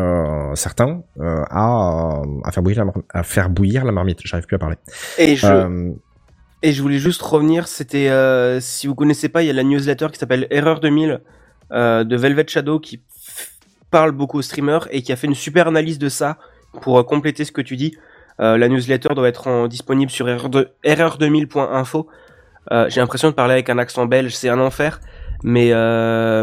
[0.00, 4.20] euh, certains, euh, à, à faire bouillir la à faire bouillir la marmite.
[4.24, 4.76] J'arrive plus à parler.
[5.16, 5.92] et je Euh,
[6.62, 8.10] Et je voulais juste revenir, c'était
[8.60, 11.20] si vous connaissez pas, il y a la newsletter qui s'appelle Erreur 2000
[11.72, 13.00] euh, de Velvet Shadow qui
[13.90, 16.38] parle beaucoup aux streamers et qui a fait une super analyse de ça
[16.82, 17.96] pour euh, compléter ce que tu dis.
[18.40, 22.06] Euh, la newsletter doit être disponible sur erreur de- erreur2000.info.
[22.72, 25.00] Euh, J'ai l'impression de parler avec un accent belge, c'est un enfer,
[25.44, 25.70] mais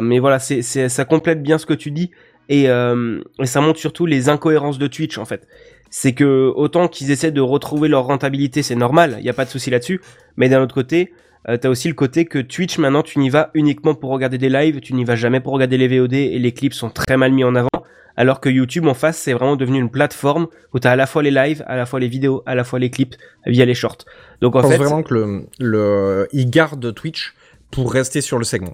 [0.01, 2.11] mais voilà, ça complète bien ce que tu dis
[2.49, 5.47] et, et ça montre surtout les incohérences de Twitch en fait.
[5.89, 9.45] c'est que autant qu'ils essaient de retrouver leur rentabilité, c'est normal, il y a pas
[9.45, 10.01] de souci là-dessus.
[10.37, 11.13] Mais d'un autre côté,
[11.49, 14.49] euh, t'as aussi le côté que Twitch maintenant tu n'y vas uniquement pour regarder des
[14.49, 17.31] lives, tu n'y vas jamais pour regarder les VOD et les clips sont très mal
[17.31, 17.69] mis en avant.
[18.15, 21.23] Alors que YouTube en face c'est vraiment devenu une plateforme où t'as à la fois
[21.23, 23.15] les lives, à la fois les vidéos, à la fois les clips
[23.45, 24.05] via les shorts.
[24.41, 27.33] Donc en Je pense fait, vraiment que le, le, ils gardent Twitch
[27.71, 28.73] pour rester sur le segment.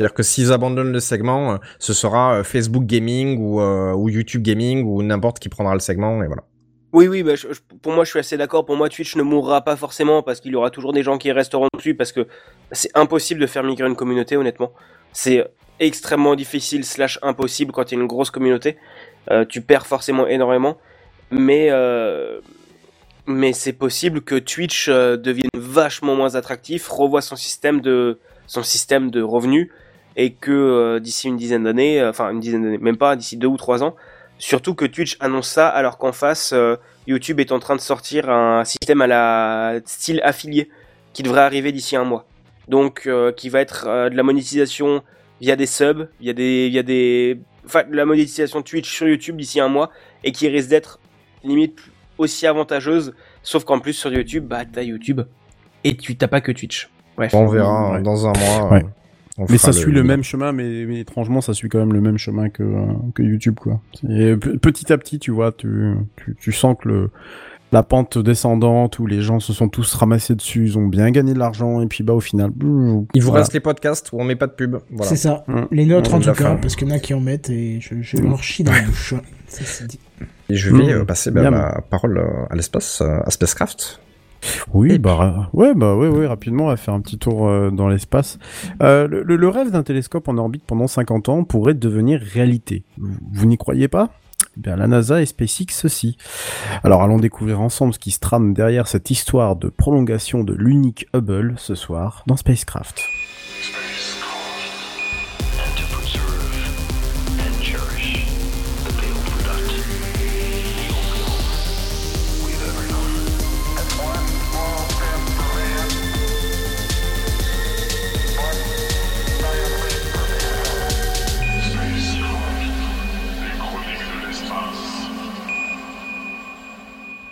[0.00, 4.08] C'est-à-dire que s'ils abandonnent le segment, euh, ce sera euh, Facebook Gaming ou, euh, ou
[4.08, 6.44] YouTube Gaming ou n'importe qui prendra le segment et voilà.
[6.92, 7.34] Oui, oui, bah,
[7.82, 8.64] pour moi, je suis assez d'accord.
[8.64, 11.30] Pour moi, Twitch ne mourra pas forcément parce qu'il y aura toujours des gens qui
[11.30, 12.26] resteront dessus parce que
[12.72, 14.72] c'est impossible de faire migrer une communauté, honnêtement.
[15.12, 15.46] C'est
[15.78, 18.76] extrêmement difficile slash impossible quand il y a une grosse communauté.
[19.30, 20.78] Euh, tu perds forcément énormément.
[21.30, 22.40] Mais, euh,
[23.26, 28.18] mais c'est possible que Twitch euh, devienne vachement moins attractif, revoie son système de,
[28.48, 29.70] son système de revenus
[30.16, 33.56] et que d'ici une dizaine d'années, enfin une dizaine d'années, même pas, d'ici deux ou
[33.56, 33.94] trois ans,
[34.42, 36.76] Surtout que Twitch annonce ça alors qu'en face, euh,
[37.06, 40.70] YouTube est en train de sortir un système à la style affilié
[41.12, 42.24] qui devrait arriver d'ici un mois.
[42.66, 45.02] Donc, euh, qui va être euh, de la monétisation
[45.42, 49.60] via des subs, via des, via des, enfin, de la monétisation Twitch sur YouTube d'ici
[49.60, 49.90] un mois
[50.24, 50.98] et qui risque d'être
[51.44, 51.78] limite
[52.16, 53.14] aussi avantageuse.
[53.42, 55.20] Sauf qu'en plus sur YouTube, bah t'as YouTube
[55.84, 56.88] et tu t'as pas que Twitch.
[57.16, 57.34] Bref.
[57.34, 57.98] On verra Ouais.
[57.98, 58.72] euh, dans un mois.
[58.72, 58.84] Ouais.
[59.40, 62.00] On Mais ça suit le même chemin, mais, mais étrangement, ça suit quand même le
[62.00, 62.62] même chemin que,
[63.14, 63.80] que YouTube, quoi.
[64.08, 67.10] Et pe- petit à petit, tu vois, tu, tu, tu sens que le,
[67.72, 71.34] la pente descendante où les gens se sont tous ramassés dessus, ils ont bien gagné
[71.34, 73.38] de l'argent, et puis bah au final, Il vous voilà.
[73.42, 74.76] reste les podcasts où on met pas de pub.
[74.90, 75.08] Voilà.
[75.08, 75.44] C'est ça.
[75.46, 75.60] Mm.
[75.70, 76.60] Les nôtres On en l'a tout cas, fait.
[76.60, 78.82] parce qu'il y en a qui en mettent et je, je leur chie dans la
[78.82, 79.14] bouche.
[79.46, 80.00] Ça, c'est dit.
[80.48, 81.00] Et je vais Mm.
[81.00, 84.00] euh, passer bah, ma parole euh, à l'espace, euh, à Spacecraft.
[84.72, 87.88] Oui, bah ouais, bah ouais, ouais, rapidement, on va faire un petit tour euh, dans
[87.88, 88.38] l'espace.
[88.82, 92.84] Euh, le, le- le rêve d'un télescope en orbite pendant 50 ans pourrait devenir réalité.
[92.98, 94.10] Vous, vous n'y croyez pas?
[94.56, 96.16] Eh bien, la NASA et SpaceX ceci.
[96.82, 101.06] Alors, allons découvrir ensemble ce qui se trame derrière cette histoire de prolongation de l'unique
[101.14, 103.00] Hubble ce soir dans Spacecraft.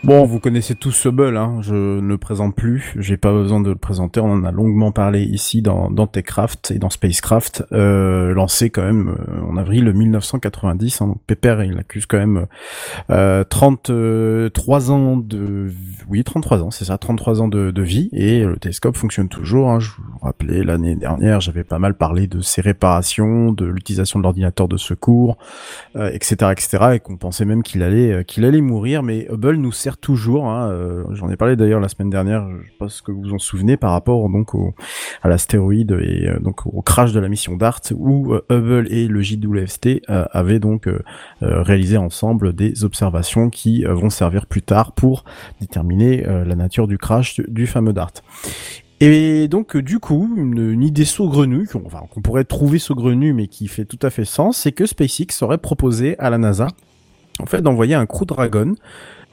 [0.08, 3.68] Bon, vous connaissez tous Hubble, hein, je ne le présente plus, j'ai pas besoin de
[3.68, 8.32] le présenter, on en a longuement parlé ici dans, dans Techcraft et dans Spacecraft, euh,
[8.32, 12.46] lancé quand même euh, en avril 1990, hein, donc Pépère il accuse quand même
[13.10, 15.70] euh, 33 ans de...
[16.08, 19.68] Oui, 33 ans, c'est ça, 33 ans de, de vie, et le télescope fonctionne toujours,
[19.68, 24.18] hein, je vous rappelais l'année dernière, j'avais pas mal parlé de ses réparations, de l'utilisation
[24.20, 25.36] de l'ordinateur de secours,
[25.96, 29.56] euh, etc., etc., et qu'on pensait même qu'il allait, euh, qu'il allait mourir, mais Hubble
[29.56, 30.46] nous sert toujours.
[30.46, 32.46] Hein, euh, J'en ai parlé d'ailleurs la semaine dernière.
[32.48, 34.50] Je ce que vous vous en souvenez par rapport donc
[35.22, 39.08] à l'astéroïde et euh, donc au crash de la mission DART, où euh, Hubble et
[39.08, 40.88] le JWST avaient donc
[41.40, 45.24] réalisé ensemble des observations qui vont servir plus tard pour
[45.60, 48.12] déterminer la nature du crash du, fameux DART.
[49.00, 53.98] Et donc, du coup, une, idée saugrenue, qu'on pourrait trouver saugrenue, mais qui fait tout
[54.02, 56.68] à fait sens, c'est que SpaceX aurait proposé à la NASA,
[57.40, 58.74] en fait, d'envoyer un Crew Dragon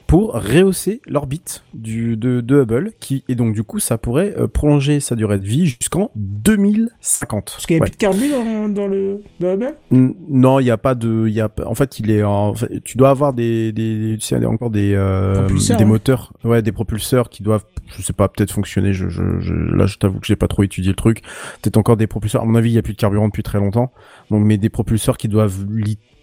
[0.06, 4.46] pour rehausser l'orbite du de, de Hubble, qui et donc du coup, ça pourrait euh,
[4.46, 7.44] prolonger sa durée de vie jusqu'en 2050.
[7.52, 7.88] Parce qu'il n'y a Ouais.
[7.90, 9.74] plus de carbu dans, dans le dans Hubble?
[9.90, 12.82] Non, il y a pas de, il y a, en fait, il est, en, fait,
[12.84, 15.84] tu dois avoir des, des, tu sais, encore des, euh, des hein.
[15.84, 18.92] moteurs, ouais, des propulseurs qui doivent, je sais pas, peut-être fonctionner.
[18.92, 21.22] Je, je, je- là, je t'avoue que j'ai pas trop étudié le truc.
[21.62, 22.42] Peut-être encore des propulseurs.
[22.42, 23.92] À mon avis, il y a plus de carburant depuis très longtemps.
[24.30, 25.64] Donc, mais des propulseurs qui doivent,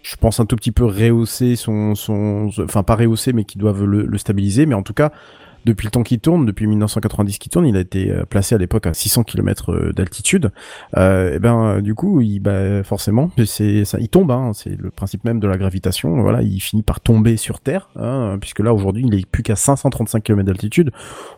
[0.04, 1.94] je pense, un tout petit peu rehausser son,
[2.58, 4.66] enfin pas rehausser, mais qui doivent le stabiliser.
[4.66, 5.10] Mais en tout cas,
[5.64, 8.58] depuis le temps qu'il tourne, depuis 1990 qu'il tourne, il a été euh, placé à
[8.58, 10.50] l'époque à 600 km d'altitude.
[10.96, 14.30] Euh, et ben, euh, du coup, il, bah, forcément, c'est ça, il tombe.
[14.30, 16.20] Hein, c'est le principe même de la gravitation.
[16.20, 19.56] Voilà, il finit par tomber sur Terre, hein, puisque là aujourd'hui, il est plus qu'à
[19.56, 20.90] 535 km d'altitude.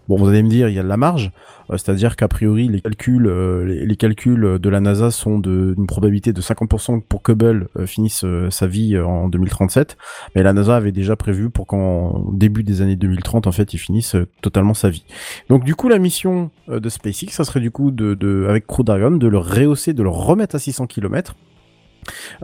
[0.08, 1.32] Bon, vous allez me dire, il y a de la marge,
[1.70, 5.86] euh, c'est-à-dire qu'a priori, les calculs, euh, les, les calculs de la NASA sont d'une
[5.86, 9.96] probabilité de 50% pour que Hubble euh, finisse euh, sa vie euh, en 2037.
[10.34, 13.78] Mais la NASA avait déjà prévu pour qu'en début des années 2030, en fait, il
[13.78, 15.04] finisse euh, totalement sa vie.
[15.48, 18.82] Donc du coup, la mission euh, de SpaceX, ça serait du coup de, avec Crew
[18.82, 21.36] Dragon de le rehausser, de le remettre à 600 km.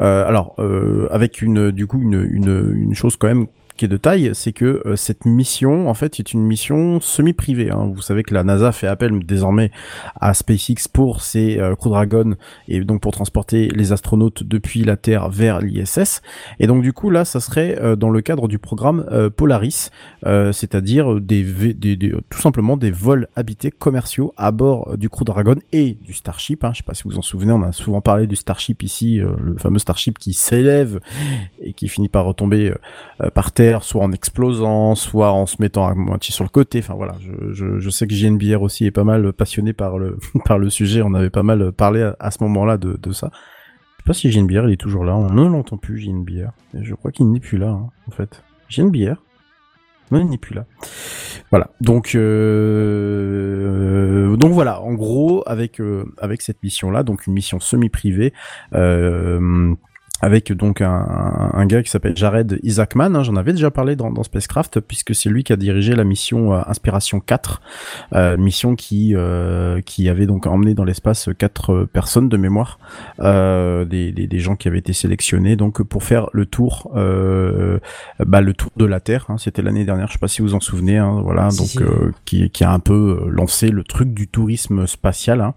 [0.00, 0.56] Euh, alors,
[1.10, 3.46] avec une, du coup, une chose quand même
[3.76, 7.70] qui est de taille, c'est que euh, cette mission, en fait, est une mission semi-privée.
[7.70, 7.90] hein.
[7.94, 9.70] Vous savez que la NASA fait appel désormais
[10.20, 12.34] à SpaceX pour ses euh, Crew Dragon
[12.68, 16.22] et donc pour transporter les astronautes depuis la Terre vers l'ISS.
[16.60, 19.04] Et donc du coup là, ça serait euh, dans le cadre du programme
[19.36, 19.90] Polaris,
[20.24, 21.44] c'est-à-dire des,
[22.30, 26.64] tout simplement des vols habités commerciaux à bord du Crew Dragon et du Starship.
[26.64, 26.70] Hein.
[26.72, 29.56] Je sais pas si vous en souvenez, on a souvent parlé du Starship ici, le
[29.58, 31.00] fameux Starship qui s'élève
[31.60, 32.72] et qui finit par retomber
[33.34, 36.80] par terre, soit en explosant, soit en se mettant à moitié sur le côté.
[36.80, 40.18] Enfin voilà, je, je, je sais que JNBR aussi est pas mal passionné par le
[40.44, 41.02] par le sujet.
[41.02, 43.30] On avait pas mal parlé à, ce moment-là de, de ça.
[43.32, 45.16] Je sais pas si JNBR il est toujours là.
[45.16, 46.50] On ne l'entend plus JNBR.
[46.74, 48.42] Et Je crois qu'il n'est plus là hein, en fait.
[48.68, 49.16] JNBR.
[50.12, 50.66] Non, il n'est plus là.
[51.50, 51.70] Voilà.
[51.80, 53.32] Donc, euh,
[54.36, 54.82] donc voilà.
[54.82, 58.34] En gros, avec euh, avec cette mission-là, donc une mission semi-privée,
[58.74, 59.74] euh,
[60.22, 63.14] avec donc un, un- gars qui s'appelle Jared Isaacman.
[63.16, 66.04] hein, J'en avais déjà parlé dans, dans Spacecraft puisque c'est lui qui a dirigé la
[66.04, 67.60] mission euh, Inspiration 4,
[68.14, 72.78] euh, mission qui euh, qui avait donc emmené dans l'espace quatre personnes de mémoire,
[73.20, 77.78] euh, des, des, des gens qui avaient été sélectionnés donc pour faire le tour, euh,
[78.24, 79.26] bah, le tour de la Terre.
[79.28, 80.98] hein, C'était l'année dernière, je sais pas si vous vous en souvenez.
[80.98, 81.78] hein, voilà, Si, donc si.
[81.82, 85.40] euh, qui qui a un peu lancé le truc du tourisme spatial.
[85.40, 85.54] hein.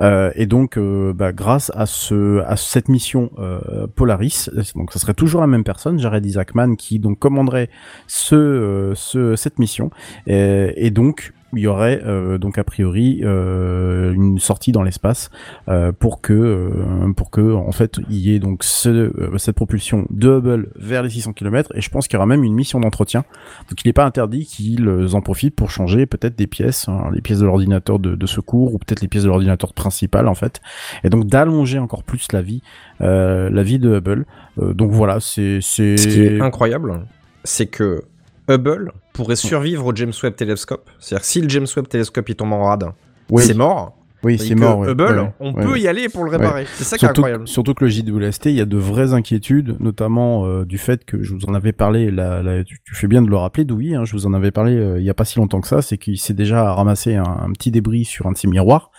[0.00, 4.98] Euh, et donc, euh, bah, grâce à ce à cette mission euh, Polaris, donc ça
[4.98, 7.70] serait toujours la même personne, Jared Isaacman, qui donc commanderait
[8.08, 9.90] ce, euh, ce cette mission.
[10.26, 15.30] Et, et donc il y aurait euh, donc a priori euh, une sortie dans l'espace
[15.68, 16.70] euh, pour que
[17.16, 21.10] pour que en fait il y ait donc ce, cette propulsion de Hubble vers les
[21.10, 23.24] 600 km et je pense qu'il y aura même une mission d'entretien.
[23.68, 27.20] Donc il n'est pas interdit qu'ils en profitent pour changer peut-être des pièces hein, les
[27.20, 30.60] pièces de l'ordinateur de, secours ou peut-être les pièces de l'ordinateur principal en fait.
[31.04, 32.62] Et donc d'allonger encore plus la vie
[33.00, 34.24] la vie de Hubble.
[34.56, 37.00] Donc voilà c'est c'est Ce incroyable,
[37.44, 38.04] c'est que
[38.48, 40.90] Hubble pourrait survivre au James Webb Telescope.
[40.98, 42.84] C'est-à-dire si le James Webb Telescope il tombe en rade,
[43.30, 43.42] Oui.
[43.44, 43.96] c'est mort.
[44.24, 44.90] oui c'est mort ouais.
[44.90, 46.66] Hubble, Ouais, on ouais, peut y aller pour le réparer.
[46.74, 47.48] C'est ça qui est Surtout, incroyable.
[47.48, 51.22] surtout que le JWST, il y a de vraies inquiétudes, notamment euh, du fait que
[51.22, 54.04] je vous en avais parlé, là, tu, tu fais bien de le rappeler, Douy, hein,
[54.04, 55.98] je vous en avais parlé euh, il y a pas si longtemps que ça, c'est
[55.98, 58.90] qu'il s'est déjà ramassé un, un petit débris sur un de ses miroirs.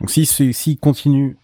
[0.00, 1.36] Donc s'il si, s'il continue...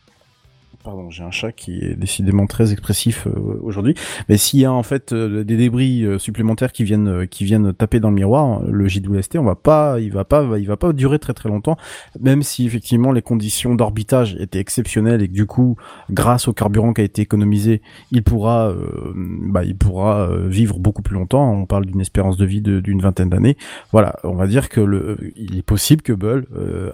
[0.83, 3.95] Pardon, j'ai un chat qui est décidément très expressif euh, aujourd'hui.
[4.31, 7.75] Mais s'il y a en fait euh, des débris euh, supplémentaires qui viennent qui viennent
[7.75, 10.95] taper dans le miroir, le JWST, on va pas, il va pas, il va pas
[10.95, 11.77] durer très très longtemps
[12.19, 15.77] même si effectivement les conditions d'orbitage étaient exceptionnelles et que du coup,
[16.11, 18.73] grâce au carburant qui a été économisé, il pourra,
[19.15, 21.53] bah, il pourra vivre beaucoup plus longtemps.
[21.53, 23.57] On parle d'une espérance de vie d'une vingtaine d'années.
[23.93, 26.47] Voilà, on va dire que le, il est possible que Bull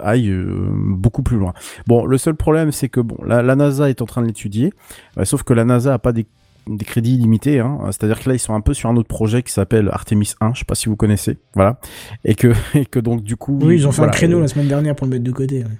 [0.02, 0.34] aille
[0.74, 1.54] beaucoup plus loin.
[1.86, 4.72] Bon, le seul problème, c'est que bon, la NASA est en train de l'étudier,
[5.18, 6.26] euh, sauf que la NASA a pas des
[6.68, 7.78] des crédits illimités, hein.
[7.92, 10.52] c'est-à-dire que là ils sont un peu sur un autre projet qui s'appelle Artemis 1,
[10.54, 11.78] je sais pas si vous connaissez, voilà,
[12.24, 14.42] et que et que donc du coup, Oui, ils ont fait voilà, un créneau euh,
[14.42, 15.58] la semaine dernière pour le mettre de côté.
[15.60, 15.70] ouais.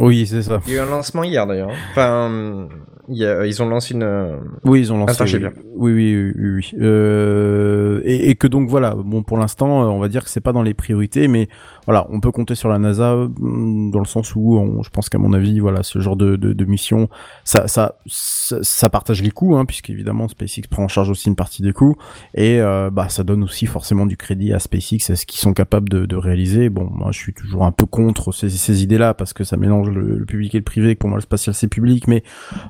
[0.00, 0.60] Oui, c'est ça.
[0.66, 1.70] Il y a eu un lancement hier d'ailleurs.
[1.92, 2.66] Enfin,
[3.08, 4.02] il y a- ils ont lancé une.
[4.02, 5.22] euh, Oui, ils ont lancé.
[5.22, 5.38] Attends, oui.
[5.38, 5.52] bien.
[5.76, 6.70] Oui, oui, oui.
[6.82, 10.40] Euh, et, et que donc voilà, bon, pour l'instant, euh, on va dire que c'est
[10.40, 11.48] pas dans les priorités, mais
[11.86, 15.18] voilà, on peut compter sur la NASA hum, dans le sens où, je pense qu'à
[15.18, 17.08] mon avis, voilà, ce genre de, de, mission,
[17.44, 21.62] ça, ça, ça, partage les coûts, hein, puisqu'évidemment SpaceX prend en charge aussi une partie
[21.62, 21.96] des coûts,
[22.34, 25.52] et euh, bah ça donne aussi forcément du crédit à SpaceX, à ce qu'ils sont
[25.52, 26.70] capables de, de réaliser.
[26.70, 29.90] Bon, moi, je suis toujours un peu contre ces, ces idées-là parce que ça mélange
[29.90, 30.94] le, public et le privé.
[30.94, 32.22] Pour moi, le spatial c'est public, mais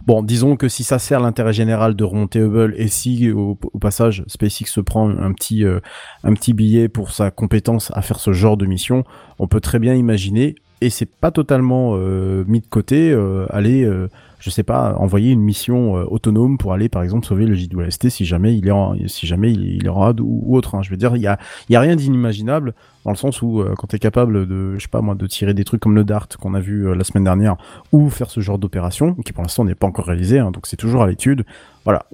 [0.07, 3.79] Bon, disons que si ça sert l'intérêt général de remonter Hubble et si au, au
[3.79, 5.81] passage SpaceX se prend un petit euh,
[6.25, 9.04] un petit billet pour sa compétence à faire ce genre de mission,
[9.39, 13.85] on peut très bien imaginer et c'est pas totalement euh, mis de côté euh, aller
[13.85, 14.09] euh,
[14.39, 18.11] je sais pas envoyer une mission euh, autonome pour aller par exemple sauver le JWST
[18.11, 20.83] si jamais il est en, si jamais il, est en ou, autre hein.
[20.83, 22.75] je veux dire il y y a rien d'inimaginable
[23.05, 25.27] dans le sens où euh, quand tu es capable de je sais pas moi de
[25.27, 27.57] tirer des trucs comme le Dart qu'on a vu euh, la semaine dernière
[27.93, 30.77] ou faire ce genre d'opération qui pour l'instant n'est pas encore réalisé hein, donc c'est
[30.77, 31.45] toujours à l'étude
[31.85, 32.07] voilà.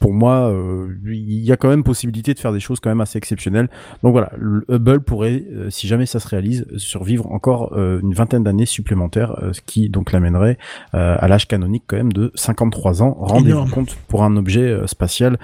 [0.00, 3.00] Pour moi euh, il y a quand même possibilité de faire des choses quand même
[3.00, 3.68] assez exceptionnelles.
[4.02, 8.66] Donc voilà le Hubble pourrait si jamais ça se réalise survivre encore une vingtaine d'années
[8.66, 10.58] supplémentaires ce qui donc l'amènerait
[10.92, 13.16] à l'âge canonique quand même de 53 ans.
[13.20, 15.38] Rendez-vous compte pour un objet spatial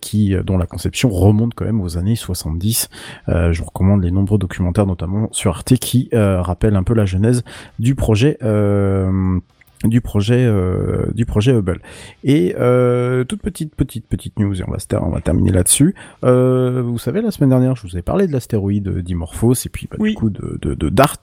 [0.00, 2.88] qui dont la conception remonte quand même aux années 70
[3.28, 6.94] euh, je vous recommande les nombreux documentaires, notamment sur Arte, qui euh, rappellent un peu
[6.94, 7.44] la genèse
[7.78, 8.36] du projet.
[8.42, 9.38] Euh,
[9.84, 11.80] du projet euh, du projet Hubble.
[12.22, 15.94] Et euh, toute petite petite petite news et on va on va terminer là-dessus.
[16.24, 19.88] Euh, vous savez la semaine dernière, je vous ai parlé de l'astéroïde Dimorphos et puis
[19.90, 21.22] bah, du coup de, de de Dart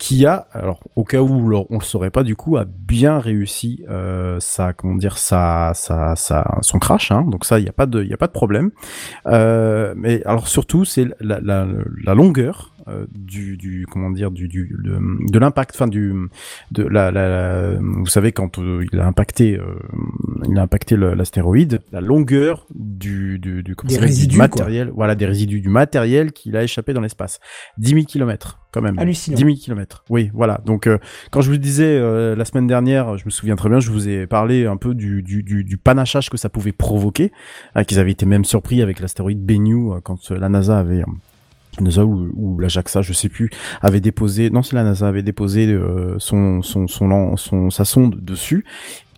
[0.00, 3.84] qui a alors au cas où on le saurait pas du coup a bien réussi
[3.90, 7.22] euh, sa comment dire sa sa sa son crash hein.
[7.30, 8.70] Donc ça il y a pas de il a pas de problème.
[9.26, 11.66] Euh, mais alors surtout c'est la la,
[12.02, 14.98] la longueur euh, du du comment dire du du de,
[15.30, 16.14] de l'impact enfin du
[16.70, 19.74] de la, la, la- vous savez quand euh, il a impacté euh,
[20.48, 24.90] il a impacté l'astéroïde la longueur du du, du, comment Des s'appelle, du résidus, matériel
[24.94, 27.38] voilà des résidus du matériel qu'il a échappé dans l'espace
[27.76, 29.36] 10 000 kilomètres quand même Hallucinant.
[29.36, 30.98] 10 000 kilomètres oui voilà donc euh,
[31.30, 34.08] quand je vous disais euh, la semaine dernière je me souviens très bien je vous
[34.08, 37.32] ai parlé un peu du du du, du panachage que ça pouvait provoquer
[37.76, 41.00] euh, qu'ils avaient été même surpris avec l'astéroïde Bennu euh, quand euh, la NASA avait
[41.00, 41.06] euh,
[41.80, 43.48] NASA ou, ou la JAXA, je sais plus,
[43.80, 48.16] avait déposé, non c'est la NASA avait déposé euh, son, son, son, son, sa sonde
[48.20, 48.64] dessus.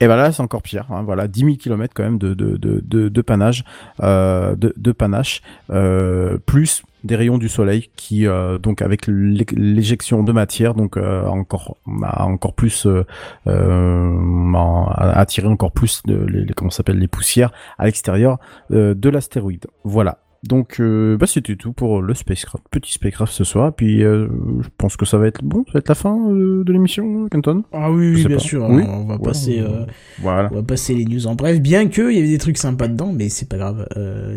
[0.01, 2.57] Et ben là c'est encore pire, hein, voilà, 10 000 km quand même de, de,
[2.57, 3.65] de, de, de panache,
[4.03, 9.47] euh, de, de panache, euh, plus des rayons du soleil qui euh, donc avec l'é-
[9.57, 13.05] l'éjection de matière donc euh, encore a encore plus euh,
[13.47, 18.39] euh, a attiré encore plus de les, comment s'appelle les poussières à l'extérieur
[18.71, 19.67] euh, de l'astéroïde.
[19.85, 20.19] Voilà.
[20.45, 23.73] Donc euh, bah c'était tout pour le spacecraft, petit spacecraft ce soir.
[23.73, 24.27] Puis euh,
[24.61, 27.29] je pense que ça va être bon, ça va être la fin euh, de l'émission,
[27.29, 27.63] Kenton?
[27.73, 28.43] Ah oui, bien pas.
[28.43, 28.67] sûr.
[28.69, 28.83] Oui.
[28.89, 29.63] On va Ouais, passer.
[29.65, 29.87] on-
[30.21, 30.49] Voilà.
[30.51, 32.89] On va passer les news en bref, bien que il y avait des trucs sympas
[32.89, 33.87] dedans, mais c'est pas grave.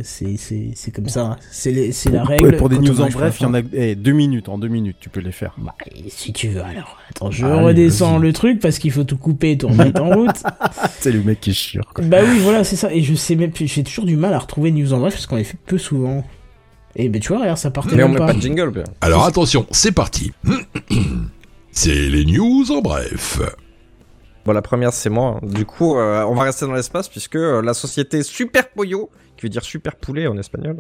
[0.04, 1.26] C'est comme ça.
[1.26, 1.38] hein.
[1.50, 1.72] C'est
[2.12, 2.56] la règle.
[2.58, 4.98] Pour des news en bref, il y en a eh, deux minutes, en deux minutes,
[5.00, 5.56] tu peux les faire.
[5.58, 5.74] Bah,
[6.10, 6.98] si tu veux alors.
[7.10, 10.44] Attends, je redescends le truc parce qu'il faut tout couper et tout remettre en route.
[11.00, 11.82] C'est le mec qui est chiant.
[11.94, 12.04] quoi.
[12.06, 12.94] Bah oui, voilà, c'est ça.
[12.94, 15.26] Et je sais même, j'ai toujours du mal à retrouver les news en bref parce
[15.26, 15.95] qu'on les fait peu souvent.
[16.96, 18.28] Et ben tu vois, regarde, ça partait Mais on met pas.
[18.28, 18.84] pas de jingle, bien.
[19.02, 20.32] Alors attention, c'est parti.
[21.72, 23.42] C'est les news en bref.
[24.46, 25.42] Bon, la première, c'est moi.
[25.44, 29.44] Du coup, euh, on va rester dans l'espace puisque euh, la société Super Pollo, qui
[29.44, 30.78] veut dire super poulet en espagnol,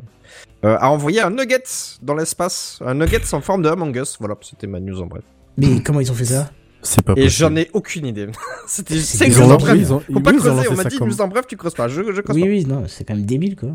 [0.64, 1.64] euh, a envoyé un nugget
[2.02, 2.80] dans l'espace.
[2.86, 4.16] Un nugget en forme de Among Us.
[4.20, 5.24] Voilà, c'était ma news en bref.
[5.58, 6.50] Mais comment ils ont fait ça?
[6.86, 8.28] C'est pas Et j'en ai aucune idée.
[8.68, 9.78] C'était C'est une entreprises, bref.
[9.80, 10.68] ils ont- Faut pas oui, ils ont creuser.
[10.72, 11.88] On m'a dit news en bref, tu creuses pas.
[11.88, 12.48] Je, je creuse Oui, pas.
[12.48, 13.70] oui, non, c'est quand même débile quoi.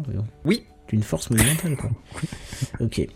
[0.45, 0.65] Oui.
[0.89, 1.91] D'une force monumentale quoi.
[2.81, 3.07] Ok.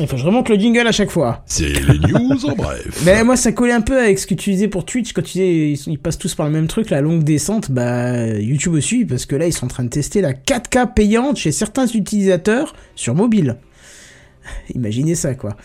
[0.00, 1.42] Il faut que je remonte le jingle à chaque fois.
[1.46, 3.02] C'est les news en bref.
[3.04, 5.32] Mais moi, ça collait un peu avec ce que tu disais pour Twitch quand tu
[5.32, 7.70] disais ils, ils passent tous par le même truc, la longue descente.
[7.70, 11.36] Bah, YouTube aussi, parce que là, ils sont en train de tester la 4K payante
[11.36, 13.58] chez certains utilisateurs sur mobile.
[14.74, 15.56] Imaginez ça, quoi.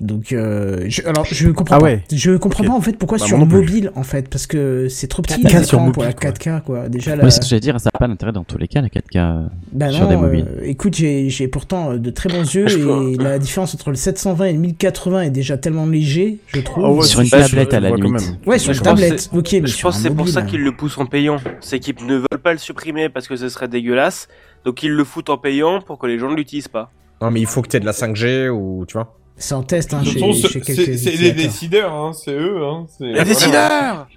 [0.00, 1.84] Donc, euh, je, alors, je comprends Ah pas.
[1.84, 2.02] ouais.
[2.12, 5.22] Je comprends pas en fait pourquoi Bah, sur mobile, en fait, parce que c'est trop
[5.22, 6.30] petit 4K les sur écrans pour la mobile, quoi.
[6.30, 6.88] 4K, quoi.
[6.88, 7.24] Déjà, la...
[7.24, 8.88] Ouais, c'est ce que j'allais dire, ça n'a pas d'intérêt dans tous les cas, la
[8.88, 10.46] 4K Bah sur non, des mobiles.
[10.60, 12.66] euh, écoute, j'ai pourtant euh, de très bons yeux
[13.12, 16.84] et la différence entre le 720 et le 1080 est déjà tellement léger, je trouve.
[16.84, 18.38] Ah ouais, Sur une tablette, je à la limite.
[18.46, 20.46] Ouais, sur une tablette, ok, mais Je pense c'est pour mobile, ça hein.
[20.46, 21.38] qu'ils le poussent en payant.
[21.60, 24.28] C'est qu'ils ne veulent pas le supprimer parce que ce serait dégueulasse.
[24.64, 26.90] Donc ils le foutent en payant pour que les gens ne l'utilisent pas.
[27.22, 29.16] Non, mais il faut que t'aies de la 5G ou tu vois.
[29.38, 30.64] C'est en test hein, chez, quelques
[30.98, 32.64] c'est les décideurs, hein, c'est eux.
[32.64, 33.24] Hein, Les voilà.
[33.24, 34.08] décideurs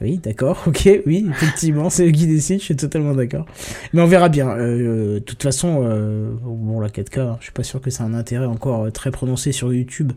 [0.00, 3.46] Oui, d'accord, ok, oui, effectivement, c'est eux qui décident, je suis totalement d'accord.
[3.92, 4.48] Mais on verra bien.
[4.50, 8.02] euh, De toute façon, euh, bon, la 4K, hein, je suis pas sûr que c'est
[8.02, 10.12] un intérêt encore euh, très prononcé sur YouTube.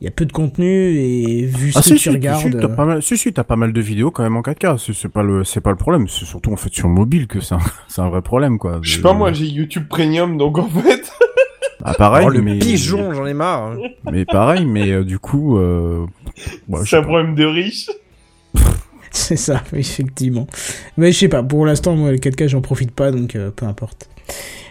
[0.00, 2.40] Il y a peu de contenu et vu Ah ce si, que si, tu regardes.
[2.40, 4.78] si, euh, pas mal, si, si, t'as pas mal de vidéos quand même en 4K.
[4.94, 6.08] C'est pas le, c'est pas le problème.
[6.08, 8.78] C'est surtout en fait sur mobile que c'est un, c'est un vrai problème quoi.
[8.80, 11.12] Je sais pas, moi j'ai YouTube Premium, donc en fait.
[11.84, 13.72] Ah pareil, Oh, le mais pigeon, j'en ai marre.
[13.72, 13.76] hein.
[14.12, 16.06] mais pareil, mais euh, du coup, euh...
[16.68, 17.06] ouais, je c'est un pas.
[17.08, 17.88] problème de riche.
[19.12, 20.46] C'est ça, effectivement.
[20.96, 23.66] Mais je sais pas, pour l'instant, moi, le 4K, j'en profite pas, donc euh, peu
[23.66, 24.08] importe.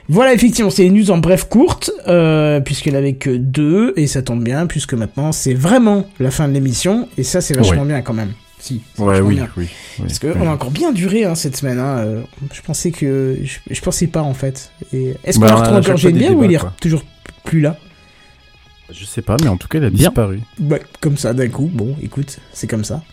[0.08, 4.22] Voilà, effectivement, c'est une news en bref courte, euh, puisqu'elle avait que deux, et ça
[4.24, 7.88] tombe bien, puisque maintenant, c'est vraiment la fin de l'émission, et ça, c'est vachement Ouais.
[7.90, 8.32] bien quand même.
[8.60, 9.50] Si, Ouais, oui, bien.
[9.56, 9.68] oui,
[10.00, 10.06] oui.
[10.06, 10.34] Parce que oui.
[10.38, 11.80] on a encore bien duré hein, cette semaine.
[11.80, 12.00] Hein.
[12.00, 12.22] euh,
[12.54, 14.72] Je pensais que je, je pensais pas en fait.
[14.94, 17.04] Et est-ce qu'on Bah, retrouve encore bien ou il est toujours
[17.46, 17.78] plus là?
[18.92, 20.10] Je sais pas, mais en tout cas, il a Bien.
[20.10, 20.42] disparu.
[20.60, 21.70] Ouais, comme ça d'un coup.
[21.72, 23.04] Bon, écoute, c'est comme ça.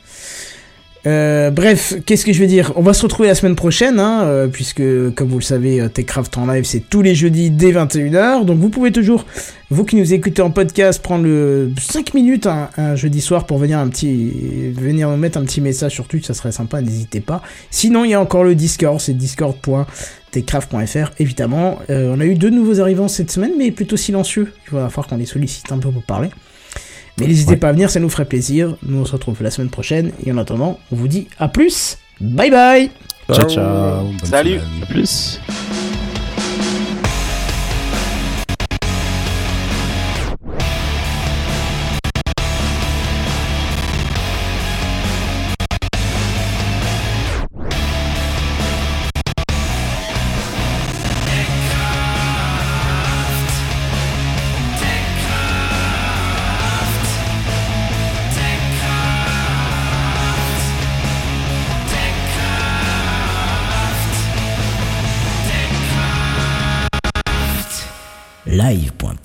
[1.07, 2.73] Euh, bref, qu'est-ce que je veux dire?
[2.75, 4.83] On va se retrouver la semaine prochaine, hein, euh, puisque
[5.15, 8.45] comme vous le savez, euh, TechCraft en live, c'est tous les jeudis dès 21h.
[8.45, 9.25] Donc vous pouvez toujours,
[9.71, 13.79] vous qui nous écoutez en podcast, prendre le 5 minutes un, jeudi soir pour venir
[13.79, 17.41] un petit, venir nous mettre un petit message sur Twitch, ça serait sympa, n'hésitez pas.
[17.71, 21.79] Sinon, il y a encore le Discord, c'est discord.techcraft.fr, évidemment.
[21.89, 24.53] Euh, on a eu deux nouveaux arrivants cette semaine, mais plutôt silencieux.
[24.67, 26.31] Il va falloir qu'on les sollicite un peu pour parler.
[27.19, 27.57] Mais n'hésitez Ouais.
[27.57, 28.77] pas à venir, ça nous ferait plaisir.
[28.83, 30.13] Nous on se retrouve la semaine prochaine.
[30.25, 31.99] Et en attendant, on vous dit à plus.
[32.21, 32.91] Bye bye
[33.33, 34.05] Ciao, ciao.
[34.05, 34.51] bonne Salut.
[34.61, 34.83] semaine.
[34.83, 35.41] À plus.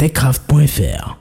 [0.02, 1.12] live.techcraft.fr.